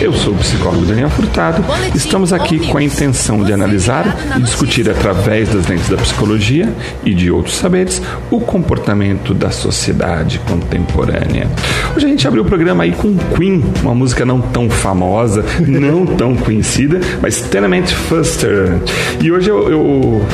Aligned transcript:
Eu 0.00 0.14
sou 0.14 0.32
o 0.32 0.36
psicólogo 0.38 0.86
Daniel 0.86 1.10
Furtado. 1.10 1.62
Estamos 1.94 2.32
aqui 2.32 2.58
com 2.68 2.78
a 2.78 2.82
intenção 2.82 3.44
de 3.44 3.52
analisar 3.52 4.16
e 4.34 4.40
discutir 4.40 4.88
através 4.88 5.50
das 5.50 5.66
lentes 5.66 5.90
da 5.90 5.98
psicologia 5.98 6.72
e 7.04 7.12
de 7.12 7.30
outros 7.30 7.56
saberes 7.56 8.00
o 8.30 8.40
comportamento 8.40 9.34
da 9.34 9.50
sociedade 9.50 10.38
contemporânea. 10.48 11.46
Hoje 11.94 12.06
a 12.06 12.08
gente 12.08 12.26
abriu 12.26 12.42
o 12.42 12.46
programa 12.46 12.84
aí 12.84 12.92
com 12.92 13.14
Queen, 13.36 13.62
uma 13.82 13.94
música 13.94 14.24
não 14.24 14.40
tão 14.40 14.70
famosa, 14.70 15.44
não 15.60 16.06
tão 16.06 16.34
conhecida, 16.34 16.98
mas 17.20 17.42
Tenement 17.42 17.88
Fuster. 17.88 18.80
E 19.20 19.30
hoje 19.30 19.50
eu, 19.50 19.70
eu 19.70 20.26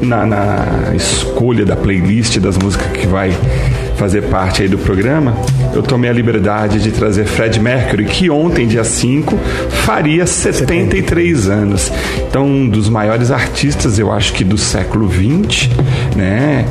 na, 0.00 0.24
na 0.24 0.94
escolha 0.94 1.66
da 1.66 1.76
playlist 1.76 2.38
das 2.38 2.56
músicas 2.56 2.86
que 2.92 3.06
vai 3.06 3.30
fazer 3.96 4.22
parte 4.22 4.62
aí 4.62 4.68
do 4.68 4.78
programa, 4.78 5.36
eu 5.74 5.82
tomei 5.82 6.10
a 6.10 6.12
liberdade 6.12 6.80
de 6.82 6.90
trazer 6.90 7.24
Fred 7.24 7.60
Mercury, 7.60 8.04
que 8.04 8.30
ontem, 8.30 8.66
dia 8.66 8.84
5, 8.84 9.36
faria 9.84 10.26
73 10.26 11.48
anos. 11.48 11.92
Então, 12.28 12.46
um 12.46 12.68
dos 12.68 12.88
maiores 12.88 13.30
artistas, 13.30 13.98
eu 13.98 14.12
acho 14.12 14.32
que 14.32 14.44
do 14.44 14.58
século 14.58 15.06
20, 15.06 15.70
né? 16.16 16.66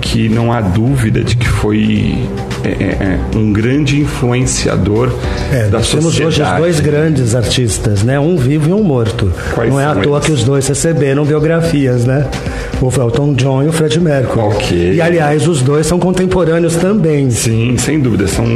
Que 0.00 0.28
não 0.28 0.52
há 0.52 0.60
dúvida 0.60 1.22
de 1.22 1.36
que 1.36 1.48
foi 1.48 2.16
é, 2.64 2.68
é, 2.68 3.18
é 3.34 3.36
um 3.36 3.52
grande 3.52 4.00
influenciador 4.00 5.12
é, 5.52 5.68
da 5.68 5.82
sociedade. 5.82 6.16
Temos 6.16 6.20
hoje 6.20 6.42
os 6.42 6.58
dois 6.58 6.80
grandes 6.80 7.34
artistas, 7.34 8.02
né? 8.02 8.18
Um 8.18 8.36
vivo 8.36 8.68
e 8.68 8.72
um 8.72 8.82
morto. 8.82 9.32
Quais 9.54 9.70
não 9.70 9.80
é 9.80 9.86
à 9.86 9.94
toa 9.94 10.16
eles? 10.16 10.26
que 10.26 10.32
os 10.32 10.44
dois 10.44 10.66
receberam 10.66 11.24
biografias, 11.24 12.04
né? 12.04 12.26
o 12.80 13.00
Elton 13.00 13.34
John 13.34 13.62
e 13.64 13.68
o 13.68 13.72
Fred 13.72 14.00
Mercury. 14.00 14.40
Ok. 14.40 14.92
E 14.94 15.00
aliás, 15.00 15.48
os 15.48 15.62
dois 15.62 15.86
são 15.86 15.98
contemporâneos 15.98 16.76
também. 16.76 17.30
Sim, 17.30 17.76
sem 17.76 18.00
dúvida. 18.00 18.28
São, 18.28 18.46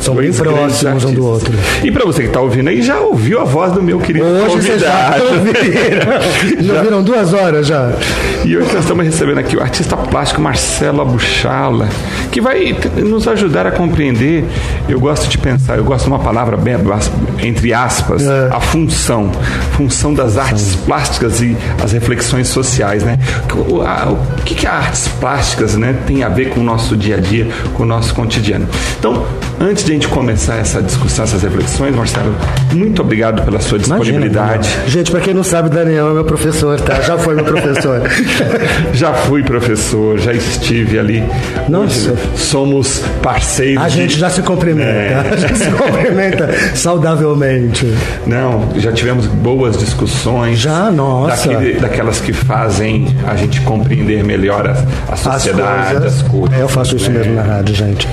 são 0.00 0.14
bem 0.14 0.32
próximos 0.32 1.04
um 1.04 1.12
do 1.12 1.26
outro. 1.26 1.52
E 1.82 1.90
para 1.90 2.04
você 2.04 2.22
que 2.22 2.28
está 2.28 2.40
ouvindo 2.40 2.68
aí, 2.68 2.80
já 2.80 3.00
ouviu 3.00 3.40
a 3.40 3.44
voz 3.44 3.72
do 3.72 3.82
meu 3.82 3.98
querido 3.98 4.24
Hoje 4.24 4.68
convidado. 4.68 5.18
já 5.18 5.24
ouviram. 5.24 6.62
já 6.74 6.82
viram 6.82 7.02
duas 7.02 7.32
horas 7.32 7.66
já. 7.66 7.92
E 8.44 8.56
hoje 8.56 8.72
nós 8.72 8.82
estamos 8.82 9.04
recebendo 9.04 9.38
aqui 9.38 9.56
o 9.56 9.60
artista 9.60 9.96
plástico 9.96 10.40
Marcelo 10.40 11.00
Abuchala, 11.00 11.88
que 12.30 12.40
vai 12.40 12.76
nos 12.96 13.26
ajudar 13.26 13.51
a 13.66 13.70
compreender, 13.70 14.44
eu 14.88 14.98
gosto 14.98 15.28
de 15.28 15.38
pensar, 15.38 15.76
eu 15.76 15.84
gosto 15.84 16.04
de 16.04 16.10
uma 16.10 16.18
palavra 16.18 16.56
bem, 16.56 16.74
entre 17.42 17.72
aspas, 17.72 18.26
é. 18.26 18.48
a 18.50 18.60
função, 18.60 19.30
função 19.72 20.12
das 20.14 20.36
artes 20.36 20.76
plásticas 20.76 21.40
e 21.40 21.56
as 21.82 21.92
reflexões 21.92 22.48
sociais, 22.48 23.02
né? 23.02 23.18
O, 23.68 23.82
a, 23.82 24.10
o 24.10 24.42
que, 24.44 24.54
que 24.54 24.66
as 24.66 24.72
artes 24.72 25.08
plásticas 25.20 25.76
né, 25.76 25.94
tem 26.06 26.22
a 26.22 26.28
ver 26.28 26.50
com 26.50 26.60
o 26.60 26.64
nosso 26.64 26.96
dia 26.96 27.16
a 27.16 27.20
dia, 27.20 27.48
com 27.74 27.82
o 27.82 27.86
nosso 27.86 28.14
cotidiano. 28.14 28.68
Então, 28.98 29.24
antes 29.62 29.84
de 29.84 29.92
a 29.92 29.94
gente 29.94 30.08
começar 30.08 30.56
essa 30.56 30.82
discussão, 30.82 31.24
essas 31.24 31.42
reflexões, 31.42 31.94
Marcelo, 31.94 32.34
muito 32.72 33.00
obrigado 33.00 33.44
pela 33.44 33.60
sua 33.60 33.78
disponibilidade. 33.78 34.68
Imagina, 34.68 34.88
Gente, 34.88 35.10
para 35.10 35.20
quem 35.20 35.32
não 35.32 35.44
sabe, 35.44 35.70
Daniel 35.70 36.10
é 36.10 36.14
meu 36.14 36.24
professor, 36.24 36.80
tá? 36.80 37.00
Já 37.00 37.16
foi 37.16 37.36
meu 37.36 37.44
professor. 37.44 38.02
já 38.92 39.14
fui 39.14 39.42
professor, 39.42 40.18
já 40.18 40.32
estive 40.32 40.98
ali. 40.98 41.22
Nossa. 41.68 42.16
somos 42.34 43.02
parceiros. 43.22 43.82
A 43.82 43.88
de... 43.88 43.96
gente 43.96 44.18
já 44.18 44.28
se 44.28 44.42
cumprimenta, 44.42 44.90
é. 44.90 45.36
já 45.38 45.54
se 45.54 45.70
cumprimenta 45.70 46.50
saudavelmente. 46.74 47.86
Não, 48.26 48.68
já 48.76 48.90
tivemos 48.90 49.26
boas 49.26 49.76
discussões. 49.76 50.58
Já, 50.58 50.90
nossa. 50.90 51.48
Daquele, 51.48 51.74
daquelas 51.74 52.20
que 52.20 52.32
fazem 52.32 53.06
a 53.26 53.36
gente 53.36 53.60
compreender 53.60 54.24
melhor 54.24 54.66
a, 54.66 55.12
a 55.12 55.16
sociedade, 55.16 56.06
as 56.06 56.22
coisas. 56.22 56.22
As 56.22 56.28
coisas 56.28 56.58
é, 56.58 56.62
eu 56.62 56.68
faço 56.68 56.96
isso 56.96 57.10
né? 57.10 57.18
mesmo 57.18 57.34
na 57.34 57.42
rádio, 57.42 57.74
gente. 57.74 58.08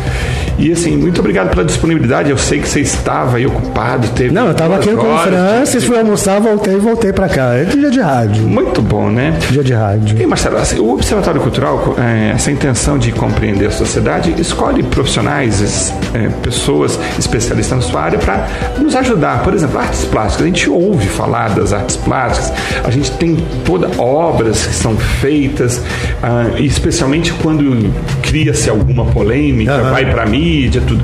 E 0.60 0.74
assim, 0.74 0.98
muito 0.98 1.20
obrigado 1.22 1.39
pela 1.48 1.64
disponibilidade. 1.64 2.30
Eu 2.30 2.38
sei 2.38 2.60
que 2.60 2.68
você 2.68 2.82
estava 2.82 3.38
aí 3.38 3.46
ocupado. 3.46 4.08
Teve 4.10 4.34
Não, 4.34 4.46
eu 4.48 4.52
estava 4.52 4.76
aqui 4.76 4.94
com 4.94 5.14
o 5.14 5.18
Francis, 5.20 5.84
fui 5.84 5.98
almoçar, 5.98 6.40
voltei 6.40 6.76
e 6.76 6.80
voltei 6.80 7.14
para 7.14 7.30
cá. 7.30 7.54
É 7.54 7.64
dia 7.64 7.90
de 7.90 8.00
rádio. 8.00 8.44
Muito 8.44 8.82
bom, 8.82 9.10
né? 9.10 9.38
Dia 9.50 9.64
de 9.64 9.74
rádio. 9.74 10.22
E 10.22 10.26
Marcelo, 10.26 10.58
assim, 10.58 10.80
o 10.80 10.94
Observatório 10.94 11.42
Cultural, 11.42 11.96
é, 11.98 12.32
essa 12.32 12.52
intenção 12.52 12.98
de 12.98 13.12
compreender 13.12 13.68
a 13.68 13.72
sociedade, 13.72 14.34
escolhe 14.40 14.84
profissionais, 14.84 15.94
é, 16.14 16.30
pessoas 16.42 17.00
especialistas 17.18 17.78
na 17.78 17.82
sua 17.84 18.02
área 18.02 18.20
para 18.20 18.48
nos 18.78 18.96
ajudar. 18.96 19.44
Por 19.44 19.54
exemplo, 19.54 19.80
artes 19.80 20.06
plásticas. 20.06 20.44
A 20.44 20.48
gente 20.48 20.70
ouve 20.70 21.08
falar 21.08 21.50
das 21.50 21.74
artes 21.74 21.96
plásticas, 21.96 22.54
a 22.84 22.92
gente 22.92 23.12
tem 23.12 23.38
toda 23.66 23.90
obras 24.02 24.66
que 24.66 24.74
são 24.74 24.96
feitas, 24.98 25.82
ah, 26.22 26.48
especialmente 26.58 27.34
quando 27.34 27.92
cria-se 28.30 28.70
alguma 28.70 29.06
polêmica, 29.06 29.76
uhum. 29.76 29.90
vai 29.90 30.06
para 30.06 30.26
mim 30.26 30.40
mídia, 30.40 30.82
tudo. 30.86 31.04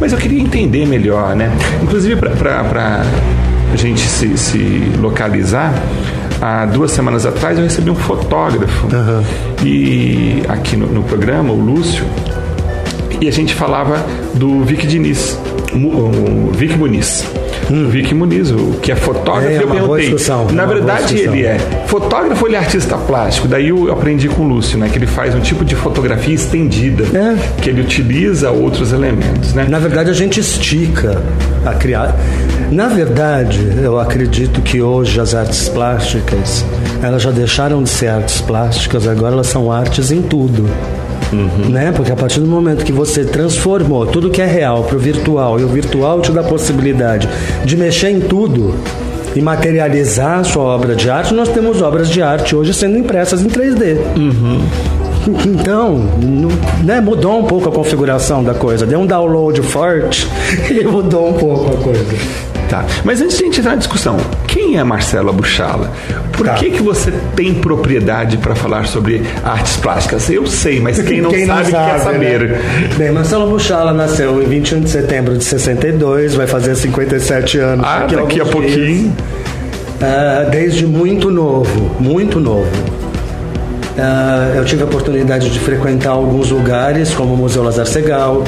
Mas 0.00 0.12
eu 0.12 0.18
queria 0.18 0.40
entender 0.40 0.86
melhor, 0.86 1.34
né? 1.34 1.50
Inclusive, 1.82 2.16
para 2.16 3.02
a 3.72 3.76
gente 3.76 4.00
se, 4.00 4.38
se 4.38 4.58
localizar, 4.98 5.74
há 6.40 6.64
duas 6.66 6.92
semanas 6.92 7.26
atrás 7.26 7.58
eu 7.58 7.64
recebi 7.64 7.90
um 7.90 7.94
fotógrafo 7.96 8.86
uhum. 8.86 9.24
e 9.64 10.42
aqui 10.48 10.76
no, 10.76 10.86
no, 10.86 11.02
programa, 11.02 11.52
o 11.52 11.60
Lúcio, 11.60 12.04
e 13.20 13.28
a 13.28 13.32
gente 13.32 13.52
falava 13.52 14.04
do 14.34 14.64
Vic 14.64 14.86
Diniz, 14.86 15.38
o 15.74 16.52
Vic 16.52 16.76
Muniz. 16.76 17.26
Hum. 17.70 17.88
Vic 17.88 18.14
Muniz, 18.14 18.50
o 18.50 18.78
que 18.80 18.92
é 18.92 18.96
fotógrafo, 18.96 19.48
é, 19.48 19.62
eu 19.62 19.68
perguntei. 19.68 20.16
Na 20.52 20.66
verdade, 20.66 21.16
ele 21.16 21.44
é 21.44 21.58
fotógrafo 21.86 22.42
ou 22.42 22.48
ele 22.48 22.56
é 22.56 22.58
artista 22.58 22.96
plástico? 22.96 23.48
Daí 23.48 23.68
eu 23.68 23.92
aprendi 23.92 24.28
com 24.28 24.42
o 24.42 24.48
Lúcio, 24.48 24.78
né? 24.78 24.88
Que 24.88 24.98
ele 24.98 25.06
faz 25.06 25.34
um 25.34 25.40
tipo 25.40 25.64
de 25.64 25.74
fotografia 25.74 26.34
estendida, 26.34 27.04
é. 27.16 27.36
que 27.60 27.70
ele 27.70 27.80
utiliza 27.80 28.50
outros 28.50 28.92
elementos, 28.92 29.54
né? 29.54 29.66
Na 29.68 29.78
verdade, 29.78 30.10
a 30.10 30.14
gente 30.14 30.40
estica 30.40 31.22
a 31.64 31.74
criar. 31.74 32.16
Na 32.70 32.88
verdade, 32.88 33.60
eu 33.82 33.98
acredito 33.98 34.60
que 34.62 34.80
hoje 34.80 35.20
as 35.20 35.34
artes 35.34 35.68
plásticas, 35.68 36.64
elas 37.02 37.22
já 37.22 37.30
deixaram 37.30 37.82
de 37.82 37.88
ser 37.88 38.08
artes 38.08 38.40
plásticas, 38.40 39.08
agora 39.08 39.34
elas 39.34 39.48
são 39.48 39.72
artes 39.72 40.10
em 40.10 40.22
tudo. 40.22 40.68
Uhum. 41.32 41.68
Né? 41.70 41.92
Porque 41.94 42.12
a 42.12 42.16
partir 42.16 42.40
do 42.40 42.46
momento 42.46 42.84
que 42.84 42.92
você 42.92 43.24
transformou 43.24 44.06
tudo 44.06 44.30
que 44.30 44.42
é 44.42 44.46
real 44.46 44.84
para 44.84 44.96
o 44.96 44.98
virtual 44.98 45.60
e 45.60 45.64
o 45.64 45.68
virtual 45.68 46.20
te 46.20 46.32
dá 46.32 46.40
a 46.40 46.44
possibilidade 46.44 47.28
de 47.64 47.76
mexer 47.76 48.10
em 48.10 48.20
tudo 48.20 48.74
e 49.34 49.40
materializar 49.40 50.40
a 50.40 50.44
sua 50.44 50.64
obra 50.64 50.96
de 50.96 51.08
arte, 51.08 51.32
nós 51.32 51.48
temos 51.48 51.80
obras 51.82 52.08
de 52.08 52.20
arte 52.20 52.56
hoje 52.56 52.74
sendo 52.74 52.98
impressas 52.98 53.42
em 53.42 53.48
3D. 53.48 53.96
Uhum. 54.16 54.60
Então, 55.46 56.00
né, 56.82 57.00
mudou 57.00 57.38
um 57.38 57.44
pouco 57.44 57.68
a 57.68 57.72
configuração 57.72 58.42
da 58.42 58.54
coisa. 58.54 58.86
Deu 58.86 59.00
um 59.00 59.06
download 59.06 59.60
forte 59.62 60.26
e 60.70 60.82
mudou 60.84 61.28
um 61.28 61.34
pouco 61.34 61.74
a 61.74 61.76
coisa. 61.76 62.49
Tá. 62.70 62.84
Mas 63.04 63.20
antes 63.20 63.36
de 63.36 63.42
a 63.42 63.46
gente 63.46 63.58
entrar 63.58 63.72
na 63.72 63.78
discussão, 63.78 64.16
quem 64.46 64.78
é 64.78 64.84
Marcela 64.84 65.32
Buchala? 65.32 65.90
Por 66.32 66.46
tá. 66.46 66.54
que, 66.54 66.70
que 66.70 66.80
você 66.80 67.12
tem 67.34 67.52
propriedade 67.52 68.36
para 68.36 68.54
falar 68.54 68.86
sobre 68.86 69.22
artes 69.42 69.76
plásticas? 69.76 70.30
Eu 70.30 70.46
sei, 70.46 70.78
mas 70.78 71.00
quem 71.00 71.20
não, 71.20 71.30
quem 71.30 71.46
sabe, 71.46 71.64
não 71.64 71.70
sabe, 71.70 71.90
quer 71.90 71.98
saber. 71.98 72.48
Né? 72.48 72.60
Bem, 72.96 73.10
Marcela 73.10 73.44
Buchala 73.44 73.92
nasceu 73.92 74.40
em 74.40 74.46
21 74.46 74.82
de 74.82 74.90
setembro 74.90 75.36
de 75.36 75.42
62, 75.42 76.34
vai 76.34 76.46
fazer 76.46 76.76
57 76.76 77.58
anos. 77.58 77.84
Ah, 77.86 78.00
daqui, 78.02 78.14
daqui 78.16 78.40
a 78.40 78.46
pouquinho. 78.46 79.16
Uh, 80.00 80.50
desde 80.50 80.86
muito 80.86 81.28
novo, 81.28 81.96
muito 81.98 82.38
novo. 82.38 82.70
Uh, 83.98 84.56
eu 84.56 84.64
tive 84.64 84.82
a 84.82 84.86
oportunidade 84.86 85.50
de 85.50 85.58
frequentar 85.58 86.12
alguns 86.12 86.50
lugares, 86.50 87.12
como 87.12 87.34
o 87.34 87.36
Museu 87.36 87.64
Lazar 87.64 87.84
Segal, 87.84 88.44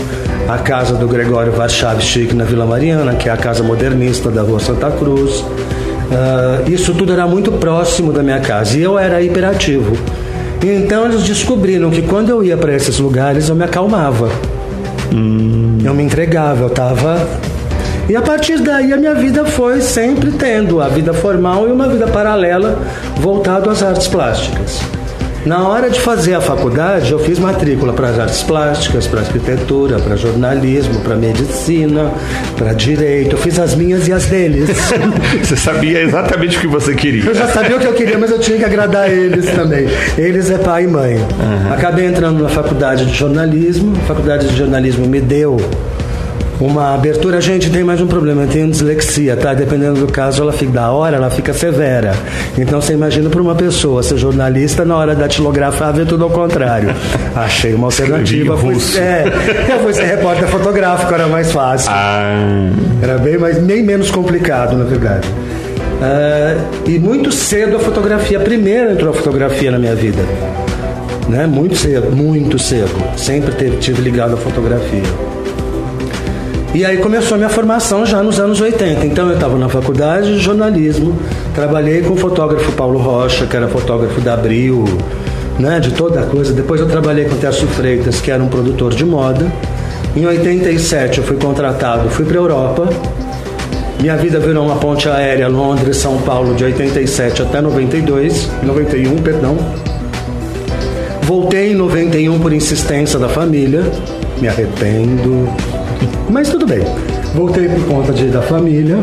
a 0.49 0.59
casa 0.59 0.95
do 0.95 1.07
Gregório 1.07 1.53
Warchavchik 1.57 2.35
na 2.35 2.45
Vila 2.45 2.67
Mariana, 2.67 3.15
que 3.15 3.29
é 3.29 3.33
a 3.33 3.37
casa 3.37 3.63
modernista 3.63 4.31
da 4.31 4.43
Rua 4.43 4.61
Santa 4.61 4.91
Cruz. 4.91 5.41
Uh, 5.41 6.71
isso 6.71 6.93
tudo 6.95 7.13
era 7.13 7.27
muito 7.27 7.53
próximo 7.53 8.13
da 8.13 8.23
minha 8.23 8.41
casa 8.41 8.77
e 8.77 8.83
eu 8.83 8.99
era 8.99 9.23
hiperativo. 9.23 9.97
Então 10.63 11.07
eles 11.07 11.23
descobriram 11.23 11.91
que 11.91 12.03
quando 12.03 12.29
eu 12.29 12.45
ia 12.45 12.57
para 12.57 12.75
esses 12.75 12.99
lugares 12.99 13.49
eu 13.49 13.55
me 13.55 13.65
acalmava. 13.65 14.31
Hum. 15.13 15.79
Eu 15.85 15.95
me 15.95 16.03
entregava, 16.03 16.63
eu 16.63 16.69
estava 16.69 17.27
e 18.09 18.17
a 18.17 18.21
partir 18.21 18.59
daí 18.59 18.93
a 18.93 18.97
minha 18.97 19.15
vida 19.15 19.45
foi 19.45 19.81
sempre 19.81 20.33
tendo 20.33 20.81
a 20.81 20.89
vida 20.89 21.15
formal 21.15 21.69
e 21.69 21.73
uma 21.73 21.89
vida 21.89 22.07
paralela 22.09 22.79
voltado 23.17 23.71
às 23.71 23.83
artes 23.83 24.09
plásticas. 24.09 24.81
Na 25.45 25.67
hora 25.67 25.91
de 25.91 25.99
fazer 26.01 26.35
a 26.35 26.41
faculdade, 26.41 27.11
eu 27.11 27.19
fiz 27.19 27.39
matrícula 27.39 27.93
para 27.93 28.09
as 28.09 28.19
artes 28.19 28.43
plásticas, 28.45 29.09
para 29.09 29.21
arquitetura, 29.21 29.99
para 29.99 30.15
jornalismo, 30.15 31.01
para 31.01 31.17
medicina, 31.17 32.13
para 32.57 32.73
direito. 32.73 33.35
Eu 33.35 33.39
fiz 33.39 33.59
as 33.59 33.75
minhas 33.75 34.07
e 34.07 34.13
as 34.13 34.27
deles. 34.27 34.71
você 35.43 35.57
sabia 35.57 36.01
exatamente 36.03 36.59
o 36.59 36.61
que 36.61 36.69
você 36.69 36.95
queria. 36.95 37.25
Eu 37.25 37.35
já 37.35 37.49
sabia 37.49 37.77
o 37.77 37.81
que 37.81 37.87
eu 37.87 37.93
queria, 37.93 38.19
mas 38.19 38.31
eu 38.31 38.39
tinha 38.39 38.57
que 38.57 38.65
agradar 38.65 39.11
eles 39.11 39.47
também. 39.51 39.89
Eles 40.17 40.49
é 40.49 40.59
pai 40.59 40.85
e 40.85 40.87
mãe. 40.87 41.17
Uhum. 41.17 41.73
Acabei 41.73 42.07
entrando 42.07 42.41
na 42.41 42.49
faculdade 42.49 43.07
de 43.07 43.13
jornalismo. 43.13 43.95
A 44.05 44.07
faculdade 44.07 44.49
de 44.49 44.57
jornalismo 44.57 45.07
me 45.07 45.21
deu 45.21 45.57
uma 46.65 46.95
abertura. 46.95 47.41
Gente, 47.41 47.71
tem 47.71 47.83
mais 47.83 48.01
um 48.01 48.07
problema, 48.07 48.43
eu 48.43 48.49
tenho 48.49 48.69
dislexia, 48.69 49.37
tá? 49.37 49.53
Dependendo 49.53 50.07
do 50.07 50.13
caso, 50.13 50.43
ela 50.43 50.53
fica 50.53 50.73
da 50.73 50.91
hora, 50.91 51.17
ela 51.17 51.31
fica 51.31 51.53
severa. 51.53 52.15
Então 52.57 52.81
você 52.81 52.93
imagina 52.93 53.29
para 53.29 53.43
uma 53.43 53.55
pessoa 53.55 54.03
ser 54.03 54.17
jornalista 54.17 54.85
na 54.85 54.97
hora 54.97 55.15
da 55.15 55.29
tilografar 55.29 55.93
ver 55.93 56.07
tudo 56.07 56.25
ao 56.25 56.31
contrário. 56.31 56.95
Achei 57.35 57.75
uma 57.75 57.89
alternativa. 57.89 58.57
Fui, 58.57 58.77
é, 58.99 59.25
eu 59.75 59.81
fui 59.81 59.93
ser 59.93 60.05
repórter 60.05 60.49
fotográfico, 60.49 61.13
era 61.13 61.27
mais 61.27 61.51
fácil. 61.51 61.91
Ah. 61.93 62.71
Era 63.03 63.19
bem 63.19 63.39
mais, 63.39 63.59
bem 63.59 63.83
menos 63.83 64.11
complicado, 64.11 64.77
na 64.77 64.85
verdade. 64.85 65.29
Uh, 65.29 66.89
e 66.89 66.99
muito 66.99 67.31
cedo 67.31 67.77
a 67.77 67.79
fotografia, 67.79 68.41
primeiro 68.41 68.91
entrou 68.91 69.11
a 69.11 69.13
fotografia 69.13 69.71
na 69.71 69.79
minha 69.79 69.95
vida. 69.95 70.23
Né? 71.29 71.47
Muito 71.47 71.77
cedo, 71.77 72.15
muito 72.15 72.59
cedo. 72.59 72.91
Sempre 73.17 73.53
teve, 73.53 73.77
tive 73.77 74.03
ligado 74.03 74.35
à 74.35 74.37
fotografia. 74.37 75.03
E 76.75 76.87
aí 76.87 76.97
começou 76.97 77.35
a 77.35 77.39
minha 77.39 77.51
formação 77.51 78.07
já 78.07 78.23
nos 78.23 78.41
anos 78.41 78.59
80. 78.59 79.05
Então 79.05 79.29
eu 79.29 79.35
estava 79.35 79.59
na 79.59 79.69
faculdade 79.69 80.35
de 80.35 80.39
jornalismo, 80.39 81.15
trabalhei 81.55 82.01
com 82.01 82.15
o 82.15 82.17
fotógrafo 82.17 82.73
Paulo 82.73 82.99
Rocha, 82.99 83.47
que 83.47 83.55
era 83.55 83.69
fotógrafo 83.69 84.19
da 84.23 84.33
Abril, 84.33 84.85
né, 85.59 85.79
de 85.81 85.93
toda 85.93 86.21
a 86.21 86.23
coisa. 86.23 86.55
Depois 86.55 86.81
eu 86.81 86.89
trabalhei 86.89 87.27
com 87.27 87.35
o 87.35 87.39
Tércio 87.39 87.67
Freitas, 87.69 88.23
que 88.23 88.31
era 88.31 88.43
um 88.43 88.49
produtor 88.49 88.95
de 88.95 89.05
moda. 89.05 89.53
Em 90.17 90.25
87 90.25 91.19
eu 91.19 91.25
fui 91.25 91.37
contratado, 91.37 92.09
fui 92.09 92.25
para 92.25 92.39
a 92.39 92.41
Europa. 92.41 92.89
Minha 94.01 94.17
vida 94.17 94.41
virou 94.41 94.65
uma 94.65 94.77
ponte 94.77 95.07
aérea 95.11 95.49
Londres, 95.49 95.99
São 95.99 96.23
Paulo, 96.23 96.55
de 96.55 96.65
87 96.65 97.43
até 97.43 97.61
92, 97.61 98.49
91, 98.63 99.17
perdão. 99.19 99.59
Voltei 101.23 101.73
em 101.73 101.75
91 101.75 102.41
por 102.41 102.53
insistência 102.53 103.19
da 103.19 103.29
família. 103.29 103.85
Me 104.41 104.49
arrependo, 104.49 105.49
mas 106.29 106.49
tudo 106.49 106.67
bem. 106.67 106.81
Voltei 107.35 107.69
por 107.69 107.85
conta 107.87 108.13
de, 108.13 108.27
da 108.27 108.43
família. 108.43 108.99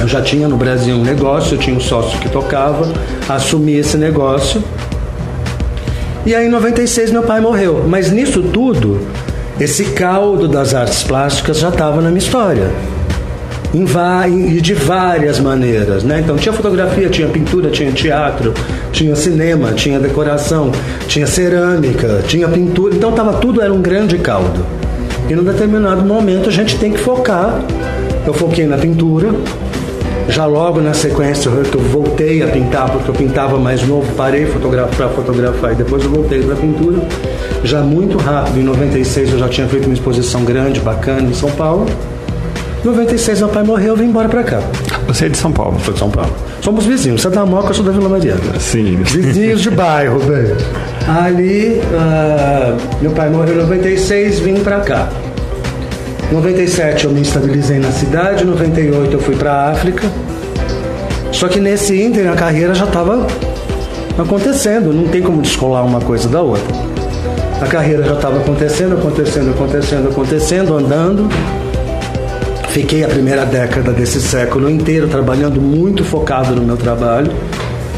Eu 0.00 0.08
já 0.08 0.20
tinha 0.20 0.48
no 0.48 0.56
Brasil 0.56 0.96
um 0.96 1.02
negócio, 1.02 1.54
eu 1.54 1.58
tinha 1.58 1.76
um 1.76 1.80
sócio 1.80 2.18
que 2.18 2.28
tocava, 2.28 2.92
assumi 3.28 3.76
esse 3.76 3.96
negócio. 3.96 4.62
E 6.26 6.34
aí 6.34 6.46
em 6.46 6.50
96 6.50 7.10
meu 7.10 7.22
pai 7.22 7.40
morreu. 7.40 7.84
Mas 7.88 8.10
nisso 8.10 8.42
tudo, 8.42 9.00
esse 9.60 9.84
caldo 9.86 10.48
das 10.48 10.74
artes 10.74 11.02
plásticas 11.02 11.58
já 11.58 11.68
estava 11.68 12.00
na 12.00 12.08
minha 12.08 12.18
história. 12.18 12.70
E 13.74 14.60
de 14.60 14.74
várias 14.74 15.40
maneiras, 15.40 16.04
né? 16.04 16.20
Então 16.20 16.36
tinha 16.36 16.52
fotografia, 16.52 17.08
tinha 17.08 17.26
pintura, 17.28 17.70
tinha 17.70 17.90
teatro, 17.90 18.52
tinha 18.92 19.16
cinema, 19.16 19.72
tinha 19.72 19.98
decoração, 19.98 20.70
tinha 21.06 21.26
cerâmica, 21.26 22.22
tinha 22.26 22.46
pintura. 22.48 22.94
Então 22.94 23.12
tava 23.12 23.34
tudo 23.34 23.62
era 23.62 23.72
um 23.72 23.80
grande 23.80 24.18
caldo. 24.18 24.66
E 25.32 25.34
num 25.34 25.44
determinado 25.44 26.04
momento 26.04 26.50
a 26.50 26.52
gente 26.52 26.78
tem 26.78 26.92
que 26.92 26.98
focar. 26.98 27.58
Eu 28.26 28.34
foquei 28.34 28.66
na 28.66 28.76
pintura. 28.76 29.30
Já 30.28 30.44
logo 30.44 30.78
na 30.82 30.92
sequência 30.92 31.48
eu 31.48 31.80
voltei 31.80 32.42
a 32.42 32.48
pintar, 32.48 32.90
porque 32.90 33.08
eu 33.08 33.14
pintava 33.14 33.56
mais 33.56 33.82
novo, 33.82 34.12
parei 34.14 34.44
para 34.44 35.08
fotografar 35.08 35.72
e 35.72 35.74
depois 35.74 36.04
eu 36.04 36.10
voltei 36.10 36.42
para 36.42 36.54
pintura. 36.54 36.98
Já 37.64 37.80
muito 37.80 38.18
rápido, 38.18 38.60
em 38.60 38.62
96 38.62 39.32
eu 39.32 39.38
já 39.38 39.48
tinha 39.48 39.66
feito 39.66 39.86
uma 39.86 39.94
exposição 39.94 40.44
grande, 40.44 40.80
bacana 40.80 41.22
em 41.22 41.32
São 41.32 41.50
Paulo. 41.52 41.86
Em 42.84 42.86
96 42.86 43.38
meu 43.38 43.48
pai 43.48 43.62
morreu, 43.62 43.94
eu 43.94 43.96
vim 43.96 44.04
embora 44.04 44.28
para 44.28 44.42
cá. 44.42 44.60
Você 45.06 45.26
é 45.26 45.28
de 45.28 45.36
São 45.36 45.52
Paulo? 45.52 45.78
Sou 45.84 45.92
de 45.92 45.98
São 45.98 46.10
Paulo. 46.10 46.32
Somos 46.60 46.86
vizinhos. 46.86 47.20
Você 47.20 47.28
é 47.28 47.30
da 47.30 47.44
Moca, 47.44 47.68
eu 47.68 47.74
sou 47.74 47.84
da 47.84 47.92
Vila 47.92 48.08
Mariana. 48.08 48.58
Sim. 48.58 48.96
Vizinhos 49.02 49.60
de 49.60 49.70
bairro, 49.70 50.18
bem. 50.20 50.54
Ali, 51.08 51.80
uh, 51.80 53.02
meu 53.02 53.10
pai 53.10 53.28
morreu 53.28 53.54
em 53.54 53.58
96, 53.58 54.40
vim 54.40 54.60
para 54.60 54.80
cá. 54.80 55.08
97 56.30 57.04
eu 57.04 57.10
me 57.10 57.20
estabilizei 57.20 57.78
na 57.78 57.90
cidade, 57.90 58.44
98 58.44 59.12
eu 59.12 59.20
fui 59.20 59.36
para 59.36 59.52
a 59.52 59.70
África. 59.72 60.08
Só 61.30 61.48
que 61.48 61.60
nesse 61.60 62.00
ínter 62.00 62.30
a 62.30 62.34
carreira 62.34 62.74
já 62.74 62.84
estava 62.84 63.26
acontecendo, 64.18 64.92
não 64.92 65.08
tem 65.08 65.20
como 65.22 65.42
descolar 65.42 65.84
uma 65.84 66.00
coisa 66.00 66.28
da 66.28 66.40
outra. 66.40 66.74
A 67.60 67.66
carreira 67.66 68.02
já 68.02 68.14
estava 68.14 68.38
acontecendo, 68.38 68.94
acontecendo, 68.94 69.50
acontecendo, 69.50 70.08
acontecendo, 70.08 70.76
andando. 70.76 71.28
Fiquei 72.72 73.04
a 73.04 73.08
primeira 73.08 73.44
década 73.44 73.92
desse 73.92 74.18
século 74.18 74.70
inteiro 74.70 75.06
trabalhando 75.06 75.60
muito 75.60 76.02
focado 76.02 76.56
no 76.56 76.62
meu 76.62 76.78
trabalho 76.78 77.30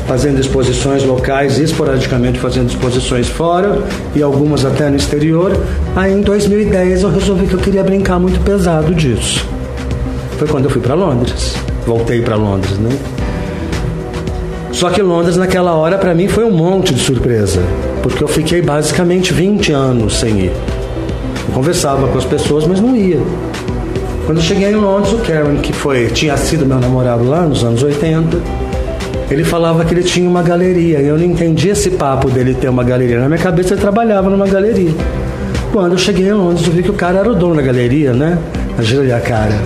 fazendo 0.05 0.41
exposições 0.41 1.05
locais 1.05 1.59
esporadicamente 1.59 2.41
fazendo 2.41 2.69
exposições 2.69 3.29
fora 3.29 3.79
e 4.17 4.21
algumas 4.21 4.65
até 4.65 4.91
no 4.91 4.97
exterior. 4.97 5.56
Aí 5.94 6.12
em 6.12 6.23
2010 6.23 7.05
eu 7.05 7.11
resolvi 7.11 7.47
que 7.47 7.55
eu 7.55 7.61
queria 7.61 7.85
brincar 7.85 8.19
muito 8.19 8.41
pesado 8.41 8.93
disso. 8.94 9.47
Foi 10.38 10.49
quando 10.49 10.65
eu 10.65 10.71
fui 10.71 10.81
para 10.81 10.94
Londres. 10.94 11.55
Voltei 11.87 12.21
para 12.21 12.35
Londres, 12.35 12.76
né? 12.76 12.91
Só 14.73 14.91
que 14.91 15.00
Londres 15.00 15.37
naquela 15.37 15.75
hora 15.75 15.99
para 15.99 16.12
mim 16.15 16.26
foi 16.26 16.44
um 16.44 16.50
monte 16.50 16.93
de 16.93 17.00
surpresa, 17.00 17.62
porque 18.03 18.25
eu 18.25 18.29
fiquei 18.29 18.61
basicamente 18.61 19.32
20 19.32 19.71
anos 19.71 20.19
sem 20.19 20.47
ir. 20.47 20.53
Eu 21.47 21.55
conversava 21.55 22.09
com 22.09 22.19
as 22.19 22.25
pessoas, 22.25 22.67
mas 22.67 22.81
não 22.81 22.97
ia. 22.97 23.21
Quando 24.26 24.38
eu 24.38 24.44
cheguei 24.44 24.71
em 24.71 24.75
Londres, 24.75 25.12
o 25.12 25.19
Karen, 25.19 25.56
que 25.56 25.73
foi, 25.73 26.06
tinha 26.06 26.35
sido 26.37 26.65
meu 26.65 26.79
namorado 26.79 27.25
lá 27.25 27.43
nos 27.43 27.62
anos 27.62 27.82
80, 27.82 28.38
ele 29.31 29.44
falava 29.44 29.85
que 29.85 29.93
ele 29.93 30.03
tinha 30.03 30.29
uma 30.29 30.43
galeria. 30.43 31.00
E 31.00 31.06
eu 31.06 31.19
não 31.19 31.25
entendi 31.25 31.69
esse 31.69 31.91
papo 31.91 32.31
dele 32.31 32.55
ter 32.55 32.69
uma 32.69 32.82
galeria. 32.82 33.21
Na 33.21 33.29
minha 33.29 33.41
cabeça 33.41 33.75
ele 33.75 33.82
trabalhava 33.82 34.31
numa 34.31 34.47
galeria. 34.47 34.93
Quando 35.73 35.93
eu 35.93 35.99
cheguei 35.99 36.29
em 36.29 36.32
Londres, 36.32 36.67
eu 36.67 36.73
vi 36.73 36.82
que 36.82 36.91
o 36.91 36.94
cara 36.94 37.19
era 37.19 37.31
o 37.31 37.35
dono 37.35 37.56
da 37.56 37.62
galeria, 37.62 38.15
né? 38.15 38.38
A 38.79 39.17
a 39.17 39.21
cara. 39.21 39.61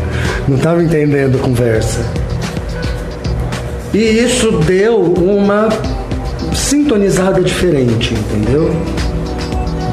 Não 0.49 0.57
estava 0.57 0.83
entendendo 0.83 1.37
a 1.37 1.41
conversa. 1.41 2.01
E 3.95 3.99
isso 3.99 4.51
deu 4.67 5.01
uma 5.01 5.69
sintonizada 6.55 7.43
diferente, 7.43 8.15
entendeu? 8.15 8.75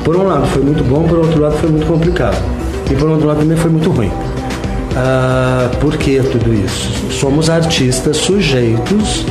Por 0.04 0.16
um 0.16 0.24
lado 0.24 0.48
foi 0.48 0.64
muito 0.64 0.84
bom, 0.84 1.04
por 1.04 1.20
outro 1.20 1.40
lado 1.40 1.56
foi 1.58 1.70
muito 1.70 1.86
complicado. 1.86 2.38
E 2.90 2.96
por 2.96 3.10
outro 3.10 3.28
lado 3.28 3.40
também 3.40 3.58
foi 3.58 3.72
muito 3.72 3.92
ruim. 3.92 4.12
Ah, 4.96 5.70
por 5.80 5.98
que 5.98 6.20
tudo 6.22 6.54
isso? 6.54 7.12
Somos 7.12 7.50
artistas 7.50 8.18
sujeitos 8.18 9.26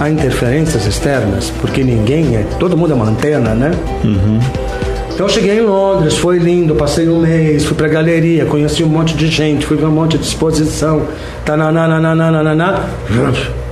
a 0.00 0.08
interferências 0.08 0.86
externas, 0.86 1.52
porque 1.60 1.84
ninguém 1.84 2.36
é, 2.36 2.44
todo 2.58 2.76
mundo 2.76 2.92
é 2.92 2.94
uma 2.94 3.06
antena, 3.06 3.54
né? 3.54 3.70
Uhum. 4.02 4.40
Então 5.14 5.26
eu 5.26 5.30
cheguei 5.30 5.58
em 5.58 5.60
Londres, 5.60 6.16
foi 6.16 6.38
lindo, 6.38 6.74
passei 6.74 7.08
um 7.08 7.20
mês, 7.20 7.64
fui 7.64 7.76
pra 7.76 7.86
galeria, 7.86 8.46
conheci 8.46 8.82
um 8.82 8.88
monte 8.88 9.14
de 9.14 9.28
gente, 9.28 9.64
fui 9.64 9.76
ver 9.76 9.86
um 9.86 9.92
monte 9.92 10.18
de 10.18 10.24
exposição, 10.24 11.02
tananana, 11.44 12.00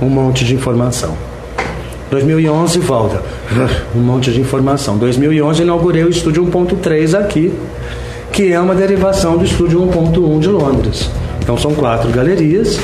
um 0.01 0.07
monte 0.07 0.45
de 0.45 0.55
informação. 0.55 1.17
2011 2.09 2.79
volta, 2.79 3.21
um 3.93 3.99
monte 3.99 4.31
de 4.31 4.39
informação. 4.39 4.97
2011 4.97 5.63
inaugurei 5.63 6.03
o 6.03 6.09
estúdio 6.09 6.45
1.3 6.45 7.19
aqui, 7.19 7.51
que 8.33 8.51
é 8.51 8.59
uma 8.59 8.73
derivação 8.73 9.37
do 9.37 9.45
estúdio 9.45 9.79
1.1 9.81 10.39
de 10.39 10.49
Londres. 10.49 11.09
Então 11.39 11.55
são 11.55 11.71
quatro 11.75 12.09
galerias, 12.09 12.79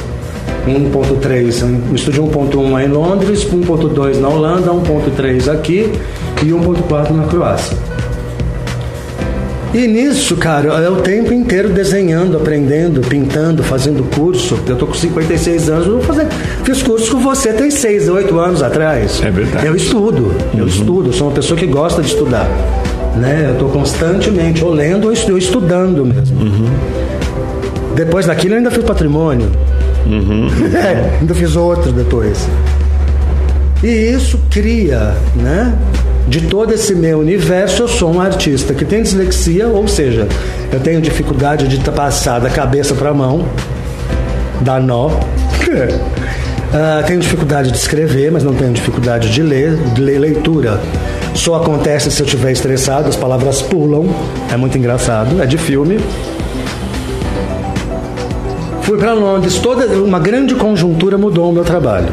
1.3, 0.67 1.91
o 1.91 1.95
estúdio 1.95 2.23
1.1 2.25 2.79
é 2.79 2.85
em 2.85 2.87
Londres, 2.87 3.45
1.2 3.45 4.19
na 4.19 4.29
Holanda, 4.29 4.71
1.3 4.71 5.51
aqui 5.51 5.91
e 6.43 6.45
1.4 6.45 7.09
na 7.11 7.23
Croácia. 7.23 7.75
E 9.73 9.87
nisso, 9.87 10.35
cara, 10.35 10.69
é 10.83 10.89
o 10.89 10.97
tempo 10.97 11.33
inteiro 11.33 11.69
desenhando, 11.69 12.37
aprendendo, 12.37 13.01
pintando, 13.01 13.63
fazendo 13.63 14.03
curso. 14.15 14.57
Eu 14.67 14.75
tô 14.75 14.85
com 14.87 14.93
56 14.93 15.69
anos, 15.69 15.87
vou 15.87 16.01
fazer. 16.01 16.27
Fiz 16.63 16.81
curso 16.81 17.11
com 17.11 17.19
você 17.19 17.53
tem 17.53 17.69
6, 17.71 18.09
8 18.09 18.39
anos 18.39 18.63
atrás. 18.63 19.21
É 19.23 19.29
verdade. 19.29 19.65
Eu 19.65 19.75
estudo, 19.75 20.33
eu 20.53 20.61
uhum. 20.61 20.67
estudo, 20.67 21.13
sou 21.13 21.27
uma 21.27 21.33
pessoa 21.33 21.57
que 21.57 21.67
gosta 21.67 22.01
de 22.01 22.07
estudar. 22.07 22.47
Né? 23.15 23.45
Eu 23.47 23.53
estou 23.53 23.69
constantemente 23.69 24.63
ou 24.63 24.71
lendo 24.71 25.07
ou 25.07 25.37
estudando 25.37 26.05
mesmo. 26.05 26.41
Uhum. 26.41 26.69
Depois 27.95 28.25
daquilo 28.25 28.53
eu 28.53 28.57
ainda 28.59 28.71
fiz 28.71 28.83
patrimônio. 28.83 29.51
Uhum. 30.05 30.47
é, 30.75 31.19
ainda 31.19 31.33
fiz 31.33 31.55
outro 31.55 31.91
depois. 31.91 32.47
E 33.83 33.87
isso 33.87 34.39
cria, 34.49 35.15
né? 35.35 35.73
De 36.27 36.41
todo 36.41 36.73
esse 36.73 36.93
meu 36.93 37.19
universo, 37.19 37.83
eu 37.83 37.87
sou 37.87 38.13
um 38.13 38.21
artista 38.21 38.73
que 38.73 38.85
tem 38.85 39.01
dislexia, 39.01 39.67
ou 39.67 39.87
seja, 39.87 40.27
eu 40.71 40.79
tenho 40.79 41.01
dificuldade 41.01 41.67
de 41.67 41.77
passar 41.89 42.39
da 42.39 42.49
cabeça 42.49 42.93
para 42.93 43.09
a 43.09 43.13
mão, 43.13 43.45
dar 44.61 44.79
nó. 44.81 45.07
uh, 45.07 45.11
tenho 47.07 47.19
dificuldade 47.19 47.71
de 47.71 47.77
escrever, 47.77 48.31
mas 48.31 48.43
não 48.43 48.53
tenho 48.53 48.71
dificuldade 48.73 49.31
de 49.31 49.41
ler, 49.41 49.75
de 49.93 50.01
ler 50.01 50.19
leitura. 50.19 50.79
Só 51.39 51.55
acontece 51.55 52.11
se 52.11 52.21
eu 52.21 52.25
estiver 52.25 52.51
estressado, 52.51 53.07
as 53.07 53.15
palavras 53.15 53.61
pulam, 53.61 54.07
é 54.51 54.57
muito 54.57 54.77
engraçado, 54.77 55.41
é 55.41 55.45
de 55.45 55.57
filme. 55.57 55.97
Fui 58.81 58.97
para 58.97 59.13
Londres, 59.13 59.57
toda 59.57 59.87
uma 60.01 60.19
grande 60.19 60.53
conjuntura 60.53 61.17
mudou 61.17 61.49
o 61.49 61.53
meu 61.53 61.63
trabalho. 61.63 62.09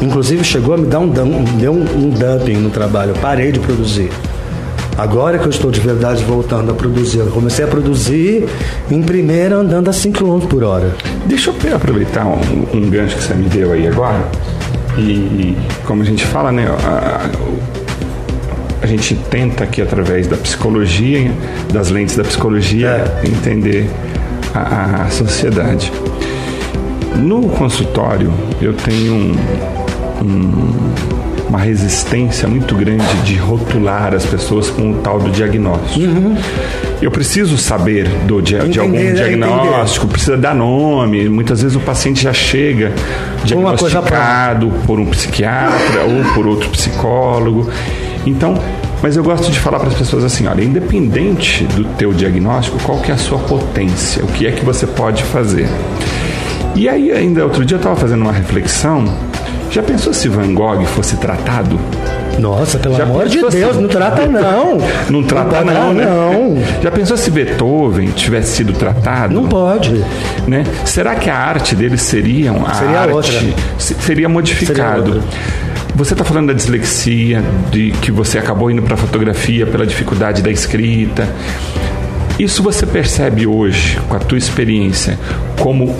Inclusive 0.00 0.44
chegou 0.44 0.72
a 0.72 0.78
me 0.78 0.86
dar 0.86 1.00
um, 1.00 1.08
deu 1.08 1.72
um, 1.72 1.80
um 1.80 2.10
dumping 2.10 2.58
no 2.58 2.70
trabalho, 2.70 3.10
eu 3.10 3.16
parei 3.16 3.50
de 3.50 3.58
produzir. 3.58 4.08
Agora 4.96 5.36
que 5.36 5.46
eu 5.46 5.50
estou 5.50 5.72
de 5.72 5.80
verdade 5.80 6.22
voltando 6.22 6.70
a 6.70 6.74
produzir. 6.76 7.18
Eu 7.18 7.32
comecei 7.32 7.64
a 7.64 7.68
produzir 7.68 8.48
em 8.88 9.02
primeira 9.02 9.56
andando 9.56 9.90
a 9.90 9.92
5 9.92 10.16
km 10.16 10.46
por 10.46 10.62
hora. 10.62 10.94
Deixa 11.26 11.50
eu 11.50 11.74
aproveitar 11.76 12.24
um, 12.24 12.68
um, 12.72 12.88
gancho 12.88 13.16
que 13.16 13.24
você 13.24 13.34
me 13.34 13.48
deu 13.48 13.72
aí 13.72 13.88
agora. 13.88 14.24
E 14.96 15.56
como 15.84 16.02
a 16.02 16.04
gente 16.04 16.24
fala, 16.24 16.52
né? 16.52 16.68
A, 16.86 17.24
a 17.24 17.73
gente 18.86 19.14
tenta 19.14 19.64
aqui 19.64 19.80
através 19.80 20.26
da 20.26 20.36
psicologia, 20.36 21.30
das 21.72 21.90
lentes 21.90 22.16
da 22.16 22.24
psicologia, 22.24 22.88
é. 23.22 23.26
entender 23.26 23.88
a, 24.54 25.04
a 25.04 25.10
sociedade. 25.10 25.92
No 27.16 27.48
consultório, 27.48 28.32
eu 28.60 28.74
tenho 28.74 29.14
um, 29.14 29.36
um 30.22 31.24
uma 31.54 31.58
resistência 31.58 32.48
muito 32.48 32.74
grande 32.74 33.06
de 33.24 33.36
rotular 33.36 34.12
as 34.12 34.26
pessoas 34.26 34.70
com 34.70 34.90
o 34.90 34.94
tal 34.96 35.20
do 35.20 35.30
diagnóstico. 35.30 36.04
Uhum. 36.04 36.36
Eu 37.00 37.12
preciso 37.12 37.56
saber 37.56 38.08
do, 38.26 38.42
de, 38.42 38.56
entender, 38.56 38.72
de 38.72 38.80
algum 38.80 38.96
é, 38.96 39.12
diagnóstico, 39.12 40.06
entender. 40.06 40.12
precisa 40.12 40.36
dar 40.36 40.54
nome. 40.54 41.28
Muitas 41.28 41.62
vezes 41.62 41.76
o 41.76 41.80
paciente 41.80 42.22
já 42.22 42.32
chega 42.32 42.92
diagnosticado 43.44 44.72
por 44.84 44.98
um 44.98 45.06
psiquiatra 45.06 46.02
ou 46.02 46.34
por 46.34 46.46
outro 46.46 46.68
psicólogo. 46.70 47.70
Então, 48.26 48.54
mas 49.02 49.16
eu 49.16 49.22
gosto 49.22 49.50
de 49.50 49.58
falar 49.60 49.78
para 49.78 49.88
as 49.88 49.94
pessoas 49.94 50.24
assim, 50.24 50.46
olha, 50.46 50.62
independente 50.62 51.64
do 51.64 51.84
teu 51.96 52.12
diagnóstico, 52.12 52.78
qual 52.82 52.98
que 53.00 53.10
é 53.10 53.14
a 53.14 53.18
sua 53.18 53.38
potência, 53.38 54.24
o 54.24 54.28
que 54.28 54.46
é 54.46 54.52
que 54.52 54.64
você 54.64 54.86
pode 54.86 55.22
fazer. 55.24 55.68
E 56.74 56.88
aí 56.88 57.12
ainda 57.12 57.44
outro 57.44 57.64
dia 57.64 57.76
eu 57.76 57.78
estava 57.78 57.96
fazendo 57.96 58.22
uma 58.22 58.32
reflexão 58.32 59.04
já 59.74 59.82
pensou 59.82 60.14
se 60.14 60.28
Van 60.28 60.54
Gogh 60.54 60.84
fosse 60.84 61.16
tratado? 61.16 61.80
Nossa, 62.38 62.78
pelo 62.78 62.94
Já 62.94 63.02
amor 63.02 63.28
de 63.28 63.40
Deus, 63.40 63.74
se... 63.74 63.82
não 63.82 63.88
trata 63.88 64.24
não. 64.30 64.78
não 65.10 65.22
trata 65.24 65.64
não, 65.64 65.74
não, 65.74 65.92
né? 65.92 66.04
Não. 66.04 66.62
Já 66.80 66.92
pensou 66.92 67.16
se 67.16 67.28
Beethoven 67.28 68.06
tivesse 68.12 68.58
sido 68.58 68.72
tratado? 68.72 69.34
Não 69.34 69.48
pode. 69.48 70.04
Né? 70.46 70.62
Será 70.84 71.16
que 71.16 71.28
a 71.28 71.36
arte 71.36 71.74
dele 71.74 71.98
seria 71.98 72.52
a 72.52 72.74
seria 72.74 73.00
arte 73.00 73.14
outra. 73.14 73.40
seria 73.78 74.28
modificado? 74.28 75.14
Seria 75.14 75.73
você 75.94 76.12
está 76.14 76.24
falando 76.24 76.48
da 76.48 76.52
dislexia, 76.52 77.42
de 77.70 77.92
que 78.02 78.10
você 78.10 78.38
acabou 78.38 78.70
indo 78.70 78.82
para 78.82 78.94
a 78.94 78.96
fotografia 78.96 79.66
pela 79.66 79.86
dificuldade 79.86 80.42
da 80.42 80.50
escrita. 80.50 81.28
Isso 82.38 82.62
você 82.62 82.84
percebe 82.84 83.46
hoje, 83.46 83.98
com 84.08 84.16
a 84.16 84.18
tua 84.18 84.36
experiência, 84.36 85.16
como 85.60 85.94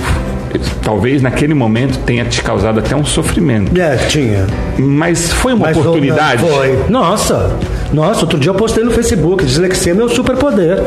talvez 0.83 1.23
naquele 1.23 1.55
momento 1.55 1.99
tenha 2.01 2.25
te 2.25 2.43
causado 2.43 2.81
até 2.81 2.95
um 2.97 3.05
sofrimento. 3.05 3.79
É, 3.81 3.97
tinha. 3.97 4.47
Mas 4.77 5.33
foi 5.33 5.53
uma 5.53 5.67
Mas 5.67 5.77
oportunidade? 5.77 6.43
Foi. 6.43 6.85
Nossa, 6.89 7.57
nossa, 7.93 8.23
outro 8.23 8.39
dia 8.39 8.51
eu 8.51 8.55
postei 8.55 8.83
no 8.83 8.91
Facebook, 8.91 9.45
dislexia 9.45 9.93
é 9.93 9.95
meu 9.95 10.09
superpoder. 10.09 10.83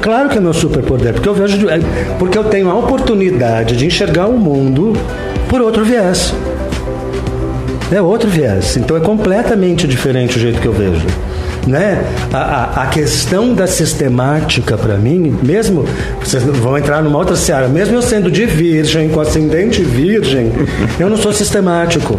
Claro 0.00 0.28
que 0.28 0.38
é 0.38 0.40
meu 0.40 0.52
superpoder, 0.52 1.14
porque 1.14 1.28
eu 1.28 1.34
vejo, 1.34 1.68
é, 1.68 1.80
porque 2.18 2.38
eu 2.38 2.44
tenho 2.44 2.70
a 2.70 2.74
oportunidade 2.74 3.76
de 3.76 3.86
enxergar 3.86 4.26
o 4.28 4.38
mundo 4.38 4.92
por 5.48 5.60
outro 5.60 5.84
viés. 5.84 6.32
É 7.90 8.00
outro 8.00 8.28
viés. 8.28 8.76
Então 8.76 8.96
é 8.96 9.00
completamente 9.00 9.86
diferente 9.86 10.36
o 10.36 10.40
jeito 10.40 10.60
que 10.60 10.66
eu 10.66 10.72
vejo 10.72 11.06
né? 11.66 12.04
A, 12.32 12.38
a, 12.38 12.82
a 12.82 12.86
questão 12.86 13.54
da 13.54 13.66
sistemática 13.66 14.76
para 14.76 14.96
mim, 14.96 15.36
mesmo 15.42 15.84
vocês 16.22 16.42
vão 16.42 16.76
entrar 16.76 17.02
numa 17.02 17.18
outra 17.18 17.36
seara, 17.36 17.68
mesmo 17.68 17.96
eu 17.96 18.02
sendo 18.02 18.30
de 18.30 18.44
virgem, 18.46 19.08
com 19.08 19.20
ascendente 19.20 19.82
virgem, 19.82 20.52
eu 20.98 21.08
não 21.08 21.16
sou 21.16 21.32
sistemático. 21.32 22.18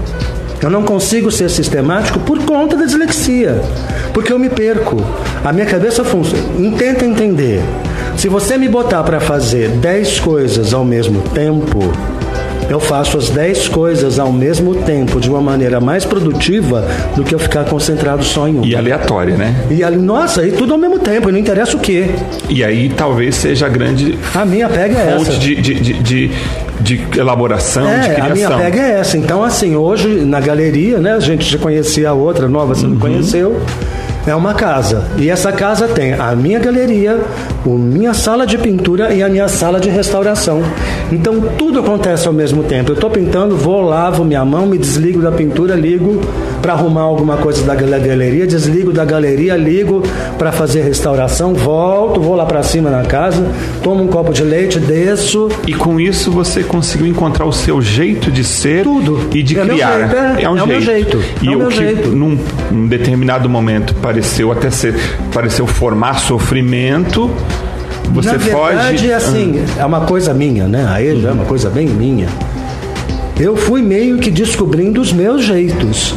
Eu 0.61 0.69
não 0.69 0.83
consigo 0.83 1.29
ser 1.29 1.49
sistemático 1.49 2.17
por 2.19 2.39
conta 2.39 2.77
da 2.77 2.85
dislexia, 2.85 3.61
porque 4.13 4.31
eu 4.31 4.39
me 4.39 4.49
perco. 4.49 4.95
A 5.43 5.51
minha 5.51 5.65
cabeça 5.65 6.03
funciona. 6.03 6.43
Tenta 6.77 7.05
entender. 7.05 7.61
Se 8.17 8.29
você 8.29 8.57
me 8.57 8.67
botar 8.67 9.03
para 9.03 9.19
fazer 9.19 9.69
10 9.69 10.21
coisas 10.21 10.73
ao 10.73 10.83
mesmo 10.83 11.21
tempo, 11.33 11.79
eu 12.69 12.79
faço 12.79 13.17
as 13.17 13.29
10 13.29 13.67
coisas 13.69 14.19
ao 14.19 14.31
mesmo 14.31 14.75
tempo 14.75 15.19
de 15.19 15.29
uma 15.29 15.41
maneira 15.41 15.79
mais 15.79 16.05
produtiva 16.05 16.85
do 17.15 17.23
que 17.23 17.33
eu 17.33 17.39
ficar 17.39 17.65
concentrado 17.65 18.23
só 18.23 18.47
em 18.47 18.55
uma. 18.55 18.65
E 18.65 18.75
aleatória, 18.75 19.35
né? 19.35 19.55
E 19.69 19.83
nossa, 19.95 20.45
e 20.45 20.51
tudo 20.51 20.73
ao 20.73 20.79
mesmo 20.79 20.99
tempo, 20.99 21.31
não 21.31 21.39
interessa 21.39 21.77
o 21.77 21.79
quê. 21.79 22.09
E 22.49 22.63
aí 22.63 22.89
talvez 22.89 23.35
seja 23.35 23.65
a 23.65 23.69
grande 23.69 24.17
a 24.33 24.45
minha 24.45 24.67
pega 24.67 24.97
é 24.97 25.15
fonte 25.17 25.29
essa. 25.29 25.39
De, 25.39 25.55
de, 25.55 25.73
de, 25.75 25.93
de, 25.93 26.31
de 26.79 27.19
elaboração, 27.19 27.87
é, 27.87 27.99
de 27.99 28.15
criação. 28.15 28.25
A 28.25 28.33
minha 28.33 28.49
pega 28.51 28.81
é 28.81 28.99
essa. 28.99 29.17
Então, 29.17 29.43
assim, 29.43 29.75
hoje 29.75 30.07
na 30.25 30.39
galeria, 30.39 30.99
né, 30.99 31.13
a 31.13 31.19
gente 31.19 31.49
já 31.49 31.57
conhecia 31.57 32.09
a 32.09 32.13
outra 32.13 32.47
nova, 32.47 32.75
você 32.75 32.85
uhum. 32.85 32.93
não 32.93 32.99
conheceu. 32.99 33.61
É 34.27 34.33
uma 34.35 34.53
casa. 34.55 35.03
E 35.17 35.29
essa 35.29 35.51
casa 35.51 35.87
tem 35.87 36.13
a 36.13 36.35
minha 36.35 36.57
galeria, 36.57 37.19
a 37.63 37.69
minha 37.69 38.13
sala 38.13 38.47
de 38.47 38.57
pintura 38.57 39.13
e 39.13 39.21
a 39.21 39.29
minha 39.29 39.47
sala 39.47 39.79
de 39.79 39.89
restauração. 39.89 40.63
Então 41.11 41.39
tudo 41.57 41.79
acontece 41.79 42.27
ao 42.27 42.33
mesmo 42.33 42.63
tempo. 42.63 42.91
Eu 42.91 42.95
estou 42.95 43.09
pintando, 43.09 43.55
vou, 43.55 43.81
lavo 43.81 44.25
minha 44.25 44.43
mão, 44.43 44.65
me 44.65 44.77
desligo 44.77 45.21
da 45.21 45.31
pintura, 45.31 45.75
ligo 45.75 46.21
para 46.61 46.73
arrumar 46.73 47.01
alguma 47.01 47.37
coisa 47.37 47.63
da 47.63 47.75
galeria, 47.75 48.47
desligo 48.47 48.91
da 48.91 49.05
galeria, 49.05 49.55
ligo 49.55 50.01
para 50.37 50.51
fazer 50.51 50.81
restauração, 50.81 51.53
volto, 51.53 52.19
vou 52.19 52.35
lá 52.35 52.45
para 52.45 52.63
cima 52.63 52.89
na 52.89 53.03
casa, 53.03 53.47
tomo 53.83 54.03
um 54.03 54.07
copo 54.07 54.33
de 54.33 54.43
leite, 54.43 54.79
desço. 54.79 55.47
E 55.67 55.73
com 55.73 55.99
isso 55.99 56.31
você 56.31 56.63
conseguiu 56.63 57.05
encontrar 57.05 57.45
o 57.45 57.53
seu 57.53 57.79
jeito 57.79 58.31
de 58.31 58.43
ser 58.43 58.83
Tudo. 58.83 59.29
e 59.33 59.43
de 59.43 59.59
é 59.59 59.63
criar. 59.63 59.99
Jeito, 59.99 60.15
é, 60.15 60.43
é, 60.43 60.49
um 60.49 60.55
é 60.55 60.57
jeito. 60.57 60.67
meu 60.67 60.81
jeito. 60.81 61.23
E 61.43 61.47
é 61.47 61.55
o, 61.55 61.67
que 61.67 61.75
jeito. 61.75 62.09
Num, 62.09 62.39
num 62.71 62.87
determinado 62.87 63.47
momento 63.47 63.93
pareceu 64.15 64.51
até 64.51 64.69
ser, 64.71 64.95
pareceu 65.33 65.67
formar 65.67 66.19
sofrimento 66.19 67.29
você 68.11 68.31
Na 68.31 68.37
verdade, 68.37 68.97
foge. 68.99 69.13
assim, 69.13 69.65
ah. 69.77 69.81
é 69.81 69.85
uma 69.85 70.01
coisa 70.01 70.33
minha, 70.33 70.67
né? 70.67 70.85
Aí 70.89 71.19
já 71.19 71.29
é 71.29 71.31
uma 71.31 71.43
coisa 71.43 71.69
bem 71.69 71.87
minha. 71.87 72.27
Eu 73.37 73.57
fui 73.57 73.81
meio 73.81 74.19
que 74.19 74.29
descobrindo 74.29 75.01
os 75.01 75.11
meus 75.11 75.43
jeitos. 75.43 76.15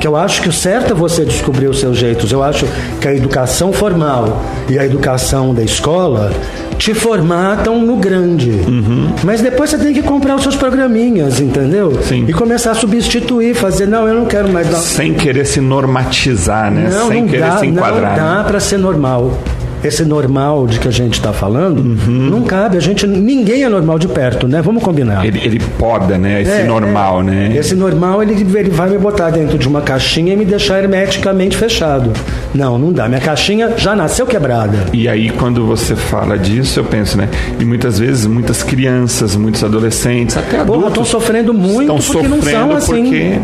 Que 0.00 0.06
eu 0.06 0.14
acho 0.16 0.40
que 0.40 0.48
o 0.48 0.52
certo 0.52 0.92
é 0.92 0.94
você 0.94 1.24
descobrir 1.24 1.66
os 1.66 1.80
seus 1.80 1.98
jeitos. 1.98 2.30
Eu 2.30 2.42
acho 2.42 2.64
que 3.00 3.08
a 3.08 3.12
educação 3.12 3.72
formal 3.72 4.42
e 4.70 4.78
a 4.78 4.86
educação 4.86 5.52
da 5.52 5.62
escola 5.62 6.32
te 6.78 6.94
formatam 6.94 7.80
no 7.80 7.96
grande. 7.96 8.50
Uhum. 8.50 9.12
Mas 9.24 9.40
depois 9.42 9.70
você 9.70 9.78
tem 9.78 9.92
que 9.92 10.02
comprar 10.02 10.36
os 10.36 10.42
seus 10.42 10.56
programinhas, 10.56 11.40
entendeu? 11.40 11.98
Sim. 12.02 12.24
E 12.26 12.32
começar 12.32 12.70
a 12.70 12.74
substituir, 12.74 13.54
fazer, 13.54 13.86
não, 13.86 14.06
eu 14.06 14.14
não 14.14 14.24
quero 14.24 14.48
mais 14.48 14.68
dar. 14.68 14.78
Sem 14.78 15.12
querer 15.12 15.44
se 15.44 15.60
normatizar, 15.60 16.70
né? 16.70 16.88
Não, 16.90 17.08
Sem 17.08 17.22
não 17.22 17.28
querer 17.28 17.40
dá, 17.40 17.58
se 17.58 17.66
enquadrar. 17.66 18.16
Não 18.16 18.36
dá 18.36 18.44
para 18.44 18.60
ser 18.60 18.78
normal 18.78 19.36
esse 19.82 20.04
normal 20.04 20.66
de 20.66 20.78
que 20.78 20.88
a 20.88 20.90
gente 20.90 21.14
está 21.14 21.32
falando, 21.32 21.78
uhum. 21.78 22.30
não 22.30 22.42
cabe. 22.42 22.76
A 22.76 22.80
gente, 22.80 23.06
ninguém 23.06 23.64
é 23.64 23.68
normal 23.68 23.98
de 23.98 24.08
perto, 24.08 24.48
né? 24.48 24.60
Vamos 24.60 24.82
combinar. 24.82 25.24
Ele, 25.24 25.40
ele 25.44 25.60
poda, 25.78 26.18
né? 26.18 26.42
Esse 26.42 26.50
é, 26.50 26.64
normal, 26.64 27.20
é. 27.20 27.24
né? 27.24 27.56
Esse 27.56 27.74
normal, 27.74 28.22
ele, 28.22 28.34
ele 28.34 28.70
vai 28.70 28.88
me 28.88 28.98
botar 28.98 29.30
dentro 29.30 29.58
de 29.58 29.68
uma 29.68 29.80
caixinha 29.80 30.32
e 30.32 30.36
me 30.36 30.44
deixar 30.44 30.82
hermeticamente 30.82 31.56
fechado. 31.56 32.12
Não, 32.54 32.78
não 32.78 32.92
dá. 32.92 33.08
Minha 33.08 33.20
caixinha 33.20 33.74
já 33.76 33.94
nasceu 33.94 34.26
quebrada. 34.26 34.86
E 34.92 35.08
aí, 35.08 35.30
quando 35.30 35.66
você 35.66 35.94
fala 35.94 36.38
disso, 36.38 36.80
eu 36.80 36.84
penso, 36.84 37.16
né? 37.16 37.28
E 37.58 37.64
muitas 37.64 37.98
vezes, 37.98 38.26
muitas 38.26 38.62
crianças, 38.62 39.36
muitos 39.36 39.62
adolescentes, 39.62 40.36
até 40.36 40.60
adultos... 40.60 40.88
estão 40.88 41.04
sofrendo 41.04 41.54
muito 41.54 41.94
estão 41.96 41.98
porque 41.98 42.28
não 42.28 42.42
são 42.42 42.72
assim. 42.72 43.02
Porque 43.02 43.38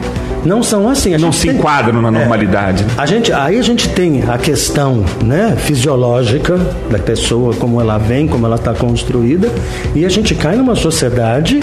não 0.45 0.63
são 0.63 0.89
assim. 0.89 1.15
A 1.15 1.19
não 1.19 1.33
se 1.33 1.49
tem... 1.49 1.57
enquadram 1.57 2.01
na 2.03 2.09
é. 2.09 2.11
normalidade. 2.11 2.85
É, 2.85 3.01
a 3.01 3.07
gente, 3.07 3.33
aí 3.33 3.59
a 3.59 3.63
gente 3.63 3.89
tem 3.89 4.23
a 4.29 4.39
questão 4.39 5.05
né, 5.23 5.55
fisiológica 5.59 6.59
da 6.91 6.99
pessoa, 6.99 7.55
como 7.55 7.81
ela 7.81 7.99
vem, 7.99 8.27
como 8.27 8.47
ela 8.47 8.57
está 8.57 8.75
construída, 8.75 9.51
e 9.95 10.05
a 10.05 10.09
gente 10.09 10.35
cai 10.35 10.57
numa 10.57 10.75
sociedade 10.75 11.61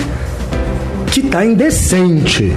que 1.12 1.20
está 1.20 1.46
indecente. 1.46 2.54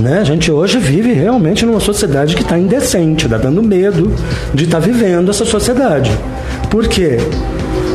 Né? 0.00 0.18
A 0.20 0.24
gente 0.24 0.50
hoje 0.50 0.78
vive 0.78 1.12
realmente 1.12 1.66
numa 1.66 1.80
sociedade 1.80 2.34
que 2.34 2.42
está 2.42 2.58
indecente, 2.58 3.26
está 3.26 3.36
dando 3.36 3.62
medo 3.62 4.12
de 4.54 4.64
estar 4.64 4.80
tá 4.80 4.86
vivendo 4.86 5.30
essa 5.30 5.44
sociedade. 5.44 6.10
Por 6.70 6.88
quê? 6.88 7.18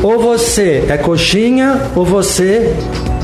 Ou 0.02 0.20
você 0.20 0.84
é 0.88 0.96
coxinha, 0.96 1.80
ou 1.96 2.04
você 2.04 2.74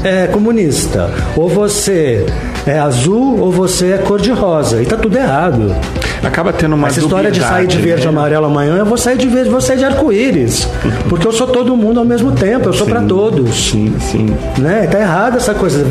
é 0.02 0.26
comunista. 0.26 1.10
Ou 1.36 1.48
você 1.48 2.26
é 2.66 2.78
azul, 2.78 3.38
ou 3.40 3.50
você 3.50 3.92
é 3.92 3.98
cor-de-rosa. 3.98 4.78
E 4.78 4.82
está 4.82 4.96
tudo 4.96 5.16
errado. 5.16 5.74
Acaba 6.22 6.52
tendo 6.52 6.76
uma 6.76 6.88
Essa 6.88 7.00
história 7.00 7.30
de 7.30 7.40
sair 7.40 7.66
de 7.66 7.78
verde 7.78 8.02
e 8.02 8.04
né? 8.04 8.10
amarelo 8.10 8.46
amanhã, 8.46 8.76
eu 8.76 8.86
vou 8.86 8.96
sair 8.96 9.18
de 9.18 9.26
verde, 9.26 9.50
vou 9.50 9.60
sair 9.60 9.78
de 9.78 9.84
arco-íris. 9.84 10.68
Porque 11.08 11.26
eu 11.26 11.32
sou 11.32 11.48
todo 11.48 11.76
mundo 11.76 11.98
ao 11.98 12.06
mesmo 12.06 12.30
tempo, 12.32 12.68
eu 12.68 12.72
sou 12.72 12.86
para 12.86 13.02
todos. 13.02 13.70
Sim, 13.70 13.94
sim. 13.98 14.26
Né? 14.58 14.86
Tá 14.86 15.00
errado 15.00 15.36
essa 15.36 15.52
coisa. 15.52 15.84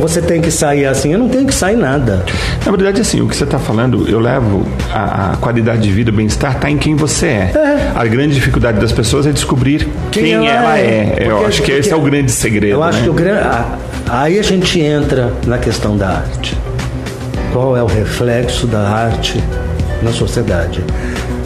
Você 0.00 0.20
tem 0.20 0.40
que 0.40 0.50
sair 0.50 0.86
assim, 0.86 1.12
eu 1.12 1.18
não 1.18 1.28
tenho 1.28 1.46
que 1.46 1.54
sair 1.54 1.76
nada. 1.76 2.24
Na 2.64 2.72
verdade, 2.72 3.00
assim, 3.00 3.20
o 3.20 3.28
que 3.28 3.36
você 3.36 3.44
está 3.44 3.58
falando, 3.60 4.08
eu 4.08 4.18
levo 4.18 4.66
a, 4.92 5.32
a, 5.32 5.36
qualidade 5.36 5.82
de 5.82 5.92
vida, 5.92 6.10
o 6.10 6.14
bem-estar, 6.14 6.56
está 6.56 6.68
em 6.68 6.76
quem 6.76 6.96
você 6.96 7.26
é. 7.26 7.52
é. 7.54 7.92
A 7.94 8.04
grande 8.04 8.34
dificuldade 8.34 8.80
das 8.80 8.90
pessoas 8.90 9.24
é 9.26 9.30
descobrir 9.30 9.88
quem, 10.10 10.24
quem 10.24 10.34
ela, 10.34 10.48
ela, 10.48 10.78
é. 10.78 10.82
é. 10.82 11.06
Porque, 11.06 11.30
eu 11.30 11.46
acho 11.46 11.62
que 11.62 11.72
esse 11.72 11.92
é 11.92 11.96
o 11.96 12.00
grande 12.00 12.32
segredo. 12.32 12.72
Eu 12.72 12.82
acho 12.82 12.98
né? 12.98 13.04
que 13.04 13.10
o 13.10 13.14
grande. 13.14 13.46
Aí 14.08 14.38
a 14.38 14.42
gente 14.42 14.80
entra 14.80 15.32
na 15.46 15.58
questão 15.58 15.96
da 15.96 16.08
arte. 16.08 16.56
Qual 17.52 17.76
é 17.76 17.82
o 17.82 17.86
reflexo 17.86 18.66
da 18.66 18.80
arte 18.80 19.42
na 20.02 20.12
sociedade. 20.12 20.84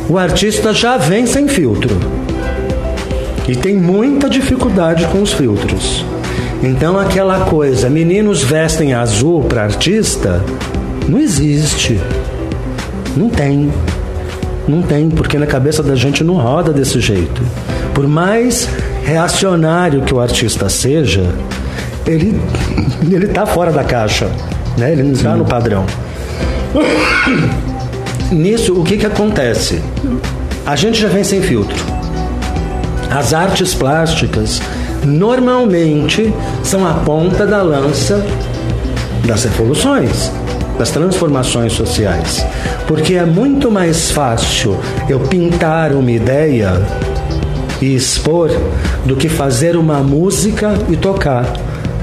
o 0.09 0.19
artista 0.19 0.73
já 0.73 0.97
vem 0.97 1.27
sem 1.27 1.47
filtro. 1.47 1.97
E 3.49 3.55
tem 3.55 3.77
muita 3.77 4.29
dificuldade 4.29 5.07
com 5.07 5.23
os 5.23 5.33
filtros. 5.33 6.05
Então 6.63 6.99
aquela 6.99 7.47
coisa, 7.47 7.89
meninos 7.89 8.43
vestem 8.43 8.93
azul 8.93 9.45
para 9.45 9.63
artista, 9.63 10.43
não 11.09 11.19
existe. 11.19 12.01
Não 13.17 13.31
tem. 13.31 13.73
Não 14.69 14.83
tem, 14.83 15.09
porque 15.09 15.39
na 15.39 15.47
cabeça 15.47 15.83
da 15.83 15.95
gente 15.95 16.23
não 16.23 16.35
roda 16.35 16.73
desse 16.73 17.01
jeito. 17.01 17.43
Por 17.95 18.07
mais 18.07 18.69
reacionário 19.05 20.03
que 20.03 20.15
o 20.15 20.21
artista 20.21 20.69
seja, 20.69 21.25
ele 22.11 22.41
ele 23.11 23.29
tá 23.29 23.47
fora 23.47 23.73
da 23.73 23.85
caixa, 23.85 24.31
né? 24.77 24.93
Ele 24.93 25.03
não 25.03 25.13
está 25.13 25.35
no 25.37 25.45
padrão. 25.45 25.85
Nisso, 28.31 28.81
o 28.81 28.85
que 28.85 28.97
que 28.97 29.07
acontece? 29.07 29.81
A 30.65 30.77
gente 30.77 31.01
já 31.01 31.09
vem 31.09 31.25
sem 31.25 31.43
filtro. 31.43 31.85
As 33.11 33.35
artes 33.35 33.75
plásticas 33.75 34.61
normalmente 35.05 36.33
são 36.63 36.87
a 36.87 36.95
ponta 36.95 37.47
da 37.47 37.63
lança 37.63 38.25
das 39.27 39.45
revoluções, 39.45 40.31
das 40.79 40.91
transformações 40.91 41.73
sociais. 41.73 42.47
Porque 42.87 43.15
é 43.15 43.25
muito 43.25 43.71
mais 43.71 44.11
fácil 44.11 44.79
eu 45.09 45.19
pintar 45.21 45.93
uma 45.93 46.11
ideia 46.11 46.81
e 47.81 47.95
expor 47.95 48.51
do 49.05 49.17
que 49.17 49.29
fazer 49.29 49.77
uma 49.77 49.99
música 50.01 50.75
e 50.89 50.97
tocar, 50.97 51.47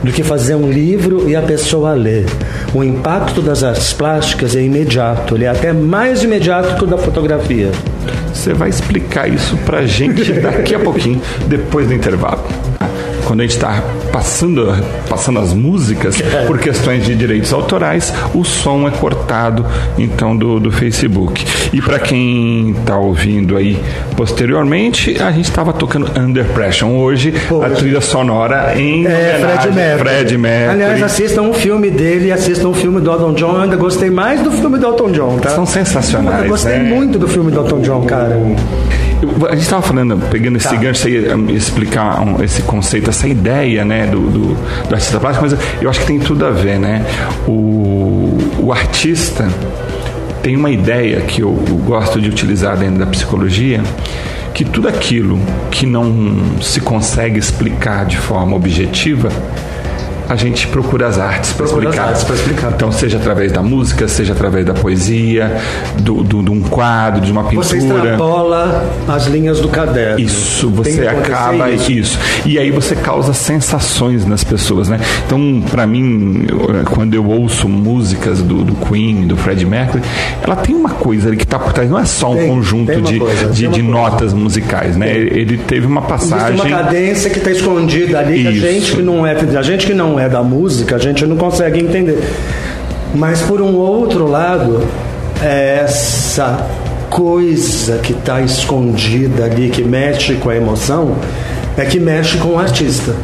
do 0.04 0.12
que 0.12 0.24
fazer 0.24 0.56
um 0.56 0.70
livro 0.70 1.30
e 1.30 1.36
a 1.36 1.42
pessoa 1.42 1.94
ler. 1.94 2.26
O 2.74 2.84
impacto 2.84 3.42
das 3.42 3.64
artes 3.64 3.94
plásticas 3.94 4.56
é 4.56 4.62
imediato, 4.62 5.36
ele 5.36 5.46
é 5.46 5.50
até 5.50 5.74
mais 5.74 6.24
imediato 6.24 6.76
que 6.76 6.84
o 6.84 6.88
da 6.88 6.98
fotografia. 6.98 7.72
Você 8.34 8.54
vai 8.54 8.70
explicar 8.70 9.28
isso 9.28 9.58
pra 9.66 9.86
gente 9.86 10.32
daqui 10.34 10.76
a 10.76 10.80
pouquinho, 10.80 11.22
depois 11.48 11.88
do 11.88 11.94
intervalo 11.94 12.67
quando 13.28 13.42
a 13.42 13.44
gente 13.44 13.56
está 13.56 13.84
passando, 14.12 14.74
passando 15.10 15.40
as 15.40 15.54
músicas, 15.54 16.20
é. 16.22 16.46
por 16.46 16.58
questões 16.58 17.06
de 17.06 17.14
direitos 17.14 17.52
autorais, 17.52 18.14
o 18.34 18.46
som 18.46 18.88
é 18.88 18.92
cortado 18.92 19.66
então 19.98 20.36
do, 20.36 20.62
do 20.62 20.72
Facebook. 20.72 21.46
E 21.74 21.82
para 21.82 22.00
quem 22.00 22.72
está 22.72 22.98
ouvindo 22.98 23.58
aí 23.58 23.78
posteriormente, 24.16 25.22
a 25.22 25.30
gente 25.32 25.46
estava 25.46 25.74
tocando 25.74 26.10
Under 26.18 26.46
Pressure 26.46 26.90
hoje, 26.90 27.34
hoje, 27.52 27.66
a 27.66 27.70
trilha 27.72 28.00
sonora 28.00 28.80
em 28.80 29.06
é, 29.06 29.40
Fred 29.40 29.76
Mercury. 29.76 30.10
Fred 30.10 30.38
Mercury. 30.38 30.84
Aliás, 30.84 31.04
assistam 31.04 31.42
um 31.42 31.54
filme 31.54 31.90
dele, 31.92 32.32
assistam 32.32 32.70
um 32.70 32.74
filme 32.74 33.02
do 33.02 33.12
Elton 33.12 33.34
John. 33.34 33.56
Eu 33.56 33.62
ainda 33.62 33.76
gostei 33.76 34.10
mais 34.10 34.42
do 34.42 34.52
filme 34.52 34.78
do 34.80 34.86
Elton 34.86 35.12
John, 35.12 35.38
tá? 35.38 35.50
São 35.50 35.66
sensacionais. 35.66 36.44
Eu 36.44 36.50
gostei 36.50 36.80
né? 36.80 36.90
muito 36.90 37.20
do 37.20 37.28
filme 37.28 37.52
do 37.52 37.60
Elton 37.60 37.82
John, 37.82 38.06
cara. 38.06 38.40
A 39.50 39.56
gente 39.56 39.64
estava 39.64 39.82
falando, 39.82 40.18
pegando 40.30 40.58
esse 40.58 40.70
tá. 40.70 40.76
gancho, 40.76 41.08
aí, 41.08 41.56
explicar 41.56 42.22
um, 42.22 42.44
esse 42.44 42.62
conceito, 42.62 43.10
essa 43.10 43.28
ideia 43.28 43.84
né, 43.84 44.06
do, 44.08 44.20
do, 44.20 44.88
do, 44.88 44.94
artista 44.94 45.20
plástico, 45.20 45.48
mas 45.50 45.58
eu 45.82 45.90
acho 45.90 46.02
que 46.02 46.06
tem 46.08 46.20
tudo 46.20 46.46
a 46.46 46.52
ver, 46.52 46.80
né? 46.80 47.04
O, 47.48 48.38
o 48.60 48.72
artista 48.72 49.48
tem 50.44 50.56
uma 50.56 50.70
ideia 50.70 51.22
que 51.22 51.42
eu, 51.42 51.62
eu 51.68 51.76
gosto 51.78 52.22
de 52.22 52.30
utilizar 52.30 52.78
dentro 52.78 53.00
da 53.00 53.08
psicologia, 53.08 53.82
que 54.54 54.64
tudo 54.64 54.88
aquilo 54.88 55.40
que 55.72 55.86
não 55.86 56.62
se 56.62 56.80
consegue 56.80 57.40
explicar 57.40 58.06
de 58.06 58.18
forma 58.18 58.56
objetiva 58.56 59.30
a 60.30 60.36
gente 60.36 60.68
procura 60.68 61.08
as 61.08 61.18
artes 61.18 61.54
para 61.54 61.66
explicar. 61.66 62.12
explicar. 62.14 62.72
Então, 62.76 62.92
seja 62.92 63.18
através 63.18 63.52
da 63.52 63.62
música, 63.62 64.08
seja 64.08 64.34
através 64.34 64.66
da 64.66 64.74
poesia, 64.74 65.58
do, 66.00 66.24
do, 66.24 66.44
de 66.44 66.52
um 66.52 66.62
quadro, 66.62 67.22
de 67.22 67.32
uma 67.32 67.44
pintura. 67.44 67.64
Você 67.64 67.78
extrapola 67.78 68.86
as 69.08 69.28
linhas 69.28 69.60
do 69.60 69.70
caderno. 69.70 70.20
Isso, 70.20 70.70
você 70.70 71.08
acaba 71.08 71.70
isso. 71.72 71.92
isso. 71.92 72.20
E 72.46 72.60
aí 72.60 72.72
você 72.72 72.96
causa 72.96 73.34
sensações 73.34 74.26
nas 74.26 74.44
pessoas, 74.44 74.90
né? 74.90 75.00
Então, 75.26 75.64
para 75.70 75.88
mim, 75.88 76.46
quando 76.94 77.14
eu 77.14 77.26
ouço 77.26 77.68
músicas 77.70 78.42
do, 78.42 78.64
do 78.64 78.76
Queen, 78.88 79.28
do 79.28 79.38
Fred 79.38 79.66
Mercury, 79.66 80.04
ela 80.42 80.56
tem 80.56 80.76
uma 80.76 80.90
coisa 80.90 81.28
ali 81.30 81.38
que 81.38 81.44
está 81.44 81.58
por 81.58 81.74
trás, 81.74 81.90
não 81.90 82.00
é 82.00 82.06
só 82.06 82.32
um 82.32 82.36
tem, 82.36 82.50
conjunto 82.50 82.88
tem 82.88 83.02
de, 83.02 83.20
coisa, 83.20 83.46
de, 83.48 83.68
de 83.68 83.82
notas 83.82 84.34
musicais, 84.34 84.98
né? 84.98 85.16
Ele 85.16 85.58
teve 85.58 85.86
uma 85.86 86.02
passagem. 86.02 86.56
Existe 86.56 86.68
uma 86.68 86.78
cadência 86.84 87.30
que 87.30 87.38
está 87.38 87.52
escondida 87.52 88.20
ali, 88.20 88.42
que 88.42 88.48
a 88.48 88.52
gente 88.52 88.96
que 88.96 89.02
não 89.02 89.26
é, 89.26 89.32
a 89.32 89.62
gente 89.62 89.86
que 89.86 89.94
não 89.94 90.17
é 90.20 90.30
da 90.30 90.44
música, 90.44 90.96
a 90.96 91.00
gente 91.00 91.26
não 91.26 91.38
consegue 91.38 91.80
entender. 91.80 92.22
Mas 93.14 93.42
por 93.42 93.62
um 93.62 93.76
outro 93.76 94.28
lado, 94.28 94.86
é 95.42 95.80
essa 95.84 96.68
coisa 97.10 97.98
que 98.00 98.14
está 98.14 98.42
escondida 98.42 99.46
ali, 99.46 99.70
que 99.70 99.84
mexe 99.84 100.36
com 100.36 100.50
a 100.50 100.56
emoção, 100.56 101.16
é 101.78 101.86
que 101.86 102.00
mexe 102.00 102.38
com 102.38 102.50
o 102.50 102.60
artista. 102.60 103.16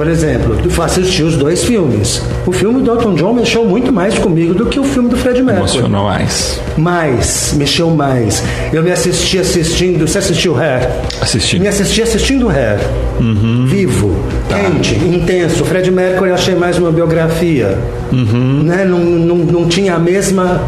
Por 0.00 0.08
exemplo, 0.08 0.56
tu 0.56 0.80
assistir 0.80 1.24
os 1.24 1.36
dois 1.36 1.62
filmes. 1.62 2.22
O 2.46 2.52
filme 2.52 2.80
do 2.80 2.90
Elton 2.90 3.16
John 3.16 3.34
mexeu 3.34 3.66
muito 3.66 3.92
mais 3.92 4.18
comigo 4.18 4.54
do 4.54 4.64
que 4.64 4.80
o 4.80 4.82
filme 4.82 5.10
do 5.10 5.16
Fred 5.18 5.42
Mercury. 5.42 5.58
Emocionou 5.58 6.04
mais. 6.04 6.58
Mais, 6.78 7.54
mexeu 7.54 7.90
mais. 7.90 8.42
Eu 8.72 8.82
me 8.82 8.90
assisti 8.90 9.38
assistindo. 9.38 10.08
Você 10.08 10.16
assistiu 10.16 10.58
Hair? 10.58 10.88
Assisti. 11.20 11.58
Me 11.58 11.68
assisti 11.68 12.00
assistindo 12.00 12.48
Hair. 12.48 12.80
Uhum. 13.20 13.66
Vivo, 13.66 14.16
tá. 14.48 14.58
quente, 14.58 14.94
intenso. 14.94 15.66
Fred 15.66 15.90
Mercury 15.90 16.30
eu 16.30 16.34
achei 16.34 16.54
mais 16.54 16.78
uma 16.78 16.90
biografia. 16.90 17.76
Uhum. 18.10 18.62
Né? 18.64 18.86
Não, 18.86 19.00
não, 19.00 19.36
não 19.36 19.68
tinha 19.68 19.96
a 19.96 19.98
mesma. 19.98 20.62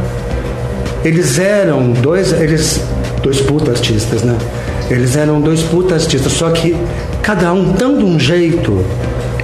Eles 1.03 1.39
eram 1.39 1.93
dois. 1.93 2.35
Eles. 2.35 2.83
Dois 3.23 3.41
puta 3.41 3.71
artistas, 3.71 4.25
né? 4.25 4.37
Eles 4.91 5.17
eram 5.17 5.41
dois 5.41 5.63
puta 5.63 5.95
artistas, 5.95 6.33
só 6.33 6.51
que 6.51 6.77
cada 7.23 7.53
um 7.53 7.73
de 7.73 7.85
um 7.85 8.19
jeito 8.19 8.85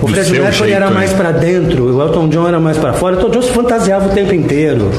o 0.01 0.07
Fred 0.07 0.31
Mercury 0.31 0.73
era 0.73 0.91
mais 0.91 1.13
para 1.13 1.33
dentro, 1.33 1.97
o 1.97 2.01
Elton 2.01 2.29
John 2.29 2.47
era 2.47 2.61
mais 2.61 2.77
para 2.77 2.93
fora. 2.93 3.17
O 3.17 3.19
Elton 3.19 3.31
John 3.31 3.43
se 3.43 3.51
fantasiava 3.51 4.07
o 4.07 4.11
tempo 4.11 4.33
inteiro. 4.33 4.91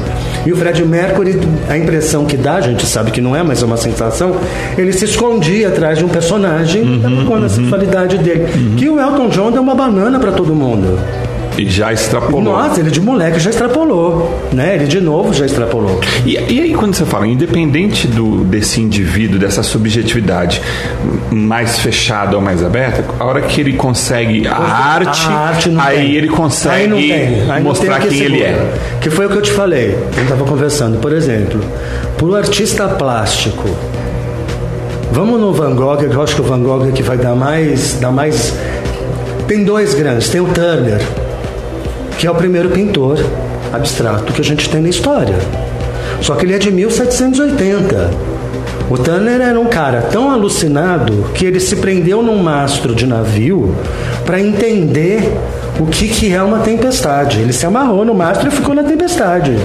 E 0.45 0.51
o 0.51 0.57
Fred 0.57 0.83
Mercury, 0.85 1.39
a 1.69 1.77
impressão 1.77 2.25
que 2.25 2.35
dá, 2.35 2.55
a 2.55 2.61
gente 2.61 2.85
sabe 2.85 3.11
que 3.11 3.21
não 3.21 3.35
é, 3.35 3.43
mas 3.43 3.61
é 3.61 3.65
uma 3.65 3.77
sensação, 3.77 4.35
ele 4.77 4.91
se 4.93 5.05
escondia 5.05 5.69
atrás 5.69 5.97
de 5.97 6.05
um 6.05 6.09
personagem 6.09 6.81
uhum, 6.81 7.25
com 7.25 7.35
a 7.35 7.39
uhum, 7.39 7.49
sexualidade 7.49 8.17
dele. 8.17 8.47
Uhum. 8.53 8.75
Que 8.75 8.89
o 8.89 8.99
Elton 8.99 9.29
John 9.29 9.51
deu 9.51 9.61
uma 9.61 9.75
banana 9.75 10.19
para 10.19 10.31
todo 10.31 10.53
mundo. 10.53 10.99
E 11.59 11.69
já 11.69 11.91
extrapolou. 11.91 12.41
Nossa, 12.41 12.79
ele 12.79 12.89
de 12.89 13.01
moleque 13.01 13.37
já 13.37 13.49
extrapolou, 13.49 14.39
né? 14.53 14.75
Ele 14.75 14.85
de 14.85 15.01
novo 15.01 15.33
já 15.33 15.45
extrapolou. 15.45 15.99
E, 16.25 16.35
e 16.35 16.61
aí 16.61 16.73
quando 16.73 16.93
você 16.93 17.03
fala, 17.03 17.27
independente 17.27 18.07
do, 18.07 18.45
desse 18.45 18.79
indivíduo, 18.79 19.37
dessa 19.37 19.61
subjetividade 19.61 20.61
mais 21.29 21.79
fechada 21.79 22.37
ou 22.37 22.41
mais 22.41 22.63
aberta, 22.63 23.03
a 23.19 23.25
hora 23.25 23.41
que 23.41 23.59
ele 23.59 23.73
consegue 23.73 24.47
a, 24.47 24.53
a 24.53 24.93
arte, 24.93 25.27
arte 25.27 25.69
aí 25.77 25.97
tem. 25.97 26.15
ele 26.15 26.29
consegue 26.29 26.93
aí 26.93 27.43
aí 27.49 27.61
mostrar 27.61 27.99
quem 27.99 28.19
ele 28.19 28.41
é. 28.41 28.73
Que 29.01 29.09
foi 29.09 29.25
o 29.25 29.29
que 29.29 29.37
eu 29.37 29.41
te 29.41 29.51
falei, 29.51 29.97
eu 30.15 30.23
estava 30.23 30.45
conversando. 30.45 30.97
Por 30.99 31.11
exemplo, 31.11 31.59
para 32.15 32.25
o 32.25 32.35
artista 32.35 32.87
plástico, 32.87 33.67
Vamos 35.11 35.41
no 35.41 35.51
Van 35.51 35.75
Gogh, 35.75 36.03
eu 36.03 36.21
acho 36.21 36.35
que 36.35 36.41
o 36.41 36.43
Van 36.43 36.61
Gogh 36.61 36.87
é 36.87 36.91
que 36.91 37.01
vai 37.01 37.17
dar 37.17 37.33
mais, 37.33 37.97
dar 37.99 38.11
mais. 38.11 38.53
Tem 39.47 39.65
dois 39.65 39.95
grandes, 39.95 40.29
tem 40.29 40.39
o 40.39 40.45
Turner, 40.45 41.01
que 42.19 42.27
é 42.27 42.31
o 42.31 42.35
primeiro 42.35 42.69
pintor 42.69 43.17
abstrato 43.71 44.33
que 44.33 44.41
a 44.41 44.43
gente 44.43 44.69
tem 44.69 44.81
na 44.81 44.89
história. 44.89 45.37
Só 46.21 46.35
que 46.35 46.45
ele 46.45 46.53
é 46.53 46.57
de 46.57 46.69
1780. 46.69 48.11
O 48.89 48.97
Turner 48.97 49.39
era 49.39 49.57
um 49.57 49.67
cara 49.67 50.01
tão 50.01 50.29
alucinado 50.29 51.29
que 51.33 51.45
ele 51.45 51.61
se 51.61 51.77
prendeu 51.77 52.21
num 52.21 52.43
mastro 52.43 52.93
de 52.93 53.07
navio 53.07 53.73
para 54.25 54.41
entender 54.41 55.31
o 55.79 55.85
que, 55.85 56.09
que 56.09 56.33
é 56.33 56.43
uma 56.43 56.59
tempestade. 56.59 57.39
Ele 57.39 57.53
se 57.53 57.65
amarrou 57.65 58.03
no 58.03 58.13
mastro 58.13 58.49
e 58.49 58.51
ficou 58.51 58.75
na 58.75 58.83
tempestade 58.83 59.55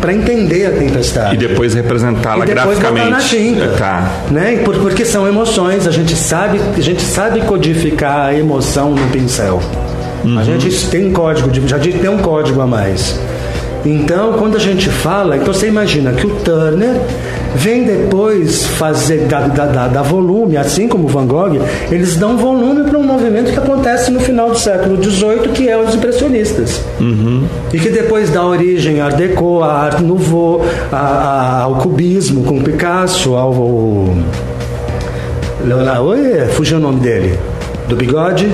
para 0.00 0.14
entender 0.14 0.66
a 0.66 0.70
tempestade. 0.70 1.34
E 1.34 1.38
depois 1.48 1.74
representá-la 1.74 2.44
graficamente. 2.44 3.10
na 3.10 3.18
tinta, 3.18 3.68
tá. 3.76 4.08
né? 4.30 4.62
Porque 4.64 5.04
são 5.04 5.26
emoções, 5.26 5.84
a 5.84 5.90
gente 5.90 6.14
sabe, 6.14 6.60
a 6.76 6.80
gente 6.80 7.02
sabe 7.02 7.40
codificar 7.40 8.26
a 8.26 8.34
emoção 8.34 8.94
no 8.94 9.08
pincel. 9.08 9.60
Uhum. 10.28 10.38
A 10.38 10.44
gente 10.44 10.86
tem 10.88 11.08
um 11.08 11.12
código, 11.12 11.50
já 11.66 11.78
tem 11.78 12.08
um 12.08 12.18
código 12.18 12.60
a 12.60 12.66
mais. 12.66 13.18
Então, 13.84 14.34
quando 14.34 14.56
a 14.56 14.60
gente 14.60 14.88
fala, 14.90 15.36
então 15.36 15.54
você 15.54 15.68
imagina 15.68 16.12
que 16.12 16.26
o 16.26 16.30
Turner 16.30 17.00
vem 17.54 17.84
depois 17.84 18.66
fazer 18.66 19.26
da, 19.26 19.46
da, 19.46 19.88
da, 19.88 20.02
volume, 20.02 20.56
assim 20.56 20.88
como 20.88 21.04
o 21.04 21.08
Van 21.08 21.26
Gogh, 21.26 21.58
eles 21.90 22.16
dão 22.16 22.36
volume 22.36 22.84
para 22.84 22.98
um 22.98 23.02
movimento 23.02 23.50
que 23.52 23.58
acontece 23.58 24.10
no 24.10 24.20
final 24.20 24.50
do 24.50 24.58
século 24.58 25.02
XVIII, 25.02 25.52
que 25.54 25.68
é 25.68 25.78
os 25.78 25.94
impressionistas. 25.94 26.82
Uhum. 27.00 27.46
E 27.72 27.78
que 27.78 27.88
depois 27.88 28.30
dá 28.30 28.44
origem 28.44 29.00
à 29.00 29.06
Art 29.06 29.16
Deco, 29.16 29.62
à 29.62 29.72
Art 29.72 30.00
Nouveau, 30.00 30.62
a, 30.92 30.96
a, 30.96 31.62
ao 31.62 31.76
cubismo 31.76 32.44
com 32.44 32.62
Picasso, 32.62 33.34
ao. 33.34 33.54
ao 33.54 34.16
Leonardo, 35.64 36.04
oi, 36.04 36.46
fugiu 36.52 36.78
o 36.78 36.80
nome 36.80 37.00
dele. 37.00 37.38
Do 37.88 37.96
bigode, 37.96 38.48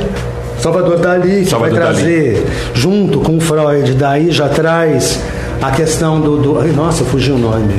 Salvador 0.65 0.97
Dali, 0.99 1.45
que 1.45 1.55
vai 1.57 1.71
trazer, 1.71 2.33
Dali. 2.43 2.47
junto 2.73 3.21
com 3.21 3.39
Freud, 3.39 3.93
daí 3.97 4.31
já 4.31 4.49
traz 4.49 5.21
a 5.61 5.71
questão 5.71 6.19
do. 6.19 6.39
do 6.39 6.73
nossa, 6.73 7.05
fugiu 7.05 7.35
o 7.35 7.39
nome. 7.39 7.75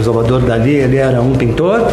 O 0.00 0.02
Salvador 0.02 0.40
Dali, 0.40 0.74
ele 0.74 0.96
era 0.96 1.22
um 1.22 1.34
pintor. 1.34 1.86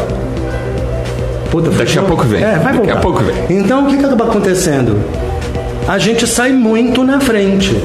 Puta, 1.51 1.69
Daqui 1.69 1.99
a 1.99 2.01
pouco 2.01 2.23
vem. 2.23 2.43
É, 2.43 2.53
vai 2.55 2.63
Daqui 2.63 2.77
voltar. 2.77 2.93
a 2.93 2.99
pouco 2.99 3.21
vem. 3.23 3.59
Então, 3.59 3.85
o 3.85 3.89
que, 3.91 3.97
que 3.97 4.03
acaba 4.03 4.25
acontecendo? 4.25 4.99
A 5.87 5.99
gente 5.99 6.25
sai 6.25 6.51
muito 6.51 7.03
na 7.03 7.19
frente. 7.19 7.77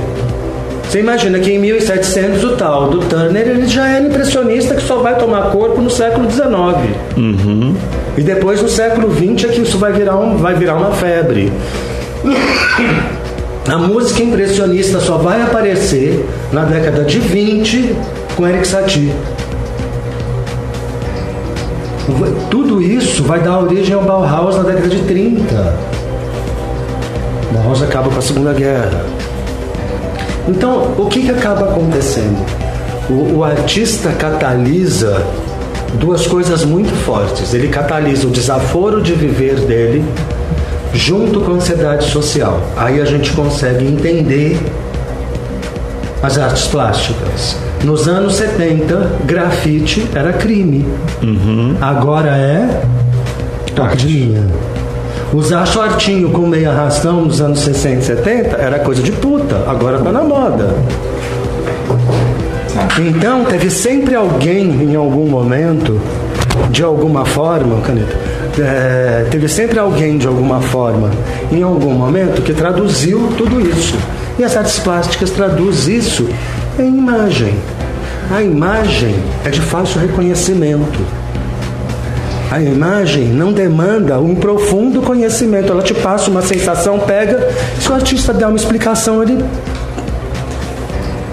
Você 0.88 1.00
imagina 1.00 1.38
que 1.38 1.52
em 1.52 1.58
1700 1.58 2.42
o 2.44 2.56
tal 2.56 2.88
do 2.88 3.00
Turner 3.00 3.46
ele 3.46 3.66
já 3.66 3.86
era 3.88 4.06
impressionista 4.06 4.74
que 4.74 4.82
só 4.82 4.96
vai 5.00 5.18
tomar 5.18 5.50
corpo 5.50 5.82
no 5.82 5.90
século 5.90 6.30
XIX. 6.30 6.48
Uhum. 7.14 7.76
E 8.16 8.22
depois 8.22 8.62
no 8.62 8.70
século 8.70 9.14
XX 9.14 9.44
é 9.44 9.52
que 9.52 9.60
isso 9.60 9.76
vai 9.76 9.92
virar, 9.92 10.16
um, 10.16 10.38
vai 10.38 10.54
virar 10.54 10.76
uma 10.76 10.92
febre. 10.92 11.52
A 13.68 13.76
música 13.76 14.22
impressionista 14.22 14.98
só 14.98 15.18
vai 15.18 15.42
aparecer 15.42 16.26
na 16.54 16.64
década 16.64 17.04
de 17.04 17.18
20 17.18 17.94
com 18.34 18.48
Eric 18.48 18.66
Satie. 18.66 19.12
Tudo 22.50 22.80
isso 22.80 23.22
vai 23.24 23.40
dar 23.40 23.58
origem 23.58 23.94
ao 23.94 24.02
Bauhaus 24.02 24.56
na 24.56 24.62
década 24.62 24.88
de 24.88 25.02
30. 25.02 25.76
O 27.50 27.54
Bauhaus 27.54 27.82
acaba 27.82 28.08
com 28.08 28.18
a 28.18 28.22
Segunda 28.22 28.54
Guerra. 28.54 29.17
Então, 30.48 30.94
o 30.98 31.06
que, 31.06 31.22
que 31.22 31.30
acaba 31.30 31.70
acontecendo? 31.70 32.44
O, 33.10 33.38
o 33.38 33.44
artista 33.44 34.10
catalisa 34.12 35.24
duas 35.94 36.26
coisas 36.26 36.64
muito 36.64 36.92
fortes. 37.04 37.54
Ele 37.54 37.68
catalisa 37.68 38.26
o 38.26 38.30
desaforo 38.30 39.00
de 39.00 39.12
viver 39.12 39.56
dele 39.60 40.04
junto 40.92 41.40
com 41.40 41.52
a 41.52 41.54
ansiedade 41.54 42.10
social. 42.10 42.60
Aí 42.76 43.00
a 43.00 43.04
gente 43.04 43.32
consegue 43.32 43.86
entender 43.86 44.58
as 46.22 46.38
artes 46.38 46.66
plásticas. 46.66 47.56
Nos 47.84 48.08
anos 48.08 48.34
70, 48.34 49.18
grafite 49.24 50.06
era 50.14 50.32
crime. 50.32 50.84
Uhum. 51.22 51.76
Agora 51.80 52.36
é 52.36 52.82
toque 53.74 53.96
de 53.98 54.06
linha. 54.06 54.46
Usar 55.32 55.66
shortinho 55.66 56.30
com 56.30 56.46
meia 56.46 56.70
arrastão 56.70 57.26
nos 57.26 57.40
anos 57.40 57.60
60 57.60 57.98
e 57.98 58.02
70 58.02 58.56
era 58.56 58.78
coisa 58.78 59.02
de 59.02 59.12
puta. 59.12 59.62
Agora 59.66 59.98
tá 59.98 60.10
na 60.10 60.22
moda. 60.22 60.74
Então, 62.98 63.44
teve 63.44 63.70
sempre 63.70 64.14
alguém 64.14 64.70
em 64.82 64.94
algum 64.94 65.28
momento, 65.28 66.00
de 66.70 66.82
alguma 66.82 67.24
forma, 67.24 67.80
caneta, 67.82 68.16
é, 68.58 69.26
teve 69.30 69.48
sempre 69.48 69.78
alguém 69.78 70.18
de 70.18 70.26
alguma 70.26 70.60
forma, 70.60 71.10
em 71.52 71.62
algum 71.62 71.92
momento, 71.92 72.42
que 72.42 72.52
traduziu 72.52 73.32
tudo 73.36 73.60
isso. 73.60 73.96
E 74.38 74.44
as 74.44 74.56
artes 74.56 74.78
plásticas 74.78 75.30
traduz 75.30 75.88
isso 75.88 76.28
em 76.78 76.88
imagem. 76.88 77.54
A 78.30 78.42
imagem 78.42 79.14
é 79.44 79.50
de 79.50 79.60
fácil 79.60 80.00
reconhecimento. 80.00 80.98
A 82.50 82.60
imagem 82.60 83.26
não 83.26 83.52
demanda 83.52 84.18
um 84.18 84.34
profundo 84.34 85.02
conhecimento, 85.02 85.70
ela 85.70 85.82
te 85.82 85.92
passa 85.92 86.30
uma 86.30 86.40
sensação, 86.40 86.98
pega. 87.00 87.46
Se 87.78 87.90
o 87.90 87.94
artista 87.94 88.32
der 88.32 88.46
uma 88.46 88.56
explicação, 88.56 89.22
ele 89.22 89.44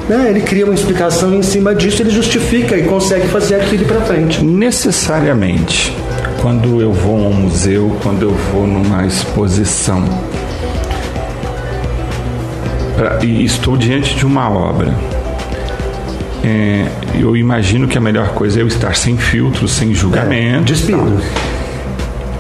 né, 0.10 0.28
ele 0.30 0.42
cria 0.42 0.66
uma 0.66 0.74
explicação 0.74 1.34
em 1.34 1.42
cima 1.42 1.74
disso, 1.74 2.02
ele 2.02 2.12
justifica 2.12 2.78
e 2.78 2.84
consegue 2.84 3.28
fazer 3.28 3.56
aquilo 3.56 3.86
para 3.86 4.02
frente. 4.02 4.44
Necessariamente, 4.44 5.96
quando 6.42 6.82
eu 6.82 6.92
vou 6.92 7.26
a 7.26 7.30
um 7.30 7.34
museu, 7.34 7.98
quando 8.04 8.24
eu 8.24 8.32
vou 8.52 8.68
numa 8.68 9.06
exposição 9.06 10.04
pra, 12.96 13.20
e 13.24 13.44
estou 13.44 13.76
diante 13.76 14.16
de 14.16 14.26
uma 14.26 14.50
obra, 14.50 14.94
é, 16.46 16.86
eu 17.20 17.36
imagino 17.36 17.88
que 17.88 17.98
a 17.98 18.02
melhor 18.02 18.30
coisa 18.30 18.60
é 18.60 18.62
eu 18.62 18.68
estar 18.68 18.96
sem 18.96 19.18
filtro, 19.18 19.68
sem 19.68 19.96
julgamento. 19.96 20.60
É, 20.60 20.62
despido. 20.62 21.20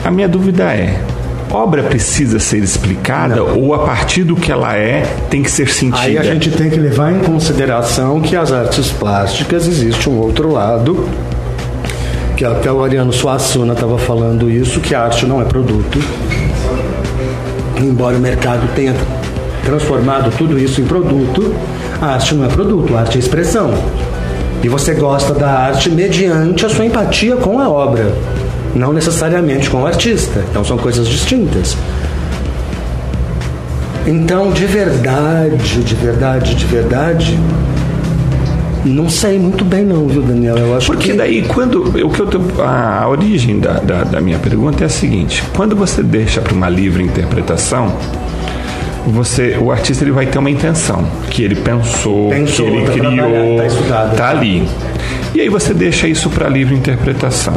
A 0.03 0.11
minha 0.11 0.27
dúvida 0.27 0.65
é: 0.65 1.01
obra 1.51 1.81
precisa 1.81 2.37
ser 2.37 2.59
explicada 2.59 3.37
Não. 3.37 3.57
ou 3.57 3.73
a 3.73 3.79
partir 3.79 4.23
do 4.23 4.35
que 4.35 4.51
ela 4.51 4.75
é 4.75 5.01
tem 5.27 5.41
que 5.41 5.49
ser 5.49 5.67
sentida? 5.67 6.03
Aí 6.03 6.19
a 6.19 6.23
gente 6.23 6.51
tem 6.51 6.69
que 6.69 6.79
levar 6.79 7.11
em 7.11 7.19
consideração 7.19 8.21
que 8.21 8.35
as 8.35 8.51
artes 8.51 8.91
plásticas 8.91 9.67
existe 9.67 10.07
um 10.07 10.19
outro 10.19 10.51
lado, 10.51 11.09
que 12.37 12.45
até 12.45 12.71
o 12.71 12.83
Ariano 12.83 13.11
Suassuna 13.11 13.73
estava 13.73 13.97
falando 13.97 14.51
isso, 14.51 14.79
que 14.81 14.93
a 14.93 15.01
arte 15.01 15.25
não 15.25 15.41
é 15.41 15.45
produto. 15.45 15.97
Embora 17.81 18.15
o 18.15 18.19
mercado 18.19 18.69
tenha 18.75 18.93
transformado 19.63 20.31
tudo 20.37 20.59
isso 20.59 20.79
em 20.79 20.85
produto, 20.85 21.55
a 22.01 22.13
arte 22.13 22.35
não 22.35 22.45
é 22.45 22.47
produto, 22.47 22.95
a 22.95 23.01
arte 23.01 23.17
é 23.17 23.19
expressão. 23.19 23.73
E 24.63 24.69
você 24.69 24.93
gosta 24.93 25.33
da 25.33 25.49
arte 25.49 25.89
mediante 25.89 26.65
a 26.65 26.69
sua 26.69 26.85
empatia 26.85 27.35
com 27.35 27.59
a 27.59 27.69
obra 27.69 28.11
não 28.75 28.91
necessariamente 28.91 29.69
com 29.69 29.81
o 29.81 29.87
artista. 29.87 30.43
Então 30.49 30.63
são 30.63 30.77
coisas 30.77 31.07
distintas. 31.07 31.75
Então, 34.05 34.51
de 34.51 34.65
verdade, 34.65 35.83
de 35.83 35.95
verdade, 35.95 36.53
de 36.53 36.65
verdade, 36.65 37.39
não 38.83 39.09
sei 39.09 39.39
muito 39.39 39.65
bem 39.65 39.83
não, 39.83 40.07
viu, 40.07 40.21
Daniel? 40.21 40.57
Eu 40.57 40.77
acho 40.77 40.85
Porque 40.85 41.11
que... 41.11 41.17
daí, 41.17 41.41
quando... 41.41 41.85
O 42.05 42.09
que 42.11 42.19
eu 42.19 42.27
tô, 42.27 42.39
a, 42.61 43.01
a 43.01 43.09
origem 43.09 43.59
da, 43.59 43.79
da, 43.79 44.03
da 44.03 44.21
minha 44.21 44.37
pergunta 44.37 44.83
é 44.83 44.85
a 44.85 44.89
seguinte. 44.89 45.41
Quando 45.55 45.75
você 45.75 46.03
deixa 46.03 46.39
para 46.39 46.53
uma 46.53 46.69
livre 46.69 47.01
interpretação, 47.01 47.91
você, 49.05 49.57
o 49.59 49.71
artista 49.71 50.03
ele 50.03 50.11
vai 50.11 50.25
ter 50.25 50.37
uma 50.37 50.49
intenção 50.49 51.05
que 51.29 51.43
ele 51.43 51.55
pensou, 51.55 52.29
pensou 52.29 52.65
que 52.65 52.77
ele 52.77 52.85
tá 52.85 52.91
criou, 52.93 53.57
tá, 53.57 53.65
estudado, 53.65 54.15
tá 54.15 54.29
ali. 54.29 54.67
E 55.33 55.41
aí 55.41 55.49
você 55.49 55.73
deixa 55.73 56.07
isso 56.07 56.29
para 56.29 56.47
livre 56.47 56.75
interpretação. 56.75 57.53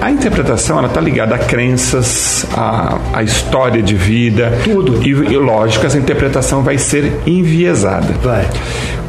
A 0.00 0.10
interpretação 0.10 0.78
ela 0.78 0.86
está 0.86 1.00
ligada 1.00 1.34
a 1.34 1.38
crenças, 1.38 2.46
a, 2.56 2.98
a 3.12 3.22
história 3.22 3.82
de 3.82 3.94
vida, 3.94 4.52
tudo. 4.62 5.02
E, 5.02 5.10
e 5.10 5.36
lógico, 5.36 5.84
essa 5.84 5.98
interpretação 5.98 6.62
vai 6.62 6.78
ser 6.78 7.20
enviesada. 7.26 8.14
Vai. 8.22 8.46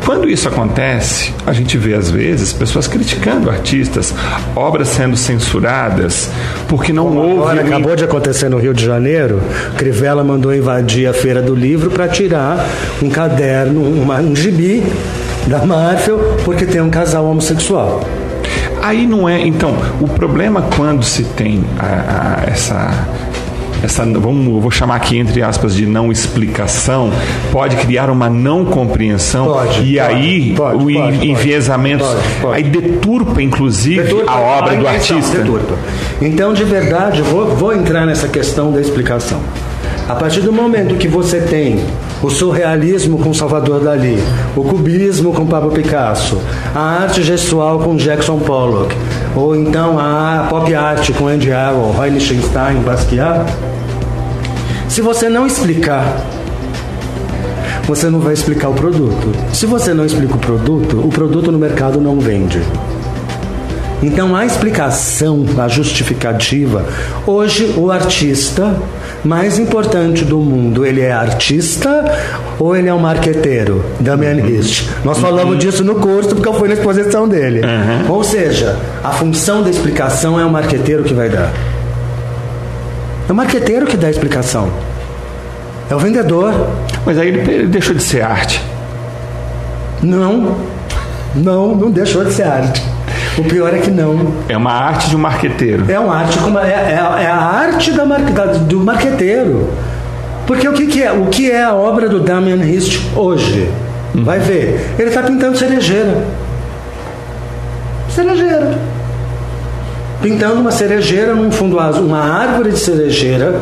Quando 0.05 0.27
isso 0.29 0.47
acontece, 0.47 1.33
a 1.45 1.53
gente 1.53 1.77
vê 1.77 1.93
às 1.93 2.09
vezes 2.09 2.53
pessoas 2.53 2.87
criticando 2.87 3.49
artistas, 3.49 4.13
obras 4.55 4.87
sendo 4.87 5.15
censuradas 5.15 6.29
porque 6.67 6.91
não 6.91 7.07
Como 7.07 7.19
houve. 7.19 7.51
Agora, 7.51 7.61
acabou 7.61 7.95
de 7.95 8.03
acontecer 8.03 8.49
no 8.49 8.57
Rio 8.57 8.73
de 8.73 8.83
Janeiro. 8.83 9.41
Crivella 9.77 10.23
mandou 10.23 10.53
invadir 10.53 11.07
a 11.07 11.13
feira 11.13 11.41
do 11.41 11.53
livro 11.53 11.91
para 11.91 12.07
tirar 12.07 12.65
um 13.01 13.09
caderno, 13.09 13.81
uma, 13.81 14.19
um 14.19 14.35
gibi 14.35 14.83
da 15.47 15.65
Marvel 15.65 16.37
porque 16.43 16.65
tem 16.65 16.81
um 16.81 16.89
casal 16.89 17.25
homossexual. 17.25 18.01
Aí 18.81 19.05
não 19.05 19.27
é. 19.27 19.45
Então, 19.45 19.75
o 19.99 20.07
problema 20.07 20.63
quando 20.75 21.03
se 21.03 21.23
tem 21.23 21.63
a, 21.77 22.43
a, 22.45 22.49
essa 22.49 22.91
essa 23.83 24.03
vamos 24.05 24.61
vou 24.61 24.71
chamar 24.71 24.95
aqui 24.95 25.17
entre 25.17 25.41
aspas 25.41 25.75
de 25.75 25.85
não 25.85 26.11
explicação 26.11 27.11
pode 27.51 27.75
criar 27.77 28.09
uma 28.09 28.29
não 28.29 28.65
compreensão 28.65 29.45
pode, 29.45 29.81
e 29.81 29.97
pode, 29.97 29.99
aí 29.99 30.53
pode, 30.55 30.83
o 30.83 30.89
enviesamento 30.89 32.05
aí 32.51 32.63
deturpa 32.63 33.41
inclusive 33.41 34.03
deturpa, 34.03 34.31
a 34.31 34.39
obra 34.39 34.75
do 34.75 34.87
artista 34.87 35.37
deturpa. 35.37 35.75
então 36.21 36.53
de 36.53 36.63
verdade 36.63 37.21
vou, 37.21 37.55
vou 37.55 37.73
entrar 37.73 38.05
nessa 38.05 38.27
questão 38.27 38.71
da 38.71 38.81
explicação 38.81 39.39
a 40.09 40.15
partir 40.15 40.41
do 40.41 40.51
momento 40.51 40.95
que 40.95 41.07
você 41.07 41.39
tem 41.39 41.85
o 42.23 42.31
surrealismo 42.31 43.19
com 43.19 43.31
Salvador 43.31 43.81
Dali, 43.81 44.17
o 44.55 44.63
cubismo 44.63 45.31
com 45.31 45.45
Pablo 45.45 45.71
Picasso, 45.71 46.41
a 46.73 47.03
arte 47.03 47.21
gestual 47.21 47.77
com 47.77 47.95
Jackson 47.95 48.39
Pollock, 48.39 48.95
ou 49.35 49.55
então 49.55 49.99
a 49.99 50.47
pop 50.49 50.73
art 50.73 51.11
com 51.11 51.27
Andy 51.27 51.51
Warhol, 51.51 51.91
Roy 51.91 52.09
Lichtenstein, 52.09 52.77
Basquiat. 52.77 53.45
Se 54.89 55.01
você 55.01 55.29
não 55.29 55.45
explicar, 55.45 56.19
você 57.85 58.09
não 58.09 58.19
vai 58.19 58.33
explicar 58.33 58.69
o 58.69 58.73
produto. 58.73 59.31
Se 59.53 59.67
você 59.67 59.93
não 59.93 60.03
explica 60.03 60.33
o 60.33 60.39
produto, 60.39 60.99
o 60.99 61.09
produto 61.09 61.51
no 61.51 61.59
mercado 61.59 62.01
não 62.01 62.19
vende. 62.19 62.59
Então 64.01 64.35
a 64.35 64.45
explicação, 64.47 65.45
a 65.59 65.67
justificativa, 65.67 66.85
hoje 67.27 67.75
o 67.77 67.91
artista 67.91 68.77
mais 69.23 69.59
importante 69.59 70.25
do 70.25 70.39
mundo, 70.39 70.83
ele 70.83 71.01
é 71.01 71.11
artista 71.11 72.05
ou 72.57 72.75
ele 72.75 72.89
é 72.89 72.93
um 72.93 72.99
marqueteiro? 72.99 73.85
Damian 73.99 74.37
uhum. 74.37 74.49
Hirst. 74.49 74.89
Nós 75.05 75.17
uhum. 75.17 75.23
falamos 75.23 75.59
disso 75.59 75.83
no 75.83 75.95
curso 75.95 76.29
porque 76.29 76.47
eu 76.47 76.53
fui 76.53 76.67
na 76.67 76.73
exposição 76.73 77.29
dele. 77.29 77.61
Uhum. 77.61 78.11
Ou 78.11 78.23
seja, 78.23 78.75
a 79.03 79.11
função 79.11 79.61
da 79.61 79.69
explicação 79.69 80.39
é 80.39 80.43
o 80.43 80.49
marqueteiro 80.49 81.03
que 81.03 81.13
vai 81.13 81.29
dar. 81.29 81.53
É 83.29 83.31
o 83.31 83.35
marqueteiro 83.35 83.85
que 83.85 83.95
dá 83.95 84.07
a 84.07 84.09
explicação. 84.09 84.71
É 85.87 85.93
o 85.93 85.99
vendedor. 85.99 86.51
Mas 87.05 87.15
aí 87.19 87.27
ele 87.27 87.67
deixou 87.67 87.93
de 87.93 88.01
ser 88.01 88.23
arte. 88.23 88.59
Não. 90.01 90.57
Não, 91.35 91.75
não 91.75 91.91
deixou 91.91 92.25
de 92.25 92.33
ser 92.33 92.47
arte. 92.47 92.83
O 93.37 93.43
pior 93.43 93.71
é 93.71 93.77
que 93.77 93.91
não. 93.91 94.33
É 94.49 94.57
uma 94.57 94.71
arte 94.71 95.09
de 95.09 95.15
um 95.15 95.19
marqueteiro. 95.19 95.85
É 95.91 95.99
uma 95.99 96.17
arte 96.17 96.39
como 96.39 96.57
é, 96.57 96.71
é, 96.71 97.23
é 97.23 97.27
a 97.27 97.37
arte 97.37 97.91
da, 97.91 98.03
da, 98.03 98.45
do 98.45 98.79
marqueteiro. 98.79 99.69
Porque 100.47 100.67
o 100.67 100.73
que, 100.73 100.87
que, 100.87 101.03
é? 101.03 101.11
O 101.11 101.27
que 101.27 101.51
é 101.51 101.63
a 101.63 101.75
obra 101.75 102.09
do 102.09 102.21
Damian 102.21 102.65
Hirst 102.65 102.99
hoje? 103.15 103.69
Hum. 104.15 104.23
Vai 104.23 104.39
ver. 104.39 104.95
Ele 104.97 105.09
está 105.09 105.21
pintando 105.21 105.55
cerejeira. 105.55 106.25
cerejeira. 108.09 108.75
Pintando 110.21 110.61
uma 110.61 110.71
cerejeira 110.71 111.33
num 111.33 111.51
fundo 111.51 111.79
azul, 111.79 112.05
uma 112.05 112.19
árvore 112.19 112.71
de 112.71 112.79
cerejeira 112.79 113.61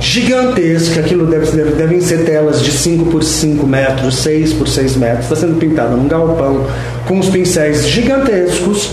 gigantesca, 0.00 1.00
aquilo 1.00 1.26
deve, 1.26 1.50
deve, 1.50 1.70
devem 1.72 2.00
ser 2.00 2.24
telas 2.24 2.62
de 2.62 2.70
5 2.70 3.06
por 3.06 3.24
5 3.24 3.66
metros, 3.66 4.16
6 4.18 4.52
por 4.52 4.68
6 4.68 4.96
metros, 4.96 5.24
está 5.24 5.34
sendo 5.34 5.58
pintada 5.58 5.96
num 5.96 6.06
galpão 6.06 6.64
com 7.06 7.18
os 7.18 7.28
pincéis 7.28 7.88
gigantescos 7.88 8.92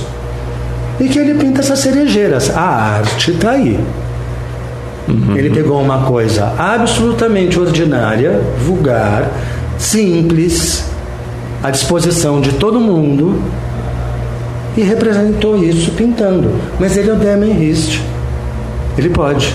e 1.00 1.08
que 1.08 1.20
ele 1.20 1.36
pinta 1.36 1.62
essas 1.62 1.80
cerejeiras. 1.80 2.50
A 2.50 2.62
arte 2.62 3.32
está 3.32 3.52
aí. 3.52 3.80
Uhum. 5.08 5.36
Ele 5.36 5.52
pegou 5.52 5.80
uma 5.80 6.04
coisa 6.04 6.54
absolutamente 6.58 7.60
ordinária, 7.60 8.42
vulgar, 8.66 9.30
simples, 9.78 10.84
à 11.62 11.70
disposição 11.70 12.42
de 12.42 12.54
todo 12.54 12.80
mundo 12.80 13.42
e 14.78 14.82
representou 14.82 15.56
isso 15.58 15.92
pintando. 15.92 16.52
Mas 16.80 16.98
ele 16.98 17.10
é 17.10 17.14
o 17.14 17.16
Damien 17.16 17.62
Hirst. 17.62 18.02
Ele 18.98 19.10
pode. 19.10 19.54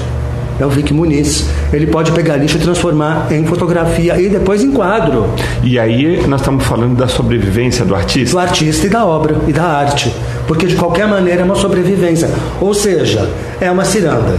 É 0.58 0.66
o 0.66 0.68
Vic 0.68 0.92
Muniz. 0.92 1.46
Ele 1.72 1.86
pode 1.86 2.12
pegar 2.12 2.36
lixo 2.36 2.58
e 2.58 2.60
transformar 2.60 3.32
em 3.32 3.44
fotografia 3.46 4.20
e 4.20 4.28
depois 4.28 4.62
em 4.62 4.70
quadro. 4.70 5.26
E 5.62 5.78
aí 5.78 6.22
nós 6.26 6.42
estamos 6.42 6.64
falando 6.64 6.96
da 6.96 7.08
sobrevivência 7.08 7.84
do 7.84 7.94
artista? 7.94 8.32
Do 8.32 8.38
artista 8.38 8.86
e 8.86 8.90
da 8.90 9.06
obra 9.06 9.40
e 9.48 9.52
da 9.52 9.64
arte. 9.64 10.14
Porque 10.46 10.66
de 10.66 10.76
qualquer 10.76 11.08
maneira 11.08 11.40
é 11.40 11.44
uma 11.44 11.54
sobrevivência. 11.54 12.28
Ou 12.60 12.74
seja, 12.74 13.30
é 13.58 13.70
uma 13.70 13.84
ciranda. 13.84 14.38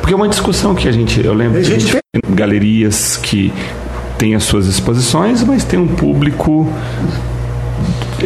Porque 0.00 0.14
é 0.14 0.16
uma 0.16 0.28
discussão 0.28 0.74
que 0.74 0.88
a 0.88 0.92
gente. 0.92 1.22
Eu 1.22 1.34
lembro 1.34 1.58
a 1.58 1.62
gente, 1.62 1.80
gente 1.80 1.98
tem 2.12 2.34
galerias 2.34 3.18
que 3.18 3.52
têm 4.16 4.34
as 4.34 4.44
suas 4.44 4.66
exposições, 4.66 5.44
mas 5.44 5.62
tem 5.62 5.78
um 5.78 5.88
público 5.88 6.66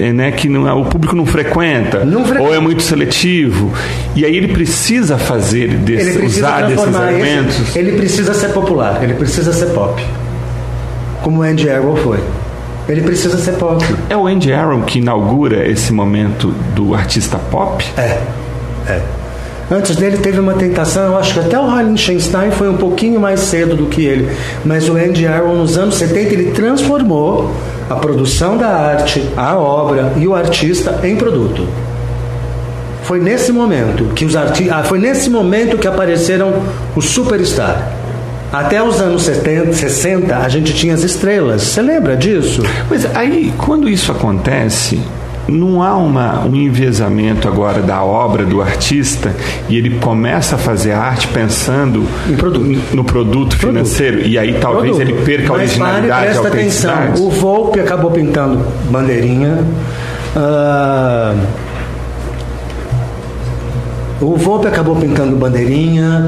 né, 0.00 0.32
que 0.32 0.48
não, 0.48 0.68
é, 0.68 0.72
o 0.72 0.84
público 0.84 1.14
não 1.14 1.26
frequenta, 1.26 2.04
não 2.04 2.24
frequenta, 2.24 2.48
ou 2.48 2.54
é 2.54 2.60
muito 2.60 2.82
seletivo. 2.82 3.72
E 4.14 4.24
aí 4.24 4.36
ele 4.36 4.48
precisa 4.48 5.18
fazer 5.18 5.68
desse, 5.68 6.10
ele 6.10 6.18
precisa 6.18 6.46
usar 6.46 6.62
desses 6.66 6.94
elementos. 6.94 7.60
Esse, 7.60 7.78
ele 7.78 7.92
precisa 7.92 8.34
ser 8.34 8.48
popular, 8.48 9.02
ele 9.02 9.14
precisa 9.14 9.52
ser 9.52 9.66
pop. 9.66 10.02
Como 11.22 11.40
o 11.40 11.42
Andy 11.42 11.68
Arrow 11.70 11.96
foi. 11.96 12.18
Ele 12.88 13.00
precisa 13.00 13.38
ser 13.38 13.52
pop. 13.52 13.82
É 14.10 14.16
o 14.16 14.26
Andy 14.26 14.52
Arrow 14.52 14.82
que 14.82 14.98
inaugura 14.98 15.66
esse 15.66 15.92
momento 15.92 16.48
do 16.74 16.94
artista 16.94 17.38
pop? 17.38 17.84
É. 17.96 18.20
É. 18.86 19.00
Antes 19.70 19.96
dele 19.96 20.18
teve 20.18 20.38
uma 20.38 20.54
tentação, 20.54 21.04
eu 21.04 21.16
acho 21.16 21.32
que 21.32 21.40
até 21.40 21.58
o 21.58 21.62
Harlan 21.62 21.96
Schenstein 21.96 22.50
foi 22.50 22.68
um 22.68 22.76
pouquinho 22.76 23.18
mais 23.18 23.40
cedo 23.40 23.74
do 23.74 23.86
que 23.86 24.04
ele. 24.04 24.30
Mas 24.64 24.88
o 24.88 24.96
Andy 24.96 25.26
Arrow 25.26 25.56
nos 25.56 25.78
anos 25.78 25.94
70 25.94 26.34
ele 26.34 26.50
transformou 26.50 27.50
a 27.88 27.94
produção 27.96 28.56
da 28.56 28.68
arte, 28.68 29.28
a 29.36 29.56
obra 29.56 30.12
e 30.16 30.26
o 30.26 30.34
artista 30.34 31.00
em 31.02 31.16
produto. 31.16 31.66
Foi 33.02 33.20
nesse 33.20 33.52
momento 33.52 34.14
que 34.14 34.24
os 34.24 34.34
arti 34.34 34.70
ah, 34.70 34.82
foi 34.82 34.98
nesse 34.98 35.28
momento 35.28 35.76
que 35.76 35.86
apareceram 35.86 36.62
os 36.96 37.06
superstar. 37.06 37.92
Até 38.50 38.82
os 38.82 39.00
anos 39.00 39.22
70, 39.24 39.72
60, 39.72 40.36
a 40.36 40.48
gente 40.48 40.72
tinha 40.72 40.94
as 40.94 41.02
estrelas. 41.02 41.62
Você 41.62 41.82
lembra 41.82 42.16
disso? 42.16 42.62
Mas 42.88 43.04
aí, 43.14 43.52
quando 43.58 43.88
isso 43.88 44.12
acontece, 44.12 45.00
não 45.48 45.82
há 45.82 45.96
uma, 45.96 46.44
um 46.44 46.54
enviesamento 46.54 47.46
agora 47.46 47.82
da 47.82 48.02
obra 48.02 48.44
do 48.44 48.62
artista 48.62 49.34
e 49.68 49.76
ele 49.76 49.98
começa 49.98 50.56
a 50.56 50.58
fazer 50.58 50.92
arte 50.92 51.28
pensando 51.28 52.06
produto. 52.38 52.94
no 52.94 53.04
produto 53.04 53.56
financeiro 53.56 54.16
produto. 54.18 54.32
e 54.32 54.38
aí 54.38 54.54
talvez 54.60 54.96
produto. 54.96 55.10
ele 55.10 55.24
perca 55.24 55.52
a 55.52 55.56
originalidade 55.56 56.26
Mas 56.26 56.38
presta 56.38 56.48
atenção, 56.48 57.14
o 57.18 57.30
Volpe 57.30 57.80
acabou 57.80 58.10
pintando 58.10 58.64
bandeirinha 58.90 59.64
uh, 60.36 61.38
o 64.20 64.36
Volpe 64.36 64.66
acabou 64.68 64.96
pintando 64.96 65.36
bandeirinha 65.36 66.26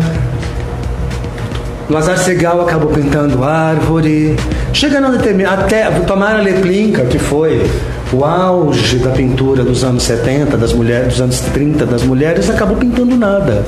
Lazar 1.89 2.19
Segal 2.19 2.61
acabou 2.61 2.91
pintando 2.91 3.45
árvore 3.45 4.37
chegando 4.73 5.07
a 5.07 5.53
até 5.53 5.89
Tomara 6.01 6.43
Leplinka 6.43 7.05
que 7.05 7.19
foi 7.19 7.65
o 8.13 8.25
auge 8.25 8.99
da 8.99 9.11
pintura 9.11 9.65
dos 9.65 9.83
anos 9.83 10.05
70, 10.05 10.57
das 10.57 10.73
mulheres, 10.73 11.15
dos 11.15 11.21
anos 11.21 11.41
30 11.41 11.87
das 11.87 12.03
mulheres, 12.03 12.49
acabou 12.49 12.77
pintando 12.77 13.17
nada. 13.17 13.65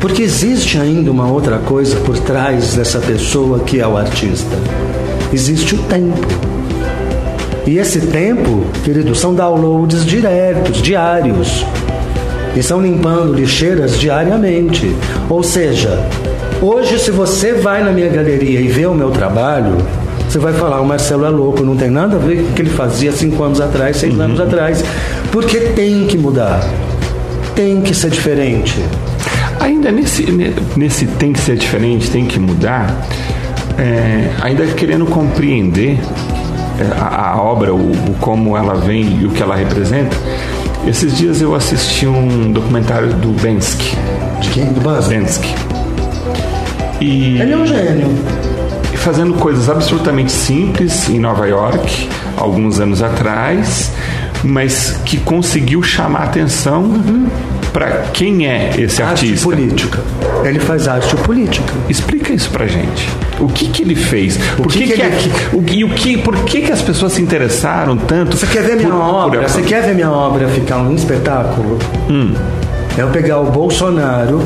Porque 0.00 0.22
existe 0.22 0.78
ainda 0.78 1.10
uma 1.10 1.30
outra 1.30 1.58
coisa 1.58 1.96
por 2.00 2.18
trás 2.18 2.74
dessa 2.74 2.98
pessoa 2.98 3.60
que 3.60 3.80
é 3.80 3.86
o 3.86 3.96
artista. 3.96 4.56
Existe 5.32 5.76
o 5.76 5.78
tempo. 5.84 6.26
E 7.66 7.78
esse 7.78 8.00
tempo, 8.08 8.64
querido, 8.84 9.14
são 9.14 9.34
downloads 9.34 10.04
diretos, 10.04 10.82
diários. 10.82 11.64
E 12.54 12.58
estão 12.58 12.82
limpando 12.82 13.32
lixeiras 13.32 13.98
diariamente. 13.98 14.94
Ou 15.30 15.42
seja, 15.42 16.04
hoje, 16.60 16.98
se 16.98 17.10
você 17.10 17.54
vai 17.54 17.82
na 17.82 17.92
minha 17.92 18.08
galeria 18.08 18.60
e 18.60 18.68
vê 18.68 18.84
o 18.86 18.94
meu 18.94 19.10
trabalho, 19.10 19.76
você 20.32 20.38
vai 20.38 20.54
falar, 20.54 20.80
o 20.80 20.86
Marcelo 20.86 21.26
é 21.26 21.28
louco, 21.28 21.62
não 21.62 21.76
tem 21.76 21.90
nada 21.90 22.16
a 22.16 22.18
ver 22.18 22.42
com 22.42 22.50
o 22.50 22.52
que 22.54 22.62
ele 22.62 22.70
fazia 22.70 23.12
cinco 23.12 23.42
anos 23.42 23.60
atrás, 23.60 23.98
seis 23.98 24.14
uhum. 24.14 24.22
anos 24.22 24.40
atrás. 24.40 24.82
Porque 25.30 25.58
tem 25.58 26.06
que 26.06 26.16
mudar. 26.16 26.66
Tem 27.54 27.82
que 27.82 27.94
ser 27.94 28.08
diferente. 28.08 28.82
Ainda 29.60 29.92
nesse, 29.92 30.24
nesse 30.74 31.06
tem 31.06 31.34
que 31.34 31.38
ser 31.38 31.56
diferente, 31.56 32.10
tem 32.10 32.24
que 32.24 32.40
mudar, 32.40 33.06
é, 33.76 34.30
ainda 34.40 34.66
querendo 34.68 35.04
compreender 35.04 35.98
é, 36.80 36.98
a, 36.98 37.32
a 37.32 37.42
obra, 37.42 37.74
o, 37.74 37.92
o, 37.92 38.16
como 38.18 38.56
ela 38.56 38.74
vem 38.74 39.20
e 39.20 39.26
o 39.26 39.30
que 39.32 39.42
ela 39.42 39.54
representa, 39.54 40.16
esses 40.86 41.14
dias 41.14 41.42
eu 41.42 41.54
assisti 41.54 42.06
um 42.06 42.50
documentário 42.50 43.12
do 43.12 43.38
Bensky. 43.42 43.98
De 44.40 44.48
quem? 44.48 44.64
Do 44.64 44.80
Bensky. 44.80 45.54
E... 47.02 47.38
Ele 47.38 47.52
é 47.52 47.56
um 47.56 47.66
gênio 47.66 48.08
fazendo 49.02 49.34
coisas 49.34 49.68
absolutamente 49.68 50.30
simples 50.30 51.08
em 51.08 51.18
Nova 51.18 51.46
York, 51.46 52.08
alguns 52.36 52.78
anos 52.78 53.02
atrás, 53.02 53.90
mas 54.44 54.96
que 55.04 55.16
conseguiu 55.18 55.82
chamar 55.82 56.24
atenção 56.24 56.82
uhum. 56.82 57.26
para 57.72 58.04
quem 58.12 58.46
é 58.46 58.74
esse 58.78 59.02
arte 59.02 59.26
artista. 59.26 59.44
política. 59.44 60.00
Ele 60.44 60.60
faz 60.60 60.86
arte 60.86 61.16
política. 61.16 61.72
Explica 61.88 62.32
isso 62.32 62.48
pra 62.50 62.66
gente. 62.68 63.08
O 63.40 63.48
que 63.48 63.68
que 63.68 63.82
ele 63.82 63.96
fez? 63.96 64.36
Por 64.56 64.68
que, 64.68 64.78
que, 64.78 64.86
que, 64.86 64.92
que 64.92 65.00
ele... 65.00 65.02
é, 65.02 65.56
o, 65.56 65.64
e 65.68 65.84
o 65.84 65.90
que, 65.90 66.18
por 66.18 66.36
que 66.44 66.62
que 66.62 66.70
as 66.70 66.80
pessoas 66.80 67.12
se 67.12 67.20
interessaram 67.20 67.96
tanto? 67.96 68.36
Você 68.36 68.46
quer 68.46 68.62
ver 68.62 68.76
minha 68.76 68.88
por, 68.88 69.00
obra? 69.00 69.40
Por... 69.40 69.48
Você 69.48 69.62
quer 69.62 69.82
ver 69.82 69.96
minha 69.96 70.10
obra 70.10 70.48
ficar 70.48 70.78
um 70.78 70.94
espetáculo? 70.94 71.76
Hum. 72.08 72.34
É 72.96 73.02
eu 73.02 73.08
pegar 73.08 73.40
o 73.40 73.50
Bolsonaro 73.50 74.40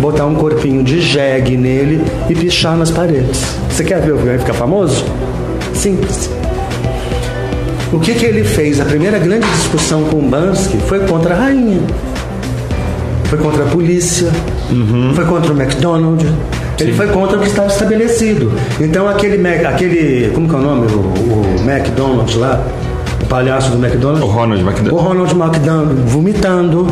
botar 0.00 0.24
um 0.24 0.34
corpinho 0.34 0.82
de 0.82 1.00
jegue 1.00 1.56
nele 1.56 2.02
e 2.28 2.34
pichar 2.34 2.76
nas 2.76 2.90
paredes. 2.90 3.42
Você 3.68 3.84
quer 3.84 4.00
ver 4.00 4.12
o 4.12 4.16
vai 4.16 4.38
ficar 4.38 4.54
famoso? 4.54 5.04
Simples. 5.74 6.30
O 7.92 7.98
que, 7.98 8.14
que 8.14 8.24
ele 8.24 8.44
fez? 8.44 8.80
A 8.80 8.84
primeira 8.84 9.18
grande 9.18 9.46
discussão 9.50 10.04
com 10.04 10.18
o 10.18 10.22
Bansky 10.22 10.78
foi 10.86 11.00
contra 11.00 11.34
a 11.34 11.38
rainha. 11.38 11.80
Foi 13.24 13.38
contra 13.38 13.64
a 13.64 13.66
polícia. 13.66 14.30
Uhum. 14.70 15.12
Foi 15.14 15.24
contra 15.26 15.52
o 15.52 15.60
McDonald's. 15.60 16.26
Ele 16.78 16.92
Sim. 16.92 16.96
foi 16.96 17.08
contra 17.08 17.36
o 17.36 17.40
que 17.40 17.48
estava 17.48 17.68
estabelecido. 17.68 18.50
Então 18.80 19.06
aquele, 19.06 19.46
aquele 19.66 20.30
como 20.32 20.48
que 20.48 20.54
é 20.54 20.58
o 20.58 20.62
nome? 20.62 20.86
O, 20.86 20.98
o 20.98 21.70
McDonald's 21.70 22.36
lá, 22.36 22.64
o 23.22 23.26
palhaço 23.26 23.70
do 23.72 23.84
McDonald's. 23.84 24.22
O 24.22 24.32
Ronald 24.32 24.62
McDonald. 24.62 24.94
O 24.94 24.96
Ronald 24.96 25.34
McDonald 25.34 26.00
vomitando 26.06 26.86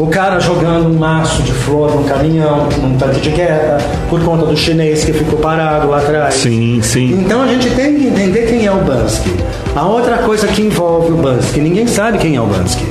o 0.00 0.06
cara 0.06 0.40
jogando 0.40 0.88
um 0.88 0.98
maço 0.98 1.42
de 1.42 1.52
flor 1.52 1.94
num 1.94 2.04
caminhão, 2.04 2.66
num 2.80 2.96
tanque 2.96 3.20
de 3.20 3.30
guerra, 3.30 3.76
por 4.08 4.18
conta 4.24 4.46
do 4.46 4.56
chinês 4.56 5.04
que 5.04 5.12
ficou 5.12 5.38
parado 5.38 5.88
lá 5.88 5.98
atrás. 5.98 6.34
Sim, 6.34 6.80
sim. 6.82 7.20
Então 7.20 7.42
a 7.42 7.46
gente 7.46 7.68
tem 7.70 7.94
que 7.96 8.06
entender 8.06 8.46
quem 8.46 8.64
é 8.64 8.72
o 8.72 8.78
Bansky. 8.78 9.30
A 9.76 9.86
outra 9.86 10.18
coisa 10.18 10.46
que 10.48 10.62
envolve 10.62 11.12
o 11.12 11.16
Bansky, 11.16 11.60
ninguém 11.60 11.86
sabe 11.86 12.16
quem 12.16 12.34
é 12.34 12.40
o 12.40 12.46
Bansky. 12.46 12.86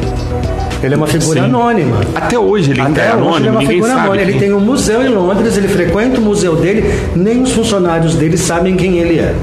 Ele 0.83 0.93
é 0.93 0.97
uma 0.97 1.07
figura 1.07 1.41
Sim. 1.41 1.45
anônima. 1.47 1.99
Até 2.15 2.39
hoje 2.39 2.71
ele 2.71 2.79
Até 2.79 3.07
é 3.07 3.09
anônimo, 3.09 3.37
ele 3.37 3.47
é 3.47 3.51
uma 3.51 3.61
figura 3.61 3.91
anônima. 3.93 4.15
Quem... 4.15 4.29
Ele 4.29 4.39
tem 4.39 4.53
um 4.53 4.59
museu 4.61 5.03
em 5.03 5.09
Londres, 5.09 5.57
ele 5.57 5.67
frequenta 5.67 6.19
o 6.19 6.23
museu 6.23 6.55
dele, 6.55 6.93
nem 7.15 7.41
os 7.41 7.51
funcionários 7.51 8.15
dele 8.15 8.37
sabem 8.37 8.77
quem 8.77 8.97
ele 8.99 9.19
é. 9.19 9.35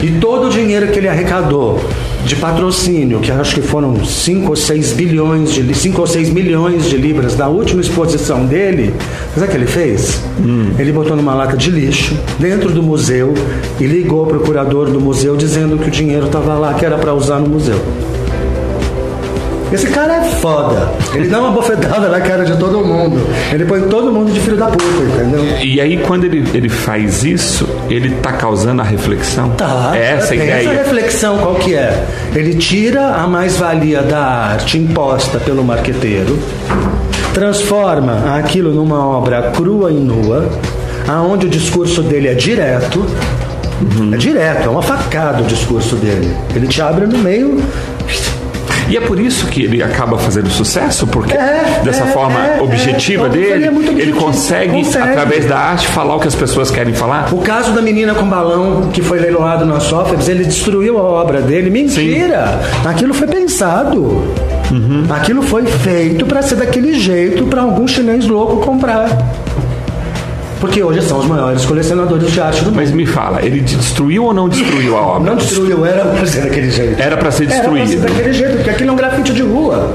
E 0.00 0.12
todo 0.12 0.46
o 0.46 0.50
dinheiro 0.50 0.86
que 0.86 0.98
ele 0.98 1.08
arrecadou 1.08 1.80
de 2.24 2.36
patrocínio, 2.36 3.20
que 3.20 3.30
acho 3.30 3.54
que 3.54 3.62
foram 3.62 4.04
5 4.04 4.50
ou 4.50 4.56
6 4.56 4.92
bilhões 4.92 5.54
de 5.54 5.74
5 5.74 6.00
ou 6.00 6.06
6 6.06 6.30
milhões 6.30 6.88
de 6.88 6.96
libras 6.96 7.34
da 7.34 7.48
última 7.48 7.80
exposição 7.80 8.44
dele, 8.44 8.92
sabe 9.34 9.46
o 9.46 9.50
que 9.50 9.56
ele 9.56 9.66
fez? 9.66 10.20
Hum. 10.40 10.72
Ele 10.78 10.92
botou 10.92 11.16
numa 11.16 11.34
lata 11.34 11.56
de 11.56 11.70
lixo 11.70 12.16
dentro 12.38 12.70
do 12.70 12.82
museu 12.82 13.34
e 13.80 13.86
ligou 13.86 14.26
o 14.26 14.40
curador 14.40 14.90
do 14.90 15.00
museu 15.00 15.36
dizendo 15.36 15.78
que 15.78 15.88
o 15.88 15.90
dinheiro 15.90 16.26
estava 16.26 16.54
lá, 16.54 16.74
que 16.74 16.84
era 16.84 16.98
para 16.98 17.14
usar 17.14 17.38
no 17.38 17.48
museu. 17.48 17.80
Esse 19.72 19.88
cara 19.88 20.16
é 20.16 20.22
foda. 20.22 20.90
Ele 21.14 21.28
dá 21.28 21.40
uma 21.40 21.50
bofetada 21.50 22.08
na 22.08 22.20
cara 22.20 22.44
de 22.44 22.56
todo 22.56 22.84
mundo. 22.84 23.20
Ele 23.52 23.64
põe 23.64 23.82
todo 23.82 24.10
mundo 24.10 24.32
de 24.32 24.40
filho 24.40 24.56
da 24.56 24.66
puta, 24.66 24.82
entendeu? 25.14 25.44
E 25.62 25.80
aí, 25.80 25.98
quando 25.98 26.24
ele, 26.24 26.44
ele 26.54 26.68
faz 26.68 27.22
isso, 27.22 27.68
ele 27.90 28.10
tá 28.16 28.32
causando 28.32 28.80
a 28.80 28.84
reflexão? 28.84 29.50
Tá. 29.50 29.92
É 29.94 30.12
essa 30.12 30.28
tem 30.28 30.38
ideia. 30.38 30.60
Essa 30.60 30.70
reflexão 30.70 31.38
qual 31.38 31.54
que 31.56 31.74
é? 31.74 32.06
Ele 32.34 32.54
tira 32.54 33.14
a 33.14 33.26
mais-valia 33.26 34.02
da 34.02 34.20
arte 34.20 34.78
imposta 34.78 35.38
pelo 35.38 35.62
marqueteiro, 35.62 36.38
transforma 37.34 38.36
aquilo 38.36 38.72
numa 38.72 39.06
obra 39.06 39.50
crua 39.50 39.90
e 39.90 39.96
nua, 39.96 40.48
aonde 41.06 41.46
o 41.46 41.48
discurso 41.48 42.02
dele 42.02 42.28
é 42.28 42.34
direto. 42.34 43.04
É 44.12 44.16
direto, 44.16 44.66
é 44.66 44.68
uma 44.68 44.82
facada 44.82 45.40
o 45.40 45.46
discurso 45.46 45.94
dele. 45.96 46.34
Ele 46.54 46.66
te 46.66 46.82
abre 46.82 47.06
no 47.06 47.16
meio 47.18 47.62
E 48.88 48.96
é 48.96 49.00
por 49.00 49.20
isso 49.20 49.46
que 49.46 49.62
ele 49.64 49.82
acaba 49.82 50.18
fazendo 50.18 50.48
sucesso, 50.50 51.06
porque 51.06 51.34
É, 51.34 51.80
dessa 51.84 52.04
é, 52.04 52.06
forma 52.08 52.38
é, 52.38 52.60
objetiva 52.60 53.26
é. 53.26 53.28
dele, 53.30 53.52
Ele 53.52 53.64
é 53.66 53.70
muito 53.70 53.88
ele 53.90 53.94
objetivo. 54.12 54.20
consegue, 54.24 54.72
Consegue. 54.72 55.08
através 55.10 55.44
da 55.46 55.58
arte, 55.58 55.86
falar 55.88 56.16
o 56.16 56.20
que 56.20 56.28
as 56.28 56.34
pessoas 56.34 56.70
querem 56.70 56.94
falar. 56.94 57.28
O 57.32 57.38
caso 57.38 57.72
da 57.72 57.82
menina 57.82 58.14
com 58.14 58.24
balão 58.26 58.88
que 58.92 59.02
foi 59.02 59.18
leiloado 59.18 59.64
na 59.66 59.78
Sófebs, 59.80 60.28
ele 60.28 60.44
destruiu 60.44 60.98
a 60.98 61.02
obra 61.02 61.40
dele. 61.42 61.70
Mentira! 61.70 62.60
Aquilo 62.84 63.12
foi 63.14 63.26
pensado. 63.26 64.24
Aquilo 65.10 65.42
foi 65.42 65.64
feito 65.66 66.26
para 66.26 66.42
ser 66.42 66.56
daquele 66.56 66.94
jeito 66.94 67.44
para 67.46 67.62
algum 67.62 67.86
chinês 67.86 68.26
louco 68.26 68.58
comprar. 68.64 69.08
Porque 70.60 70.82
hoje 70.82 71.02
são 71.02 71.18
os 71.18 71.26
maiores 71.26 71.64
colecionadores 71.64 72.32
de 72.32 72.40
arte 72.40 72.60
do 72.60 72.66
mundo. 72.66 72.76
Mas 72.76 72.90
me 72.90 73.06
fala, 73.06 73.40
ele 73.44 73.60
destruiu 73.60 74.24
ou 74.24 74.34
não 74.34 74.48
destruiu 74.48 74.96
a 74.96 75.00
obra? 75.06 75.30
Não 75.30 75.36
destruiu, 75.36 75.86
era 75.86 76.04
para 76.04 76.26
ser 76.26 76.42
daquele 76.42 76.70
jeito. 76.70 77.00
Era 77.00 77.16
para 77.16 77.30
ser 77.30 77.44
Era 77.50 77.62
pra 77.68 77.70
ser 77.72 77.78
destruído. 77.86 78.02
daquele 78.02 78.32
jeito, 78.32 78.54
porque 78.56 78.70
aquilo 78.70 78.90
é 78.90 78.92
um 78.92 78.96
grafite 78.96 79.32
de 79.32 79.42
rua. 79.42 79.92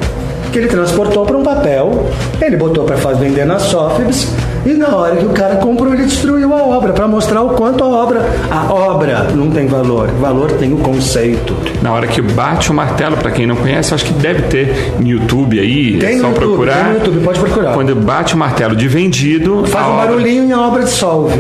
Que 0.52 0.60
ele 0.60 0.68
transportou 0.68 1.26
para 1.26 1.36
um 1.36 1.44
papel, 1.44 2.10
ele 2.40 2.56
botou 2.56 2.84
para 2.86 2.96
vender 3.14 3.44
na 3.46 3.58
Sófebs, 3.60 4.28
e 4.66 4.74
na 4.74 4.96
hora 4.96 5.16
que 5.18 5.26
o 5.26 5.30
cara 5.30 5.56
comprou, 5.58 5.94
ele 5.94 6.04
destruiu 6.04 6.54
a 6.54 6.64
obra, 6.64 6.94
para 6.94 7.08
mostrar 7.08 7.42
o 7.42 7.50
quanto 7.50 7.84
a 7.84 7.88
obra. 7.88 8.22
A 8.50 8.72
obra 8.74 9.24
não 9.36 9.50
tem 9.52 9.68
valor, 9.68 10.08
valor 10.20 10.52
tem 10.54 10.74
o 10.74 10.78
conceito. 10.78 11.54
Na 11.82 11.92
hora 11.94 12.08
que 12.08 12.22
bate 12.22 12.72
o 12.72 12.74
martelo, 12.74 13.18
para 13.18 13.32
quem 13.32 13.46
não 13.46 13.56
conhece, 13.56 13.94
acho 13.94 14.06
que 14.06 14.14
deve 14.14 14.44
ter 14.44 14.94
no 15.00 15.08
YouTube 15.08 15.60
aí, 15.60 15.98
Tem 16.00 16.16
é 16.18 16.20
só 16.20 16.28
YouTube, 16.28 16.36
procurar. 16.40 16.76
tem 16.76 16.94
no 16.94 17.00
YouTube, 17.00 17.24
pode 17.26 17.40
procurar. 17.40 17.74
Quando 17.74 17.96
bate 17.96 18.36
o 18.36 18.38
martelo 18.38 18.76
de 18.76 18.88
vendido, 18.88 19.64
Faz 19.66 19.86
um 19.86 19.90
obra- 19.92 20.06
barulhinho 20.08 20.46
e 20.46 20.52
a 20.54 20.62
obra 20.62 20.84
dissolve. 20.84 21.40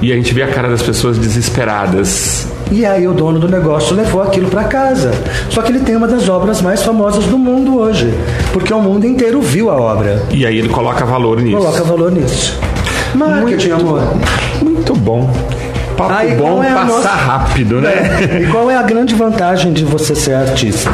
e 0.00 0.12
a 0.12 0.16
gente 0.16 0.32
vê 0.32 0.42
a 0.42 0.48
cara 0.48 0.68
das 0.68 0.82
pessoas 0.82 1.18
desesperadas. 1.18 2.46
E 2.70 2.84
aí 2.84 3.06
o 3.06 3.12
dono 3.14 3.38
do 3.38 3.48
negócio 3.48 3.94
levou 3.94 4.22
aquilo 4.22 4.48
para 4.48 4.64
casa. 4.64 5.12
Só 5.50 5.62
que 5.62 5.70
ele 5.70 5.80
tem 5.80 5.94
uma 5.96 6.08
das 6.08 6.28
obras 6.28 6.60
mais 6.60 6.82
famosas 6.82 7.24
do 7.26 7.38
mundo 7.38 7.78
hoje, 7.78 8.12
porque 8.52 8.72
o 8.74 8.80
mundo 8.80 9.06
inteiro 9.06 9.40
viu 9.40 9.70
a 9.70 9.76
obra. 9.76 10.22
E 10.30 10.44
aí 10.44 10.58
ele 10.58 10.68
coloca 10.68 11.04
valor 11.04 11.40
nisso. 11.40 11.56
Coloca 11.58 11.84
valor 11.84 12.10
nisso. 12.10 12.58
Marketing, 13.14 13.70
amor. 13.70 14.02
Muito 14.60 14.94
bom. 14.94 15.30
Papo 15.96 16.12
Aí, 16.12 16.34
bom 16.34 16.62
é 16.62 16.68
passar 16.74 16.84
nossa- 16.86 17.08
rápido, 17.08 17.80
né? 17.80 18.40
E 18.42 18.46
qual 18.50 18.70
é 18.70 18.76
a 18.76 18.82
grande 18.82 19.14
vantagem 19.14 19.72
de 19.72 19.82
você 19.84 20.14
ser 20.14 20.34
artista? 20.34 20.90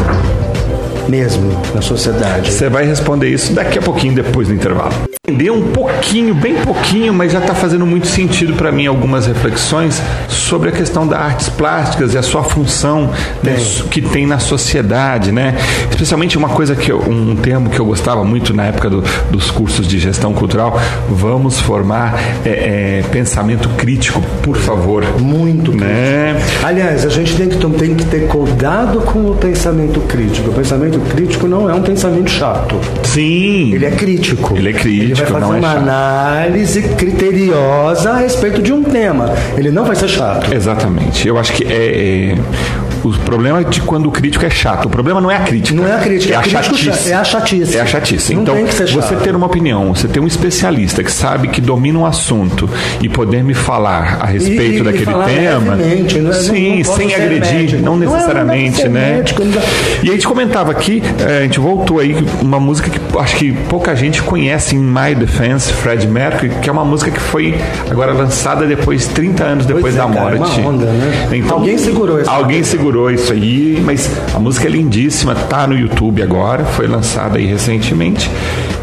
Mesmo 1.08 1.50
na 1.74 1.82
sociedade. 1.82 2.52
Você 2.52 2.68
vai 2.68 2.84
responder 2.86 3.28
isso 3.28 3.52
daqui 3.52 3.78
a 3.78 3.82
pouquinho, 3.82 4.14
depois 4.14 4.46
do 4.46 4.54
intervalo. 4.54 4.92
Entender 5.32 5.50
um 5.50 5.62
pouquinho, 5.72 6.34
bem 6.34 6.56
pouquinho, 6.56 7.14
mas 7.14 7.32
já 7.32 7.38
está 7.38 7.54
fazendo 7.54 7.86
muito 7.86 8.06
sentido 8.06 8.52
para 8.52 8.70
mim 8.70 8.86
algumas 8.86 9.26
reflexões 9.26 10.00
sobre 10.28 10.68
a 10.68 10.72
questão 10.72 11.06
das 11.06 11.18
artes 11.18 11.48
plásticas 11.48 12.12
e 12.12 12.18
a 12.18 12.22
sua 12.22 12.42
função 12.44 13.10
né, 13.42 13.56
que 13.90 14.02
tem 14.02 14.26
na 14.26 14.38
sociedade, 14.38 15.32
né? 15.32 15.56
Especialmente 15.90 16.36
uma 16.36 16.50
coisa 16.50 16.76
que 16.76 16.92
eu, 16.92 16.98
um 17.00 17.34
termo 17.34 17.70
que 17.70 17.80
eu 17.80 17.86
gostava 17.86 18.22
muito 18.24 18.52
na 18.52 18.66
época 18.66 18.90
do- 18.90 19.02
dos 19.30 19.50
cursos 19.50 19.88
de 19.88 19.98
gestão 19.98 20.34
cultural, 20.34 20.78
vamos 21.08 21.58
formar 21.58 22.14
é, 22.44 23.00
é, 23.00 23.04
pensamento 23.10 23.70
crítico, 23.70 24.20
por 24.42 24.58
favor. 24.58 25.02
Muito 25.18 25.72
Né? 25.72 26.36
Aliás, 26.62 27.06
a 27.06 27.08
gente 27.08 27.34
tem 27.36 27.48
que, 27.48 27.56
tem 27.56 27.94
que 27.94 28.04
ter 28.04 28.26
cuidado 28.28 29.00
com 29.00 29.30
o 29.30 29.34
pensamento 29.34 29.98
crítico. 30.00 30.50
O 30.50 30.52
pensamento 30.52 31.00
crítico 31.10 31.46
não 31.46 31.70
é 31.70 31.74
um 31.74 31.82
pensamento 31.82 32.30
chato. 32.30 32.76
Sim. 33.04 33.72
Ele 33.72 33.86
é 33.86 33.90
crítico. 33.92 34.54
Ele 34.56 34.68
é 34.68 34.72
crítico, 34.74 35.20
Ele 35.21 35.21
vai 35.24 35.40
fazer 35.40 35.46
não 35.46 35.54
é 35.54 35.58
uma 35.58 35.72
chato. 35.72 35.82
análise 35.82 36.82
criteriosa 36.82 38.10
a 38.10 38.16
respeito 38.18 38.62
de 38.62 38.72
um 38.72 38.82
tema. 38.82 39.32
Ele 39.56 39.70
não 39.70 39.84
vai 39.84 39.96
ser 39.96 40.08
chato. 40.08 40.52
Exatamente. 40.52 41.26
Eu 41.26 41.38
acho 41.38 41.52
que 41.52 41.64
é, 41.64 42.32
é, 42.32 42.34
o 43.04 43.12
problema 43.20 43.64
de 43.64 43.80
quando 43.80 44.06
o 44.06 44.10
crítico 44.12 44.44
é 44.44 44.50
chato. 44.50 44.86
O 44.86 44.90
problema 44.90 45.20
não 45.20 45.30
é 45.30 45.36
a 45.36 45.40
crítica. 45.40 45.80
Não 45.80 45.86
é 45.88 45.94
a 45.94 45.98
crítica, 45.98 46.32
é 46.32 46.36
é 46.36 46.38
a 46.38 46.42
crítico 46.42 46.76
chatice. 46.76 47.10
é 47.10 47.14
a 47.14 47.24
chatice. 47.24 47.76
É 47.76 47.80
a 47.80 47.86
chatice. 47.86 48.34
Não 48.34 48.42
então, 48.42 48.56
você 48.92 49.16
ter 49.16 49.34
uma 49.34 49.46
opinião, 49.46 49.94
você 49.94 50.06
ter 50.08 50.20
um 50.20 50.26
especialista 50.26 51.02
que 51.02 51.10
sabe 51.12 51.48
que 51.48 51.60
domina 51.60 51.98
um 51.98 52.06
assunto 52.06 52.68
e 53.02 53.08
poder 53.08 53.42
me 53.42 53.54
falar 53.54 54.18
a 54.20 54.26
respeito 54.26 54.62
E- 54.74 54.78
e 54.78 54.82
daquele 54.82 55.04
falar 55.04 55.26
tema. 55.26 55.76
né? 55.76 56.06
Sim, 56.32 56.82
não 56.84 56.94
sem 56.96 57.14
agredir, 57.14 57.52
médico. 57.54 57.82
não 57.82 57.96
Não 57.96 58.02
é, 58.02 58.06
não 58.06 58.14
necessariamente, 58.14 58.76
ser 58.76 58.88
né? 58.90 59.16
médico, 59.16 59.44
dá- 59.44 59.60
E 60.02 60.08
a 60.08 60.12
gente 60.12 60.26
comentava 60.26 60.70
aqui, 60.72 61.02
eh, 61.20 61.38
a 61.38 61.42
gente 61.42 61.60
voltou 61.60 61.98
aí, 61.98 62.16
uma 62.40 62.58
música 62.60 62.90
que 62.90 63.00
acho 63.18 63.36
que 63.36 63.52
pouca 63.68 63.94
gente 63.94 64.22
conhece 64.22 64.74
em 64.76 64.78
My 64.78 65.14
Defense, 65.14 65.72
Fred 65.72 66.06
Mercury, 66.06 66.50
que 66.60 66.68
é 66.68 66.72
uma 66.72 66.84
música 66.84 67.10
que 67.10 67.20
foi 67.20 67.54
agora 67.90 68.12
lançada 68.12 68.66
depois, 68.66 69.06
30 69.08 69.44
anos 69.44 69.66
depois 69.66 69.82
Pois 69.82 69.94
é, 69.96 69.98
da 69.98 70.06
cara, 70.06 70.34
é 70.36 70.38
uma 70.38 70.46
morte. 70.46 70.60
onda, 70.60 70.86
né? 70.86 71.42
Alguém 71.50 71.76
segurou 71.78 72.20
esse 72.20 72.28
Alguém 72.28 72.58
papel. 72.62 72.64
Segurou 72.92 73.10
isso 73.10 73.32
aí, 73.32 73.80
mas 73.82 74.10
a 74.34 74.38
música 74.38 74.66
é 74.66 74.70
lindíssima, 74.70 75.34
tá 75.34 75.66
no 75.66 75.74
YouTube 75.74 76.22
agora, 76.22 76.62
foi 76.62 76.86
lançada 76.86 77.38
aí 77.38 77.46
recentemente. 77.46 78.30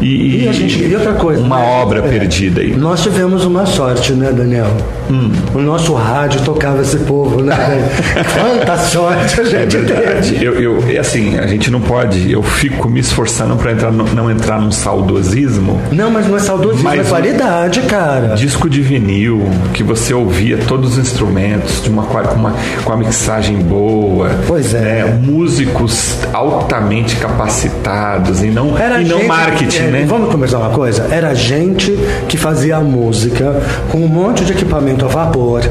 E, 0.00 0.44
E, 0.44 0.48
a 0.48 0.52
gente, 0.52 0.82
e 0.82 0.94
outra 0.94 1.12
coisa. 1.12 1.42
uma 1.42 1.58
né? 1.58 1.80
obra 1.82 1.98
É, 2.00 2.02
perdida 2.02 2.60
aí. 2.60 2.74
Nós 2.76 3.02
tivemos 3.02 3.44
uma 3.44 3.66
sorte, 3.66 4.12
né, 4.12 4.32
Daniel? 4.32 4.66
Hum. 5.10 5.30
O 5.54 5.58
nosso 5.58 5.92
rádio 5.94 6.40
tocava 6.42 6.80
esse 6.82 6.96
povo, 6.98 7.42
né? 7.42 7.54
Quanta 8.34 8.76
sorte 8.78 9.40
a 9.40 9.42
É 9.42 9.46
gente 9.46 9.76
verdade. 9.76 10.32
teve. 10.32 10.44
Eu, 10.44 10.54
eu, 10.60 10.84
é 10.90 10.98
assim, 10.98 11.38
a 11.38 11.46
gente 11.46 11.70
não 11.70 11.80
pode. 11.80 12.30
Eu 12.30 12.42
fico 12.42 12.88
me 12.88 13.00
esforçando 13.00 13.56
para 13.56 13.74
não 13.90 14.30
entrar 14.30 14.60
num 14.60 14.70
saudosismo. 14.70 15.80
Não, 15.92 16.10
mas 16.10 16.26
não 16.28 16.36
é 16.36 16.40
saudosismo, 16.40 16.84
Mas 16.84 17.00
é 17.00 17.04
qualidade, 17.04 17.80
cara. 17.82 18.34
Disco 18.34 18.70
de 18.70 18.80
vinil, 18.80 19.42
que 19.74 19.82
você 19.82 20.14
ouvia 20.14 20.58
todos 20.68 20.92
os 20.92 20.98
instrumentos 20.98 21.82
de 21.82 21.90
uma, 21.90 22.04
com, 22.04 22.18
uma, 22.34 22.54
com 22.84 22.92
a 22.92 22.96
mixagem 22.96 23.58
boa. 23.58 24.30
Pois 24.46 24.74
é. 24.74 24.80
né? 25.04 25.20
Músicos 25.22 26.16
altamente 26.32 27.16
capacitados 27.16 28.42
e 28.42 28.46
não, 28.46 28.76
Era 28.78 29.00
e 29.00 29.04
não 29.08 29.18
gente- 29.18 29.26
marketing, 29.28 29.82
é, 29.82 29.89
né? 29.90 30.04
Vamos 30.06 30.30
conversar 30.32 30.58
uma 30.58 30.70
coisa? 30.70 31.06
Era 31.10 31.34
gente 31.34 31.92
que 32.28 32.36
fazia 32.36 32.78
música 32.80 33.60
com 33.90 33.98
um 33.98 34.08
monte 34.08 34.44
de 34.44 34.52
equipamento 34.52 35.04
a 35.04 35.08
vapor 35.08 35.62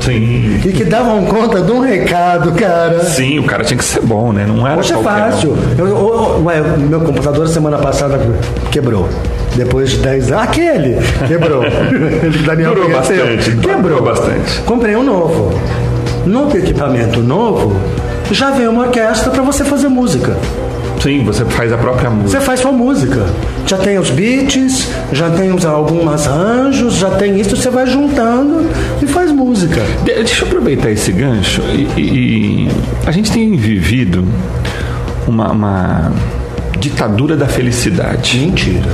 Sim. 0.00 0.60
e 0.64 0.72
que 0.72 0.84
davam 0.84 1.24
conta 1.26 1.60
de 1.60 1.70
um 1.72 1.80
recado, 1.80 2.52
cara. 2.52 3.00
Sim, 3.04 3.38
o 3.38 3.44
cara 3.44 3.64
tinha 3.64 3.78
que 3.78 3.84
ser 3.84 4.00
bom, 4.02 4.32
né? 4.32 4.44
Não 4.46 4.66
era 4.66 4.80
Hoje 4.80 4.92
é 4.92 4.96
fácil. 4.98 5.56
Eu, 5.78 5.86
eu- 5.86 6.42
ué, 6.44 6.60
meu 6.78 7.00
computador 7.00 7.46
semana 7.48 7.78
passada 7.78 8.20
quebrou. 8.70 9.08
Depois 9.54 9.90
de 9.90 9.98
10 9.98 10.32
anos. 10.32 10.44
Aquele! 10.44 10.96
Quebrou. 11.28 11.62
Daniel 12.46 12.74
Durou 12.74 12.90
bastante, 12.90 13.50
Quebrou. 13.56 13.82
durou 13.82 14.02
bastante. 14.02 14.60
Comprei 14.64 14.96
um 14.96 15.02
novo. 15.02 15.52
No 16.24 16.48
equipamento 16.56 17.20
novo, 17.20 17.76
já 18.30 18.50
vem 18.50 18.66
uma 18.68 18.84
orquestra 18.84 19.30
para 19.30 19.42
você 19.42 19.64
fazer 19.64 19.88
música. 19.88 20.36
Sim, 21.02 21.24
você 21.24 21.44
faz 21.44 21.72
a 21.72 21.76
própria 21.76 22.08
música. 22.10 22.38
Você 22.38 22.44
faz 22.46 22.60
sua 22.60 22.70
música. 22.72 23.26
Já 23.66 23.76
tem 23.78 23.98
os 23.98 24.10
beats, 24.10 24.88
já 25.12 25.30
tem 25.30 25.52
os, 25.52 25.64
alguns 25.64 26.26
arranjos, 26.26 26.94
já 26.94 27.10
tem 27.10 27.40
isso, 27.40 27.56
você 27.56 27.70
vai 27.70 27.86
juntando 27.86 28.68
e 29.02 29.06
faz 29.06 29.32
música. 29.32 29.80
De- 30.04 30.14
Deixa 30.14 30.44
eu 30.44 30.48
aproveitar 30.48 30.90
esse 30.90 31.10
gancho. 31.10 31.60
E, 31.72 31.88
e- 31.96 32.00
e 32.00 32.68
a 33.06 33.10
gente 33.10 33.32
tem 33.32 33.56
vivido 33.56 34.24
uma, 35.26 35.50
uma 35.50 36.12
ditadura 36.78 37.36
da 37.36 37.46
felicidade. 37.46 38.38
Mentira. 38.38 38.88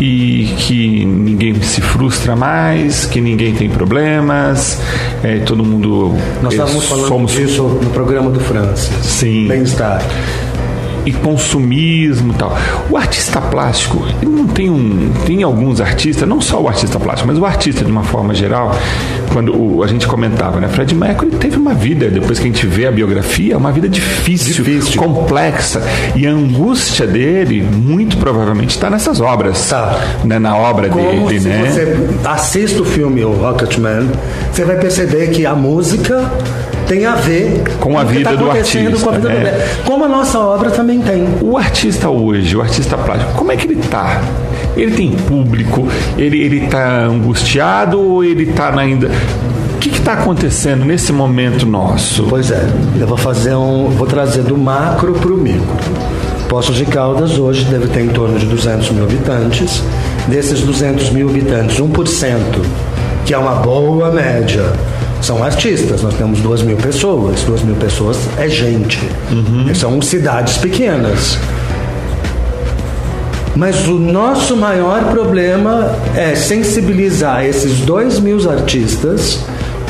E 0.00 0.54
que 0.58 1.04
ninguém 1.04 1.60
se 1.62 1.80
frustra 1.80 2.36
mais, 2.36 3.04
que 3.06 3.20
ninguém 3.20 3.52
tem 3.54 3.68
problemas, 3.68 4.78
é, 5.24 5.38
todo 5.38 5.64
mundo. 5.64 6.14
Nós 6.40 6.52
é, 6.52 6.56
estávamos 6.56 6.84
falando 6.84 7.08
somos 7.08 7.32
disso 7.32 7.62
no 7.82 7.90
programa 7.90 8.30
do 8.30 8.38
Francis. 8.40 8.90
Sim. 9.02 9.48
Bem-estar. 9.48 10.00
E 11.08 11.12
consumismo 11.12 12.32
e 12.32 12.36
tal. 12.36 12.56
O 12.90 12.96
artista 12.96 13.40
plástico, 13.40 14.04
ele 14.22 14.30
não 14.30 14.46
tem 14.46 14.70
um. 14.70 15.10
Tem 15.26 15.42
alguns 15.42 15.80
artistas, 15.80 16.28
não 16.28 16.40
só 16.40 16.60
o 16.60 16.68
artista 16.68 16.98
plástico, 16.98 17.28
mas 17.28 17.38
o 17.38 17.44
artista 17.46 17.84
de 17.84 17.90
uma 17.90 18.02
forma 18.02 18.34
geral, 18.34 18.74
quando 19.32 19.54
o- 19.54 19.82
a 19.82 19.86
gente 19.86 20.06
comentava, 20.06 20.60
né? 20.60 20.68
Fred 20.68 20.94
Mercury 20.94 21.30
teve 21.32 21.56
uma 21.56 21.74
vida, 21.74 22.08
depois 22.08 22.38
que 22.38 22.44
a 22.44 22.48
gente 22.48 22.66
vê 22.66 22.86
a 22.86 22.92
biografia, 22.92 23.56
uma 23.56 23.70
vida 23.72 23.88
difícil, 23.88 24.64
Difícil. 24.64 25.00
complexa. 25.02 25.82
E 26.14 26.26
a 26.26 26.30
angústia 26.30 27.06
dele, 27.06 27.62
muito 27.62 28.16
provavelmente, 28.16 28.70
está 28.70 28.88
nessas 28.90 29.20
obras. 29.20 29.68
Tá. 29.68 29.98
Né? 30.24 30.38
Na 30.38 30.56
obra 30.56 30.88
Como 30.88 31.26
dele, 31.28 31.40
se 31.40 31.48
né? 31.48 31.70
você 31.70 31.96
assista 32.24 32.82
o 32.82 32.84
filme 32.84 33.24
o 33.24 33.32
Rocketman, 33.32 34.08
você 34.52 34.64
vai 34.64 34.76
perceber 34.76 35.28
que 35.30 35.44
a 35.46 35.54
música 35.54 36.30
tem 36.88 37.04
a 37.04 37.14
ver 37.14 37.62
com 37.78 37.98
a 37.98 38.02
vida 38.02 38.30
tá 38.30 38.36
do 38.36 38.50
artista. 38.50 39.04
Com 39.04 39.10
a 39.10 39.12
vida 39.12 39.28
né? 39.28 39.50
do... 39.50 39.84
Como 39.84 40.04
a 40.04 40.08
nossa 40.08 40.38
obra 40.38 40.70
também 40.70 41.00
tem. 41.00 41.28
O 41.42 41.56
artista 41.56 42.08
hoje, 42.08 42.56
o 42.56 42.62
artista 42.62 42.96
plástico, 42.96 43.32
como 43.34 43.52
é 43.52 43.56
que 43.56 43.66
ele 43.66 43.78
está? 43.78 44.22
Ele 44.74 44.92
tem 44.92 45.12
público? 45.12 45.86
Ele 46.16 46.42
ele 46.42 46.64
está 46.64 47.04
angustiado 47.04 48.00
ou 48.00 48.24
ele 48.24 48.44
está 48.44 48.74
ainda 48.78 49.10
o 49.78 49.80
que 49.80 49.90
está 49.90 50.14
acontecendo 50.14 50.84
nesse 50.84 51.12
momento 51.12 51.64
nosso? 51.64 52.24
Pois 52.28 52.50
é, 52.50 52.66
eu 52.98 53.06
vou 53.06 53.16
fazer 53.16 53.54
um, 53.54 53.88
vou 53.90 54.08
trazer 54.08 54.42
do 54.42 54.58
macro 54.58 55.12
para 55.12 55.32
o 55.32 55.36
micro. 55.36 55.62
Poços 56.48 56.74
de 56.74 56.84
Caldas 56.84 57.38
hoje 57.38 57.64
deve 57.66 57.86
ter 57.86 58.00
em 58.00 58.08
torno 58.08 58.38
de 58.40 58.46
200 58.46 58.90
mil 58.90 59.04
habitantes. 59.04 59.80
Desses 60.26 60.62
200 60.62 61.10
mil 61.10 61.28
habitantes, 61.28 61.78
1%, 61.78 62.38
que 63.24 63.32
é 63.32 63.38
uma 63.38 63.54
boa 63.54 64.10
média, 64.10 64.64
são 65.20 65.42
artistas. 65.42 66.02
Nós 66.02 66.14
temos 66.14 66.40
2 66.40 66.62
mil 66.62 66.76
pessoas. 66.76 67.42
2 67.42 67.62
mil 67.62 67.76
pessoas 67.76 68.18
é 68.36 68.48
gente. 68.48 69.00
Uhum. 69.30 69.74
São 69.74 70.00
cidades 70.00 70.58
pequenas. 70.58 71.38
Mas 73.56 73.88
o 73.88 73.98
nosso 73.98 74.56
maior 74.56 75.06
problema 75.10 75.92
é 76.14 76.34
sensibilizar 76.36 77.44
esses 77.44 77.80
2 77.80 78.20
mil 78.20 78.48
artistas, 78.48 79.40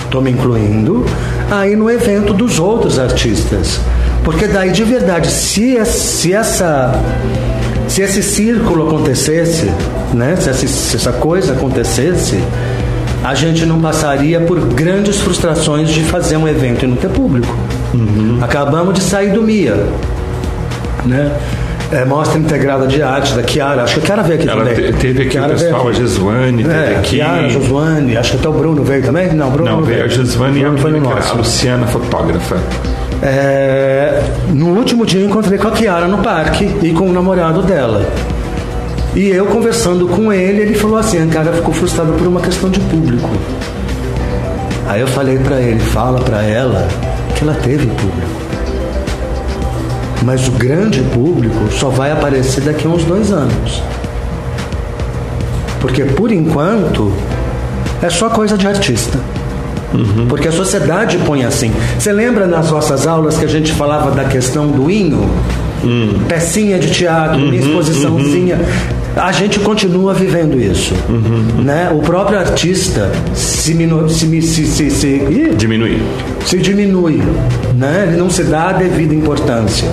estou 0.05 0.23
me 0.23 0.31
incluindo, 0.31 1.05
aí 1.51 1.77
no 1.77 1.91
evento 1.91 2.33
dos 2.33 2.59
outros 2.59 2.99
artistas. 2.99 3.79
Porque 4.25 4.47
daí 4.47 4.71
de 4.71 4.85
verdade, 4.85 5.29
se, 5.29 5.85
se 5.85 6.33
essa 6.33 6.99
se 7.89 8.03
esse 8.03 8.23
círculo 8.23 8.87
acontecesse, 8.87 9.71
né, 10.13 10.37
se, 10.37 10.51
essa, 10.51 10.67
se 10.67 10.97
essa 10.97 11.13
coisa 11.13 11.55
acontecesse, 11.55 12.39
a 13.29 13.35
gente 13.35 13.67
não 13.67 13.79
passaria 13.79 14.41
por 14.41 14.59
grandes 14.59 15.21
frustrações 15.21 15.91
de 15.91 16.03
fazer 16.03 16.39
um 16.39 16.49
evento 16.49 16.87
e 16.87 16.89
não 16.89 16.97
ter 16.97 17.11
público. 17.11 17.55
Uhum. 17.93 18.39
Acabamos 18.41 18.95
de 18.95 19.03
sair 19.03 19.33
do 19.33 19.43
MIA, 19.43 19.77
né? 21.05 21.37
É, 21.93 22.07
mostra 22.07 22.39
integrada 22.39 22.87
de 22.87 23.03
arte 23.03 23.35
da 23.35 23.47
Chiara. 23.47 23.83
Acho 23.83 23.95
que 23.95 24.01
a 24.01 24.07
Chiara 24.07 24.23
veio 24.23 24.41
aqui 24.41 24.49
Ela 24.49 24.65
também. 24.65 24.93
teve 24.95 25.23
aqui 25.23 25.33
Chiara 25.33 25.53
o 25.53 25.59
pessoal, 25.59 25.89
a 25.89 25.93
Gesuane, 25.93 26.63
teve 26.63 26.75
é, 26.75 26.97
aqui. 26.97 27.17
Chiara, 27.17 27.49
Josuane, 27.51 28.17
acho 28.17 28.31
que 28.31 28.37
até 28.39 28.49
o 28.49 28.53
Bruno 28.53 28.83
veio 28.83 29.03
também. 29.03 29.33
Não, 29.35 29.51
Bruno 29.51 29.71
não, 29.71 29.83
veio 29.83 30.05
a 30.05 30.09
Gesuane 30.09 30.61
e 30.61 30.65
a, 30.65 30.73
foi 30.79 30.91
no 30.91 31.11
a. 31.11 31.33
Luciana, 31.35 31.87
fotógrafa. 31.87 32.57
É, 33.23 34.23
no 34.55 34.69
último 34.69 35.05
dia 35.05 35.21
eu 35.21 35.27
encontrei 35.29 35.59
com 35.59 35.69
a 35.69 35.73
Kiara 35.73 36.09
no 36.09 36.19
parque 36.19 36.65
e 36.83 36.93
com 36.93 37.11
o 37.11 37.13
namorado 37.13 37.63
dela. 37.63 38.07
E 39.15 39.29
eu 39.29 39.47
conversando 39.47 40.07
com 40.07 40.33
ele, 40.33 40.63
ele 40.63 40.75
falou 40.75 40.99
assim: 40.99 41.23
a 41.23 41.27
cara 41.27 41.53
ficou 41.53 41.73
frustrada 41.75 42.13
por 42.13 42.27
uma 42.27 42.41
questão 42.41 42.71
de 42.71 42.81
público. 42.81 43.29
Aí 44.87 45.01
eu 45.01 45.07
falei 45.09 45.39
para 45.39 45.61
ele: 45.61 45.81
fala 45.81 46.21
para 46.21 46.43
ela 46.43 46.87
que 47.35 47.45
ela 47.45 47.55
teve 47.55 47.87
público. 47.87 48.49
Mas 50.25 50.49
o 50.49 50.53
grande 50.53 51.01
público 51.03 51.71
só 51.71 51.89
vai 51.89 52.11
aparecer 52.11 52.63
daqui 52.63 52.87
a 52.87 52.91
uns 52.91 53.05
dois 53.05 53.33
anos. 53.33 53.83
Porque 55.81 56.05
por 56.05 56.33
enquanto 56.33 57.13
é 58.03 58.11
só 58.11 58.29
coisa 58.29 58.59
de 58.59 58.67
artista. 58.67 59.19
Uhum. 59.95 60.27
Porque 60.29 60.49
a 60.49 60.53
sociedade 60.53 61.19
põe 61.19 61.45
assim. 61.45 61.73
Você 61.99 62.13
lembra 62.13 62.47
nas 62.47 62.71
nossas 62.71 63.07
aulas 63.07 63.39
que 63.39 63.45
a 63.45 63.49
gente 63.49 63.73
falava 63.73 64.11
da 64.11 64.25
questão 64.25 64.69
do 64.69 64.91
hino? 64.91 65.31
Uhum. 65.83 66.25
Pecinha 66.29 66.79
de 66.79 66.91
teatro, 66.91 67.39
uhum, 67.39 67.55
exposiçãozinha. 67.55 68.57
Uhum. 68.57 68.98
A 69.19 69.33
gente 69.33 69.59
continua 69.61 70.15
vivendo 70.15 70.61
isso. 70.61 70.95
Uhum. 71.09 71.63
Né? 71.63 71.91
O 71.93 71.99
próprio 71.99 72.39
artista 72.39 73.11
se, 73.35 73.75
minu, 73.75 74.09
se, 74.09 74.43
se, 74.43 74.65
se, 74.65 74.91
se 74.91 75.55
diminui. 75.57 76.01
Se 76.47 76.57
diminui. 76.59 77.21
Né? 77.75 78.07
Ele 78.09 78.17
não 78.17 78.31
se 78.31 78.45
dá 78.45 78.69
a 78.69 78.73
devida 78.73 79.15
importância. 79.15 79.89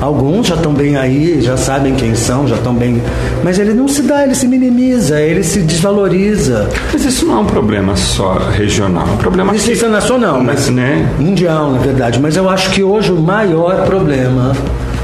Alguns 0.00 0.48
já 0.48 0.54
estão 0.54 0.74
bem 0.74 0.96
aí, 0.96 1.40
já 1.40 1.56
sabem 1.56 1.94
quem 1.94 2.14
são, 2.14 2.46
já 2.46 2.56
estão 2.56 2.74
bem. 2.74 3.00
Mas 3.42 3.58
ele 3.58 3.72
não 3.72 3.88
se 3.88 4.02
dá, 4.02 4.24
ele 4.24 4.34
se 4.34 4.46
minimiza, 4.46 5.20
ele 5.20 5.42
se 5.42 5.60
desvaloriza. 5.60 6.68
Mas 6.92 7.02
isso 7.04 7.24
não 7.24 7.38
é 7.38 7.40
um 7.40 7.46
problema 7.46 7.96
só 7.96 8.34
regional, 8.34 9.06
é 9.08 9.12
um 9.12 9.16
problema 9.16 9.56
isso, 9.56 9.72
isso 9.72 9.86
é 9.86 9.88
nacional, 9.88 10.42
mas 10.42 10.68
né? 10.68 11.10
mundial, 11.18 11.72
na 11.72 11.78
verdade. 11.78 12.20
Mas 12.20 12.36
eu 12.36 12.48
acho 12.48 12.70
que 12.70 12.82
hoje 12.82 13.10
o 13.10 13.18
maior 13.18 13.86
problema 13.86 14.52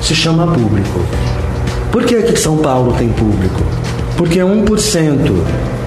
se 0.02 0.14
chama 0.14 0.46
público. 0.46 1.00
Por 1.92 2.04
que, 2.04 2.22
que 2.22 2.40
São 2.40 2.56
Paulo 2.56 2.94
tem 2.98 3.08
público? 3.10 3.62
Porque 4.16 4.38
1% 4.38 5.32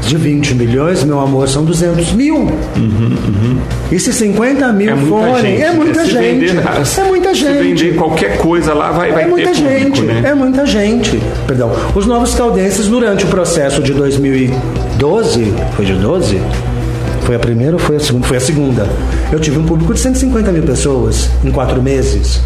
de 0.01 0.17
20 0.17 0.53
milhões, 0.53 1.03
meu 1.03 1.19
amor, 1.19 1.47
são 1.49 1.65
200 1.65 2.13
mil. 2.13 2.35
Uhum, 2.35 2.49
uhum. 2.77 3.57
E 3.91 3.99
se 3.99 4.13
50 4.13 4.71
mil 4.71 4.91
é 4.91 4.95
forem, 4.97 5.61
é 5.61 5.71
muita 5.71 6.05
se 6.05 6.11
gente. 6.11 6.45
Vender, 6.45 6.63
é 6.97 7.03
muita 7.03 7.33
gente. 7.33 7.53
Se 7.53 7.63
vender 7.63 7.95
qualquer 7.95 8.37
coisa 8.37 8.73
lá, 8.73 8.91
vai, 8.91 9.11
vai 9.11 9.23
é 9.23 9.27
muita 9.27 9.49
ter 9.49 9.55
gente. 9.55 10.01
Público, 10.01 10.05
né? 10.05 10.29
É 10.29 10.35
muita 10.35 10.65
gente. 10.65 11.19
Perdão. 11.47 11.71
Os 11.95 12.05
novos 12.05 12.35
caldenses, 12.35 12.87
durante 12.87 13.25
o 13.25 13.27
processo 13.27 13.81
de 13.81 13.93
2012, 13.93 15.53
foi 15.75 15.85
de 15.85 15.93
12? 15.93 16.39
Foi 17.21 17.35
a 17.35 17.39
primeira 17.39 17.73
ou 17.73 17.79
foi 17.79 17.95
a 17.95 17.99
segunda? 17.99 18.27
Foi 18.27 18.37
a 18.37 18.41
segunda. 18.41 18.89
Eu 19.31 19.39
tive 19.39 19.57
um 19.57 19.65
público 19.65 19.91
de 19.91 19.99
150 19.99 20.51
mil 20.51 20.63
pessoas 20.63 21.31
em 21.43 21.49
quatro 21.49 21.81
meses. 21.81 22.41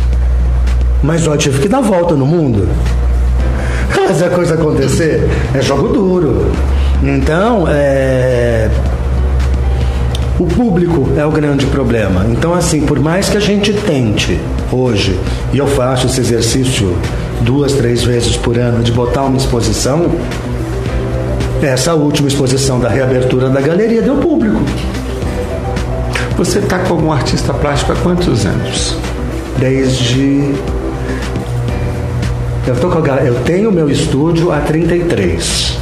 Mas 1.03 1.26
eu 1.26 1.36
tive 1.38 1.60
que 1.62 1.68
dar 1.68 1.82
volta 1.82 2.16
no 2.16 2.26
mundo. 2.26 2.70
Fazer 4.10 4.26
a 4.26 4.30
coisa 4.32 4.55
acontecer 4.55 5.30
é 5.53 5.62
jogo 5.62 5.89
duro. 5.89 6.51
Então, 7.03 7.68
é... 7.70 8.68
o 10.39 10.47
público 10.47 11.12
é 11.16 11.24
o 11.24 11.30
grande 11.30 11.68
problema. 11.68 12.26
Então, 12.28 12.55
assim, 12.55 12.82
por 12.82 12.99
mais 12.99 13.30
que 13.30 13.38
a 13.38 13.39
gente 13.39 13.72
tente 13.72 14.39
hoje, 14.72 15.16
e 15.53 15.60
eu 15.60 15.68
faço 15.68 16.07
esse 16.07 16.22
exercício 16.22 16.97
duas, 17.41 17.74
três 17.74 18.03
vezes 18.03 18.36
por 18.36 18.57
ano, 18.57 18.82
de 18.82 18.91
botar 18.91 19.22
uma 19.26 19.38
exposição, 19.38 20.10
essa 21.62 21.93
última 21.93 22.30
exposição 22.30 22.80
da 22.80 22.89
reabertura 22.89 23.47
da 23.47 23.62
galeria 23.62 24.01
deu 24.01 24.16
público. 24.16 24.60
Você 26.36 26.57
está 26.57 26.80
como 26.80 27.14
artista 27.14 27.53
plástico 27.53 27.91
há 27.91 27.95
quantos 27.97 28.43
anos? 28.43 28.97
Desde 29.60 30.55
eu, 32.68 32.76
tô 32.76 32.89
com 32.89 32.99
a... 32.99 33.18
eu 33.18 33.36
tenho 33.43 33.72
meu 33.72 33.89
estúdio 33.89 34.51
há 34.51 34.60
33. 34.60 35.78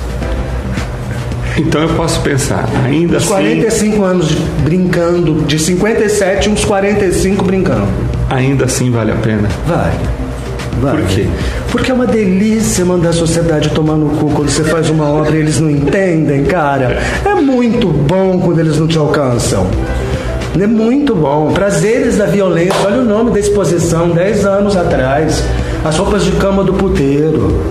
Então 1.58 1.82
eu 1.82 1.90
posso 1.96 2.22
pensar, 2.22 2.70
ainda 2.86 3.18
uns 3.18 3.24
assim. 3.24 3.28
45 3.30 4.04
anos 4.04 4.32
brincando, 4.64 5.42
de 5.42 5.58
57, 5.58 6.50
uns 6.50 6.64
45 6.64 7.44
brincando. 7.44 7.88
Ainda 8.30 8.66
assim 8.66 8.92
vale 8.92 9.12
a 9.12 9.16
pena? 9.16 9.50
Vai. 9.66 9.92
Vai. 10.80 10.98
Por 10.98 11.06
quê? 11.08 11.28
Porque 11.72 11.90
é 11.90 11.94
uma 11.94 12.06
delícia 12.06 12.86
mandar 12.86 13.10
a 13.10 13.14
sociedade 13.14 13.70
tomar 13.70 13.96
no 13.96 14.10
cu 14.18 14.30
quando 14.30 14.50
você 14.50 14.64
faz 14.64 14.90
uma 14.92 15.06
obra 15.06 15.36
e 15.36 15.40
eles 15.40 15.60
não 15.60 15.70
entendem, 15.70 16.46
cara. 16.46 17.02
É 17.26 17.34
muito 17.34 17.88
bom 17.88 18.40
quando 18.40 18.60
eles 18.60 18.78
não 18.78 18.88
te 18.88 18.98
alcançam. 18.98 19.68
É 20.60 20.66
muito 20.66 21.14
bom. 21.14 21.52
Prazeres 21.54 22.18
da 22.18 22.26
violência. 22.26 22.74
Olha 22.84 23.02
o 23.02 23.06
nome 23.06 23.30
da 23.30 23.40
exposição, 23.40 24.10
10 24.10 24.46
anos 24.46 24.76
atrás. 24.76 25.44
As 25.86 25.98
roupas 25.98 26.24
de 26.24 26.32
cama 26.32 26.64
do 26.64 26.74
puteiro. 26.74 27.62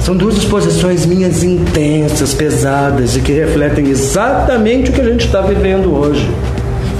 São 0.00 0.14
duas 0.14 0.36
exposições 0.36 1.06
minhas 1.06 1.42
intensas, 1.42 2.34
pesadas 2.34 3.16
e 3.16 3.20
que 3.20 3.32
refletem 3.32 3.88
exatamente 3.88 4.90
o 4.90 4.92
que 4.92 5.00
a 5.00 5.04
gente 5.04 5.26
está 5.26 5.40
vivendo 5.40 5.94
hoje. 5.94 6.28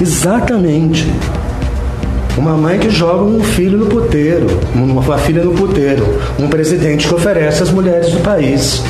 Exatamente. 0.00 1.12
Uma 2.38 2.56
mãe 2.56 2.78
que 2.78 2.88
joga 2.88 3.24
um 3.24 3.42
filho 3.42 3.76
no 3.76 3.86
puteiro, 3.86 4.46
uma 4.74 5.18
filha 5.18 5.44
no 5.44 5.52
puteiro, 5.52 6.18
um 6.38 6.48
presidente 6.48 7.06
que 7.06 7.14
oferece 7.14 7.62
às 7.62 7.70
mulheres 7.70 8.10
do 8.10 8.20
país. 8.20 8.82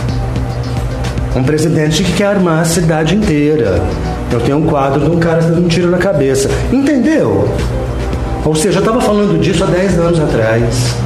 Um 1.35 1.43
presidente 1.43 2.05
que 2.05 2.13
quer 2.13 2.27
armar 2.27 2.61
a 2.61 2.65
cidade 2.65 3.17
inteira. 3.17 3.83
Eu 4.33 4.41
tenho 4.41 4.59
um 4.59 4.67
quadro 4.67 5.01
de 5.01 5.11
um 5.11 5.19
cara 5.19 5.43
dando 5.43 5.65
um 5.65 5.69
tiro 5.69 5.91
na 5.91 5.99
cabeça. 5.99 6.51
Entendeu? 6.73 7.49
Ou 8.45 8.55
seja, 8.55 8.79
eu 8.79 8.81
estava 8.81 9.01
falando 9.01 9.39
disso 9.39 9.63
há 9.63 9.67
10 9.67 9.99
anos 9.99 10.21
atrás. 10.21 10.97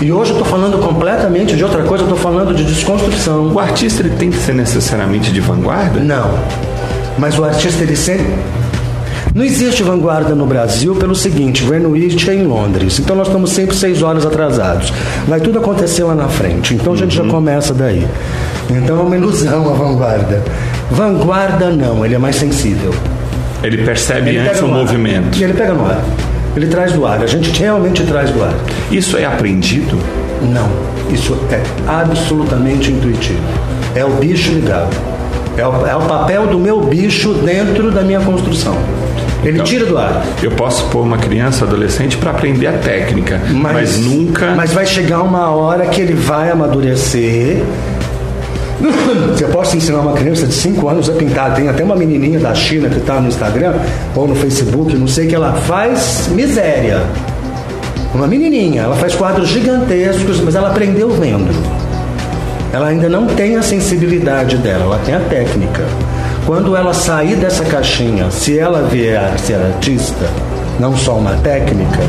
E 0.00 0.10
hoje 0.10 0.32
eu 0.32 0.38
estou 0.38 0.50
falando 0.50 0.78
completamente 0.78 1.54
de 1.54 1.62
outra 1.62 1.84
coisa, 1.84 2.02
eu 2.02 2.08
estou 2.08 2.18
falando 2.18 2.52
de 2.54 2.64
desconstrução. 2.64 3.52
O 3.52 3.60
artista 3.60 4.02
ele 4.02 4.16
tem 4.16 4.30
que 4.30 4.38
ser 4.38 4.54
necessariamente 4.54 5.30
de 5.30 5.40
vanguarda? 5.40 6.00
Não. 6.00 6.30
Mas 7.18 7.38
o 7.38 7.44
artista 7.44 7.84
ele 7.84 7.94
sempre. 7.94 8.26
Não 9.34 9.44
existe 9.44 9.82
vanguarda 9.82 10.34
no 10.34 10.44
Brasil 10.44 10.96
pelo 10.96 11.14
seguinte: 11.14 11.64
Greenwich 11.64 12.28
é 12.28 12.34
em 12.34 12.44
Londres, 12.44 12.98
então 12.98 13.14
nós 13.14 13.28
estamos 13.28 13.50
sempre 13.50 13.76
seis 13.76 14.02
horas 14.02 14.26
atrasados. 14.26 14.92
Vai 15.28 15.40
tudo 15.40 15.58
acontecer 15.58 16.02
lá 16.02 16.14
na 16.14 16.28
frente, 16.28 16.74
então 16.74 16.94
a 16.94 16.96
gente 16.96 17.18
uhum. 17.18 17.26
já 17.26 17.30
começa 17.30 17.72
daí. 17.72 18.06
Então 18.70 18.98
é 18.98 19.02
uma 19.02 19.16
ilusão 19.16 19.70
a 19.70 19.74
vanguarda. 19.74 20.42
Vanguarda 20.90 21.70
não, 21.70 22.04
ele 22.04 22.14
é 22.14 22.18
mais 22.18 22.36
sensível. 22.36 22.94
Ele 23.62 23.78
percebe 23.78 24.30
ele 24.30 24.38
antes 24.38 24.60
o 24.60 24.68
movimento. 24.68 25.38
E 25.38 25.44
ele 25.44 25.54
pega 25.54 25.72
no 25.72 25.86
ar. 25.86 26.02
Ele 26.54 26.66
traz 26.66 26.92
do 26.92 27.06
ar, 27.06 27.22
a 27.22 27.26
gente 27.26 27.50
realmente 27.58 28.04
traz 28.04 28.30
do 28.30 28.42
ar. 28.42 28.54
Isso 28.90 29.16
é 29.16 29.24
aprendido? 29.24 29.98
Não, 30.42 30.68
isso 31.10 31.38
é 31.50 31.62
absolutamente 31.88 32.90
intuitivo. 32.90 33.40
É 33.94 34.04
o 34.04 34.10
bicho 34.10 34.52
ligado. 34.52 34.94
É 35.56 35.66
o, 35.66 35.86
é 35.86 35.94
o 35.94 36.00
papel 36.00 36.46
do 36.46 36.58
meu 36.58 36.80
bicho 36.80 37.34
dentro 37.34 37.90
da 37.90 38.02
minha 38.02 38.20
construção. 38.20 38.76
Ele 39.42 39.54
então, 39.54 39.64
tira 39.64 39.86
do 39.86 39.98
ar. 39.98 40.24
Eu 40.42 40.52
posso 40.52 40.84
pôr 40.86 41.02
uma 41.02 41.18
criança, 41.18 41.64
adolescente, 41.64 42.16
para 42.16 42.30
aprender 42.30 42.68
a 42.68 42.72
técnica, 42.72 43.40
mas, 43.50 43.72
mas, 43.72 43.98
nunca. 43.98 44.54
Mas 44.54 44.72
vai 44.72 44.86
chegar 44.86 45.22
uma 45.22 45.50
hora 45.50 45.86
que 45.86 46.00
ele 46.00 46.14
vai 46.14 46.50
amadurecer. 46.50 47.62
Você 49.32 49.44
pode 49.46 49.76
ensinar 49.76 50.00
uma 50.00 50.12
criança 50.12 50.46
de 50.46 50.54
5 50.54 50.88
anos 50.88 51.08
a 51.08 51.12
pintar. 51.12 51.54
Tem 51.54 51.68
até 51.68 51.84
uma 51.84 51.96
menininha 51.96 52.38
da 52.38 52.54
China 52.54 52.88
que 52.88 52.98
está 52.98 53.20
no 53.20 53.28
Instagram 53.28 53.74
ou 54.14 54.26
no 54.26 54.34
Facebook, 54.34 54.94
não 54.96 55.06
sei, 55.06 55.26
que 55.26 55.34
ela 55.34 55.52
faz 55.52 56.28
miséria. 56.32 57.02
Uma 58.14 58.26
menininha, 58.26 58.82
ela 58.82 58.96
faz 58.96 59.14
quadros 59.14 59.48
gigantescos, 59.48 60.40
mas 60.40 60.54
ela 60.54 60.68
aprendeu 60.68 61.08
vendo. 61.10 61.50
Ela 62.72 62.88
ainda 62.88 63.08
não 63.08 63.26
tem 63.26 63.56
a 63.56 63.62
sensibilidade 63.62 64.56
dela, 64.58 64.84
ela 64.84 64.98
tem 65.04 65.14
a 65.14 65.20
técnica. 65.20 65.82
Quando 66.46 66.76
ela 66.76 66.92
sair 66.92 67.36
dessa 67.36 67.64
caixinha, 67.64 68.30
se 68.30 68.58
ela 68.58 68.82
vier 68.82 69.38
ser 69.38 69.54
artista, 69.54 70.26
não 70.80 70.96
só 70.96 71.16
uma 71.16 71.34
técnica, 71.36 72.00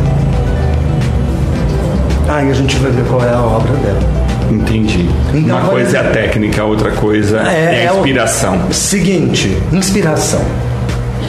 aí 2.28 2.50
a 2.50 2.54
gente 2.54 2.76
vai 2.78 2.92
ver 2.92 3.06
qual 3.06 3.24
é 3.24 3.34
a 3.34 3.42
obra 3.42 3.74
dela. 3.74 4.23
Entendi. 4.52 5.10
Então, 5.34 5.58
uma 5.58 5.70
coisa 5.70 5.98
é 5.98 6.00
a 6.00 6.12
técnica, 6.12 6.64
outra 6.64 6.92
coisa 6.92 7.42
é, 7.48 7.84
é 7.84 7.88
a 7.88 7.96
inspiração. 7.96 8.54
É 8.56 8.70
o 8.70 8.74
seguinte, 8.74 9.58
inspiração. 9.72 10.42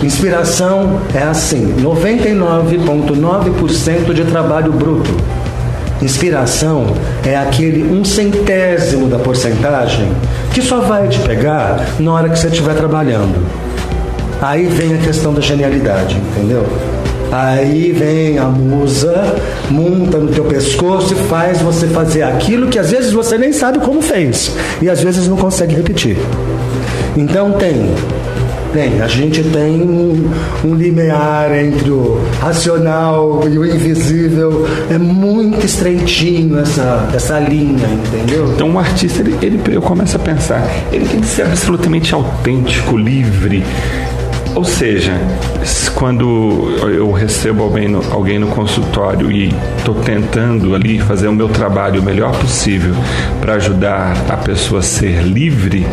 Inspiração 0.03 1.01
é 1.15 1.23
assim, 1.23 1.77
99,9% 1.81 4.13
de 4.13 4.25
trabalho 4.25 4.73
bruto. 4.73 5.15
Inspiração 6.03 6.93
é 7.25 7.37
aquele 7.37 7.85
um 7.85 8.05
centésimo 8.05 9.07
da 9.07 9.17
porcentagem 9.19 10.11
que 10.53 10.61
só 10.61 10.81
vai 10.81 11.09
te 11.09 11.21
pegar 11.21 11.87
na 11.99 12.13
hora 12.13 12.29
que 12.29 12.39
você 12.39 12.49
estiver 12.49 12.75
trabalhando. 12.75 13.47
Aí 14.43 14.67
vem 14.67 14.95
a 14.95 14.99
questão 14.99 15.33
da 15.33 15.41
genialidade, 15.41 16.17
entendeu? 16.17 16.67
Aí 17.35 17.91
vem 17.91 18.39
a 18.39 18.45
musa, 18.45 19.35
monta 19.69 20.19
no 20.19 20.29
teu 20.29 20.45
pescoço 20.45 21.15
e 21.15 21.17
faz 21.29 21.61
você 21.61 21.89
fazer 21.89 22.23
aquilo 22.23 22.69
que 22.69 22.79
às 22.79 22.93
vezes 22.93 23.13
você 23.13 23.37
nem 23.37 23.53
sabe 23.53 23.81
como 23.81 24.01
fez 24.01 24.53
e 24.81 24.89
às 24.89 25.03
vezes 25.03 25.27
não 25.27 25.37
consegue 25.37 25.75
repetir. 25.75 26.17
Então 27.17 27.51
tem 27.55 27.93
tem, 28.73 29.03
a 29.03 29.09
gente 29.09 29.43
tem 29.43 29.83
um, 29.83 30.31
um 30.65 30.75
limiar 30.77 31.53
entre 31.57 31.91
o 31.91 32.21
racional 32.41 33.49
e 33.49 33.59
o 33.59 33.65
invisível. 33.65 34.65
É 34.89 34.97
muito 34.97 35.67
estreitinho 35.67 36.61
essa, 36.61 37.09
essa 37.13 37.41
linha, 37.41 37.89
entendeu? 37.89 38.53
Então 38.55 38.73
o 38.73 38.79
artista, 38.79 39.23
ele, 39.23 39.37
ele, 39.43 39.61
eu 39.73 39.83
começo 39.83 40.15
a 40.17 40.21
pensar, 40.21 40.65
ele 40.93 41.05
tem 41.05 41.21
que 41.21 41.27
ser 41.27 41.43
absolutamente 41.43 42.15
autêntico, 42.15 42.97
livre. 42.97 43.65
Ou 44.55 44.65
seja, 44.65 45.13
quando 45.95 46.77
eu 46.83 47.11
recebo 47.11 47.65
alguém 47.65 47.89
no, 47.89 48.13
alguém 48.13 48.39
no 48.39 48.47
consultório 48.49 49.31
e 49.31 49.53
estou 49.79 49.95
tentando 49.97 50.75
ali 50.75 51.01
fazer 51.01 51.29
o 51.29 51.33
meu 51.33 51.49
trabalho 51.49 52.01
o 52.01 52.05
melhor 52.05 52.31
possível 52.39 52.95
para 53.41 53.55
ajudar 53.55 54.17
a 54.29 54.37
pessoa 54.37 54.81
a 54.81 54.83
ser 54.83 55.23
livre, 55.23 55.85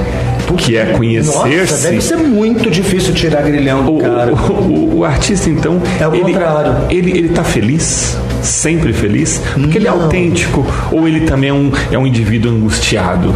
que 0.58 0.78
é 0.78 0.86
conhecer-se. 0.86 1.84
Deve 1.84 2.02
ser 2.02 2.18
muito 2.18 2.70
difícil 2.70 3.14
tirar 3.14 3.42
grilhão 3.44 3.84
do 3.84 3.96
o, 3.96 4.00
cara. 4.00 4.34
O, 4.34 4.36
o, 4.36 4.98
o, 5.00 5.06
artista, 5.06 5.50
então. 5.50 5.82
É 6.00 6.08
o 6.08 6.14
ele, 6.14 6.34
contrário. 6.34 6.76
Ele, 6.90 7.12
ele 7.18 7.30
tá 7.30 7.44
feliz? 7.44 8.18
Sempre 8.42 8.94
feliz? 8.94 9.42
Porque 9.54 9.60
Não. 9.60 9.76
ele 9.76 9.88
é 9.88 9.90
autêntico? 9.90 10.66
Ou 10.92 11.08
ele 11.08 11.22
também 11.22 11.50
é 11.50 11.54
um, 11.54 11.72
é 11.92 11.98
um 11.98 12.06
indivíduo 12.06 12.52
angustiado? 12.52 13.34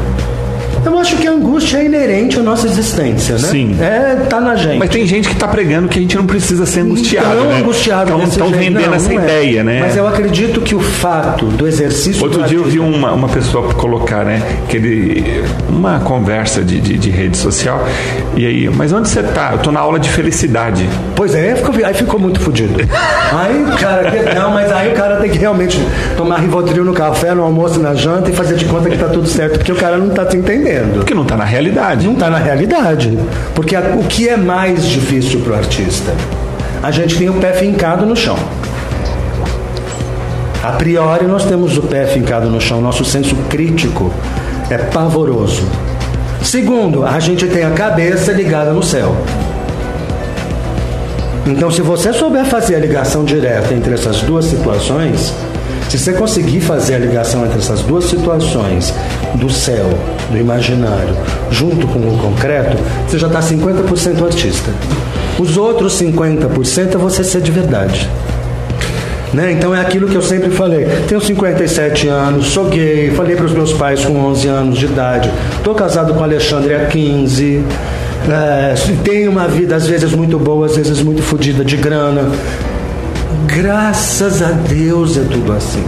Eu 1.06 1.10
acho 1.10 1.18
que 1.18 1.28
a 1.28 1.32
angústia 1.34 1.78
é 1.78 1.86
inerente 1.86 2.40
à 2.40 2.42
nossa 2.42 2.66
existência, 2.66 3.36
né? 3.36 3.48
Sim. 3.48 3.78
É, 3.80 4.26
tá 4.28 4.42
na 4.42 4.56
gente. 4.56 4.80
Mas 4.80 4.90
tem 4.90 5.06
gente 5.06 5.28
que 5.28 5.36
está 5.36 5.48
pregando 5.48 5.88
que 5.88 6.00
a 6.00 6.02
gente 6.02 6.16
não 6.16 6.26
precisa 6.26 6.66
ser 6.66 6.80
angustiado. 6.80 7.36
Não 7.36 7.46
né? 7.46 7.60
angustiado. 7.60 8.10
Então 8.10 8.24
estão 8.24 8.50
vendendo 8.50 8.88
não, 8.88 8.94
essa 8.96 9.14
não 9.14 9.20
é. 9.20 9.24
ideia, 9.24 9.64
né? 9.64 9.82
Mas 9.82 9.96
eu 9.96 10.08
acredito 10.08 10.62
que 10.62 10.74
o 10.74 10.80
fato 10.80 11.46
do 11.46 11.68
exercício. 11.68 12.24
Outro 12.24 12.42
dia 12.44 12.58
eu 12.58 12.64
vi 12.64 12.80
uma, 12.80 13.12
uma 13.12 13.30
pessoa 13.30 13.72
colocar, 13.76 14.26
né? 14.26 14.42
Que 14.68 14.78
ele, 14.78 15.44
uma 15.70 16.00
conversa 16.00 16.64
de, 16.64 16.82
de, 16.82 16.98
de 16.98 17.10
rede 17.12 17.38
social. 17.38 17.88
E 18.36 18.44
aí, 18.44 18.68
mas 18.68 18.92
onde 18.92 19.08
você 19.08 19.20
está? 19.20 19.52
Eu 19.52 19.58
estou 19.58 19.72
na 19.72 19.82
aula 19.82 20.00
de 20.00 20.10
felicidade. 20.10 20.90
Pois 21.16 21.36
é, 21.36 21.52
aí 21.52 21.56
ficou, 21.56 21.86
aí 21.86 21.94
ficou 21.94 22.20
muito 22.20 22.40
fodido. 22.40 22.74
aí, 23.32 23.64
cara, 23.80 24.34
não, 24.34 24.50
mas 24.50 24.72
aí 24.72 24.92
o 24.92 24.96
cara 24.96 25.18
tem 25.18 25.30
que 25.30 25.38
realmente 25.38 25.80
tomar 26.18 26.40
Rivotril 26.40 26.84
no 26.84 26.94
café, 26.94 27.36
no 27.36 27.44
almoço, 27.44 27.80
na 27.80 27.94
janta 27.94 28.32
e 28.32 28.34
fazer 28.34 28.56
de 28.56 28.66
conta 28.66 28.90
que 28.90 28.98
tá 28.98 29.08
tudo 29.08 29.28
certo, 29.28 29.60
porque 29.60 29.72
o 29.72 29.76
cara 29.76 30.00
não 30.00 30.10
tá 30.10 30.26
te 30.26 30.36
entendendo 30.36 30.95
entendendo. 30.96 31.00
Porque 31.00 31.14
não 31.14 31.24
está 31.24 31.38
na 31.38 31.46
realidade. 31.46 32.06
Não 32.06 32.14
está 32.14 32.30
na 32.30 32.38
realidade. 32.38 33.18
Porque 33.54 33.76
a, 33.76 33.82
o 33.96 34.04
que 34.04 34.28
é 34.28 34.38
mais 34.38 34.86
difícil 34.86 35.42
para 35.42 35.54
o 35.54 35.56
artista? 35.56 36.14
A 36.82 36.92
gente 36.92 37.18
tem 37.18 37.30
o 37.30 37.34
pé 37.36 37.54
fincado 37.54 38.06
no 38.06 38.16
chão. 38.16 38.38
A 40.64 40.72
priori, 40.72 41.26
nós 41.26 41.46
temos 41.46 41.78
o 41.78 41.84
pé 41.84 42.08
fincado 42.08 42.50
no 42.50 42.60
chão, 42.60 42.82
nosso 42.82 43.06
senso 43.06 43.36
crítico 43.50 44.12
é 44.70 44.78
pavoroso. 44.78 45.64
Segundo, 46.42 47.06
a 47.06 47.20
gente 47.20 47.48
tem 47.48 47.64
a 47.64 47.72
cabeça 47.72 48.32
ligada 48.32 48.72
no 48.72 48.82
céu. 48.82 49.16
Então, 51.46 51.70
se 51.70 51.84
você 51.84 52.12
souber 52.12 52.46
fazer 52.46 52.76
a 52.76 52.80
ligação 52.80 53.24
direta 53.24 53.74
entre 53.76 53.94
essas 53.94 54.22
duas 54.22 54.46
situações, 54.46 55.32
se 55.90 56.00
você 56.00 56.14
conseguir 56.14 56.62
fazer 56.62 56.96
a 56.96 57.00
ligação 57.00 57.46
entre 57.46 57.60
essas 57.60 57.82
duas 57.82 58.06
situações, 58.06 58.92
do 59.36 59.50
céu, 59.50 59.90
do 60.30 60.38
imaginário, 60.38 61.16
junto 61.52 61.88
com 61.88 62.00
o 62.00 62.18
concreto, 62.18 62.78
você 63.08 63.18
já 63.18 63.28
está 63.28 63.40
50% 63.40 64.24
artista. 64.24 64.72
Os 65.38 65.58
outros 65.58 66.00
50% 66.00 66.96
é 66.96 66.98
você 66.98 67.24
ser 67.24 67.42
de 67.42 67.52
verdade. 67.52 68.10
Né? 69.34 69.52
Então 69.52 69.76
é 69.76 69.82
aquilo 69.82 70.08
que 70.08 70.16
eu 70.16 70.22
sempre 70.22 70.50
falei. 70.50 70.86
Tenho 71.08 71.20
57 71.20 72.08
anos, 72.08 72.48
sou 72.48 72.66
gay, 72.66 73.12
falei 73.12 73.36
para 73.36 73.46
os 73.46 73.52
meus 73.52 73.74
pais 73.74 74.06
com 74.06 74.14
11 74.14 74.48
anos 74.48 74.80
de 74.80 74.86
idade, 74.86 75.30
estou 75.58 75.76
casado 75.76 76.14
com 76.14 76.24
Alexandre 76.24 76.74
há 76.74 76.86
15. 76.86 77.64
É, 78.28 78.74
tenho 79.04 79.30
uma 79.30 79.48
vida 79.48 79.76
às 79.76 79.86
vezes 79.86 80.12
muito 80.14 80.40
boa, 80.40 80.66
às 80.66 80.78
vezes 80.78 81.02
muito 81.02 81.22
fodida 81.22 81.66
de 81.66 81.76
grana. 81.76 82.32
Graças 83.46 84.42
a 84.42 84.52
Deus 84.52 85.18
é 85.18 85.22
tudo 85.22 85.52
assim. 85.52 85.84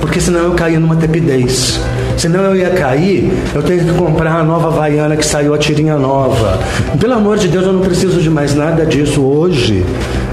Porque 0.00 0.20
senão 0.20 0.40
eu 0.40 0.52
caía 0.54 0.80
numa 0.80 0.96
tepidez. 0.96 1.80
Senão 2.22 2.44
eu 2.44 2.54
ia 2.54 2.70
cair, 2.70 3.32
eu 3.52 3.60
tenho 3.64 3.84
que 3.84 3.92
comprar 3.94 4.36
a 4.36 4.44
nova 4.44 4.68
Havaiana 4.68 5.16
que 5.16 5.26
saiu 5.26 5.54
a 5.54 5.58
tirinha 5.58 5.96
nova. 5.96 6.56
Pelo 7.00 7.14
amor 7.14 7.36
de 7.36 7.48
Deus, 7.48 7.66
eu 7.66 7.72
não 7.72 7.80
preciso 7.80 8.20
de 8.20 8.30
mais 8.30 8.54
nada 8.54 8.86
disso 8.86 9.20
hoje. 9.20 9.84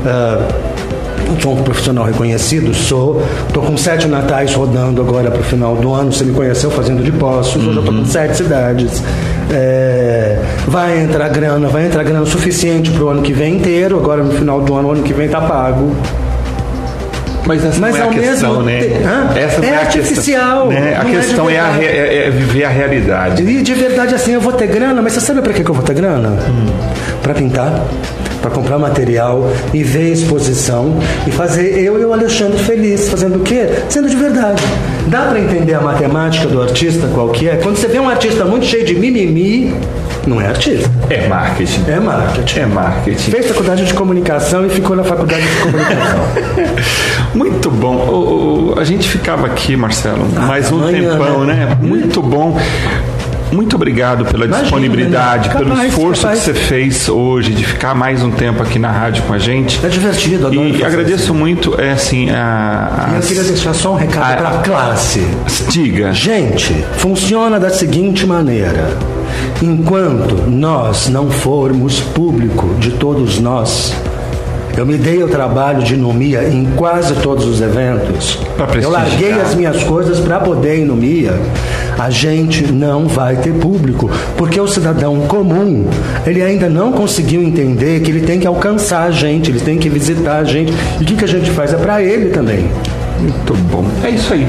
Uh, 0.06 1.42
sou 1.42 1.54
um 1.54 1.64
profissional 1.64 2.06
reconhecido, 2.06 2.76
sou. 2.76 3.24
Estou 3.48 3.64
com 3.64 3.76
sete 3.76 4.08
natais 4.08 4.54
rodando 4.54 5.02
agora 5.02 5.32
para 5.32 5.42
o 5.42 5.44
final 5.44 5.76
do 5.78 5.92
ano. 5.92 6.14
Você 6.14 6.26
me 6.26 6.32
conheceu 6.32 6.70
fazendo 6.70 7.04
de 7.04 7.12
postos, 7.12 7.56
hoje 7.56 7.78
eu 7.78 7.80
estou 7.80 7.92
com 7.92 8.02
uhum. 8.02 8.06
sete 8.06 8.38
cidades. 8.38 9.02
É, 9.52 10.40
vai 10.68 11.02
entrar 11.02 11.28
grana, 11.30 11.70
vai 11.70 11.88
entrar 11.88 12.04
grana 12.04 12.24
suficiente 12.28 12.92
para 12.92 13.04
o 13.04 13.10
ano 13.10 13.24
que 13.24 13.34
vem 13.34 13.56
inteiro. 13.56 13.98
Agora 13.98 14.24
no 14.24 14.32
final 14.34 14.62
do 14.62 14.76
ano, 14.76 14.90
o 14.90 14.92
ano 14.92 15.02
que 15.02 15.12
vem 15.12 15.26
está 15.26 15.42
pago. 15.42 15.92
Mas 17.50 17.66
essa 17.66 17.80
Mas 17.80 17.97
não 17.97 18.04
é 18.04 18.06
a 18.06 18.10
questão, 18.10 18.62
né? 18.62 18.80
Essa 19.36 19.66
é, 19.66 19.70
é 19.70 19.76
artificial. 19.78 20.68
Questão, 20.68 20.84
né? 20.86 20.95
A 20.95 21.06
questão 21.06 21.50
é, 21.50 21.56
é, 21.56 21.60
a, 21.60 21.82
é, 21.82 22.28
é, 22.28 22.30
viver 22.30 22.64
a 22.64 22.70
realidade. 22.70 23.41
E 23.41 23.64
de 23.64 23.74
verdade, 23.74 24.14
assim, 24.14 24.34
eu 24.34 24.39
vou 24.39 24.54
ter 24.54 24.68
grana, 24.68 25.02
mas 25.02 25.14
você 25.14 25.20
sabe 25.20 25.41
para 25.41 25.52
que 25.52 25.68
eu 25.68 25.74
vou 25.74 25.84
ter 25.84 25.95
grana? 25.95 26.30
Hum. 26.30 26.68
Para 27.24 27.34
pintar 27.34 27.84
para 28.39 28.52
comprar 28.52 28.78
material 28.78 29.52
e 29.74 29.84
ver 29.84 30.14
exposição 30.14 30.97
e 31.28 31.32
fazer 31.32 31.78
eu 31.78 32.00
e 32.00 32.06
o 32.06 32.14
Alexandre 32.14 32.58
feliz, 32.60 33.10
fazendo 33.10 33.38
o 33.38 33.39
quê? 33.41 33.68
Sendo 33.89 34.08
de 34.08 34.16
verdade. 34.16 34.64
Dá 35.08 35.24
para 35.24 35.39
entender 35.41 35.74
a 35.74 35.82
matemática 35.82 36.47
do 36.47 36.62
artista 36.62 37.10
qual 37.14 37.30
que 37.30 37.50
é? 37.50 37.58
Quando 37.58 37.76
você 37.76 37.88
vê 37.88 38.00
um 38.00 38.08
artista 38.08 38.45
muito 38.45 38.66
cheio 38.66 38.86
de 38.86 38.95
mimimi, 38.95 39.76
não 40.28 40.39
é 40.41 40.47
artista. 40.47 40.89
É 41.09 41.28
marketing. 41.28 41.84
É 41.88 41.99
marketing. 41.99 42.59
É 42.59 42.65
marketing. 42.65 43.32
Fez 43.32 43.47
faculdade 43.47 43.86
de 43.86 43.93
comunicação 43.93 44.65
e 44.65 44.70
ficou 44.70 44.95
na 44.95 45.03
faculdade 45.03 45.41
de 45.41 45.61
comunicação. 45.61 46.20
Muito 47.34 47.72
bom. 47.72 47.95
O, 47.95 48.74
o, 48.76 48.80
a 48.80 48.84
gente 48.84 49.07
ficava 49.07 49.47
aqui, 49.47 49.76
Marcelo, 49.76 50.28
ah, 50.36 50.41
mais 50.41 50.72
um 50.72 50.80
amanhã, 50.80 51.11
tempão, 51.11 51.45
né? 51.45 51.53
né? 51.53 51.78
Muito 51.82 52.22
bom. 52.22 52.57
Muito 53.51 53.76
obrigado 53.76 54.26
pela 54.26 54.45
Imagina, 54.45 54.61
disponibilidade, 54.61 55.49
capaz, 55.49 55.67
pelo 55.67 55.84
esforço 55.84 56.22
capaz. 56.22 56.39
que 56.39 56.45
você 56.45 56.53
fez 56.53 57.09
hoje 57.09 57.51
de 57.51 57.65
ficar 57.65 57.95
mais 57.95 58.22
um 58.22 58.30
tempo 58.30 58.61
aqui 58.61 58.78
na 58.78 58.91
rádio 58.91 59.24
com 59.24 59.34
a 59.34 59.39
gente. 59.39 59.84
É 59.84 59.89
divertido, 59.89 60.47
adoro 60.47 60.67
E 60.67 60.84
agradeço 60.84 61.32
assim. 61.32 61.34
muito, 61.34 61.80
é 61.82 61.91
assim, 61.91 62.30
a, 62.30 63.07
a 63.11 63.15
Eu 63.15 63.22
queria 63.22 63.43
deixar 63.43 63.74
só 63.74 63.93
um 63.93 63.95
recado 63.95 64.38
para 64.38 64.49
a 64.49 64.57
classe. 64.61 65.28
Diga. 65.70 66.13
Gente, 66.13 66.74
funciona 66.97 67.59
da 67.59 67.72
seguinte 67.72 68.26
maneira. 68.28 68.95
Enquanto 69.61 70.49
nós 70.49 71.09
não 71.09 71.30
formos 71.30 71.99
público 71.99 72.73
de 72.80 72.91
todos 72.91 73.39
nós, 73.39 73.93
eu 74.77 74.86
me 74.86 74.97
dei 74.97 75.21
o 75.21 75.27
trabalho 75.27 75.84
de 75.84 75.97
Numia 75.97 76.47
em 76.47 76.65
quase 76.77 77.13
todos 77.15 77.45
os 77.45 77.59
eventos. 77.59 78.39
Eu 78.82 78.89
larguei 78.89 79.34
as 79.34 79.53
minhas 79.53 79.84
coisas 79.84 80.19
para 80.21 80.39
poder 80.39 80.80
ir 80.80 80.86
no 80.86 80.95
Mia. 80.95 81.34
a 81.97 82.09
gente 82.09 82.71
não 82.71 83.05
vai 83.05 83.36
ter 83.36 83.53
público, 83.53 84.09
porque 84.38 84.57
o 84.57 84.67
cidadão 84.67 85.19
comum, 85.27 85.86
ele 86.25 86.41
ainda 86.41 86.69
não 86.69 86.93
conseguiu 86.93 87.43
entender 87.43 87.99
que 87.99 88.09
ele 88.09 88.21
tem 88.21 88.39
que 88.39 88.47
alcançar 88.47 89.03
a 89.03 89.11
gente, 89.11 89.51
ele 89.51 89.59
tem 89.59 89.77
que 89.77 89.89
visitar 89.89 90.38
a 90.38 90.43
gente. 90.45 90.73
E 90.97 91.03
o 91.03 91.05
que, 91.05 91.15
que 91.15 91.25
a 91.25 91.27
gente 91.27 91.51
faz 91.51 91.73
é 91.73 91.77
para 91.77 92.01
ele 92.01 92.30
também. 92.30 92.71
Muito 93.19 93.53
bom. 93.69 93.84
É 94.01 94.11
isso 94.11 94.34
aí. 94.34 94.47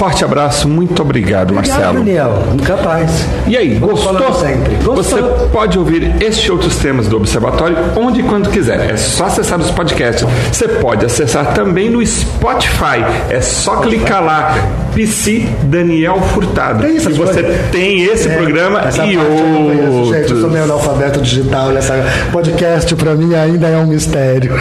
Forte 0.00 0.24
abraço, 0.24 0.66
muito 0.66 1.02
obrigado, 1.02 1.50
obrigado 1.52 1.76
Marcelo. 1.76 1.98
Daniel, 1.98 2.42
capaz. 2.64 3.26
E 3.46 3.54
aí, 3.54 3.74
Vamos 3.78 4.02
gostou? 4.02 4.32
sempre. 4.32 4.74
Gostou? 4.76 4.94
Você 4.94 5.22
pode 5.52 5.78
ouvir 5.78 6.22
este 6.22 6.48
e 6.48 6.50
outros 6.50 6.74
temas 6.76 7.06
do 7.06 7.18
Observatório 7.18 7.76
onde 7.94 8.20
e 8.20 8.22
quando 8.22 8.48
quiser. 8.48 8.92
É 8.92 8.96
só 8.96 9.26
acessar 9.26 9.60
os 9.60 9.70
podcasts. 9.70 10.26
Você 10.50 10.66
pode 10.68 11.04
acessar 11.04 11.52
também 11.52 11.90
no 11.90 12.04
Spotify. 12.06 13.04
É 13.28 13.42
só 13.42 13.76
clicar 13.82 14.24
lá. 14.24 14.54
PC 14.94 15.46
Daniel 15.64 16.20
Furtado. 16.20 16.84
É 16.84 16.90
isso, 16.90 17.10
e 17.10 17.12
você 17.14 17.42
coisas. 17.42 17.70
tem 17.70 18.02
esse 18.04 18.28
É, 18.28 18.36
programa 18.36 18.78
e 18.80 18.82
parte 18.82 19.12
eu 19.14 19.20
outros. 19.22 20.08
Gente, 20.16 20.30
eu 20.32 20.40
sou 20.40 20.50
meio 20.50 20.64
analfabeto 20.64 21.20
digital 21.20 21.70
nessa 21.70 21.94
podcast 22.32 22.94
para 22.96 23.14
mim 23.14 23.34
ainda 23.34 23.68
é 23.68 23.76
um 23.76 23.86
mistério. 23.86 24.52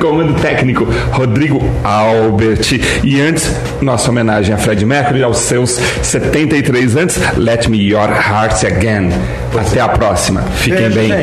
Comando 0.00 0.34
técnico 0.40 0.84
Rodrigo 1.12 1.62
Albert. 1.84 2.80
E 3.04 3.20
antes, 3.20 3.50
nossa 3.80 4.10
homenagem 4.10 4.52
a 4.54 4.58
Fred 4.58 4.84
Mercury 4.84 5.22
aos 5.22 5.38
seus 5.38 5.78
73 6.02 6.96
anos. 6.96 7.18
Let 7.36 7.68
me 7.68 7.78
your 7.78 8.08
heart 8.08 8.64
again. 8.66 9.10
Até 9.58 9.80
a 9.80 9.88
próxima. 9.88 10.40
Fiquem 10.56 10.80
Beijo, 10.88 10.94
bem. 10.94 11.08
gente. 11.08 11.20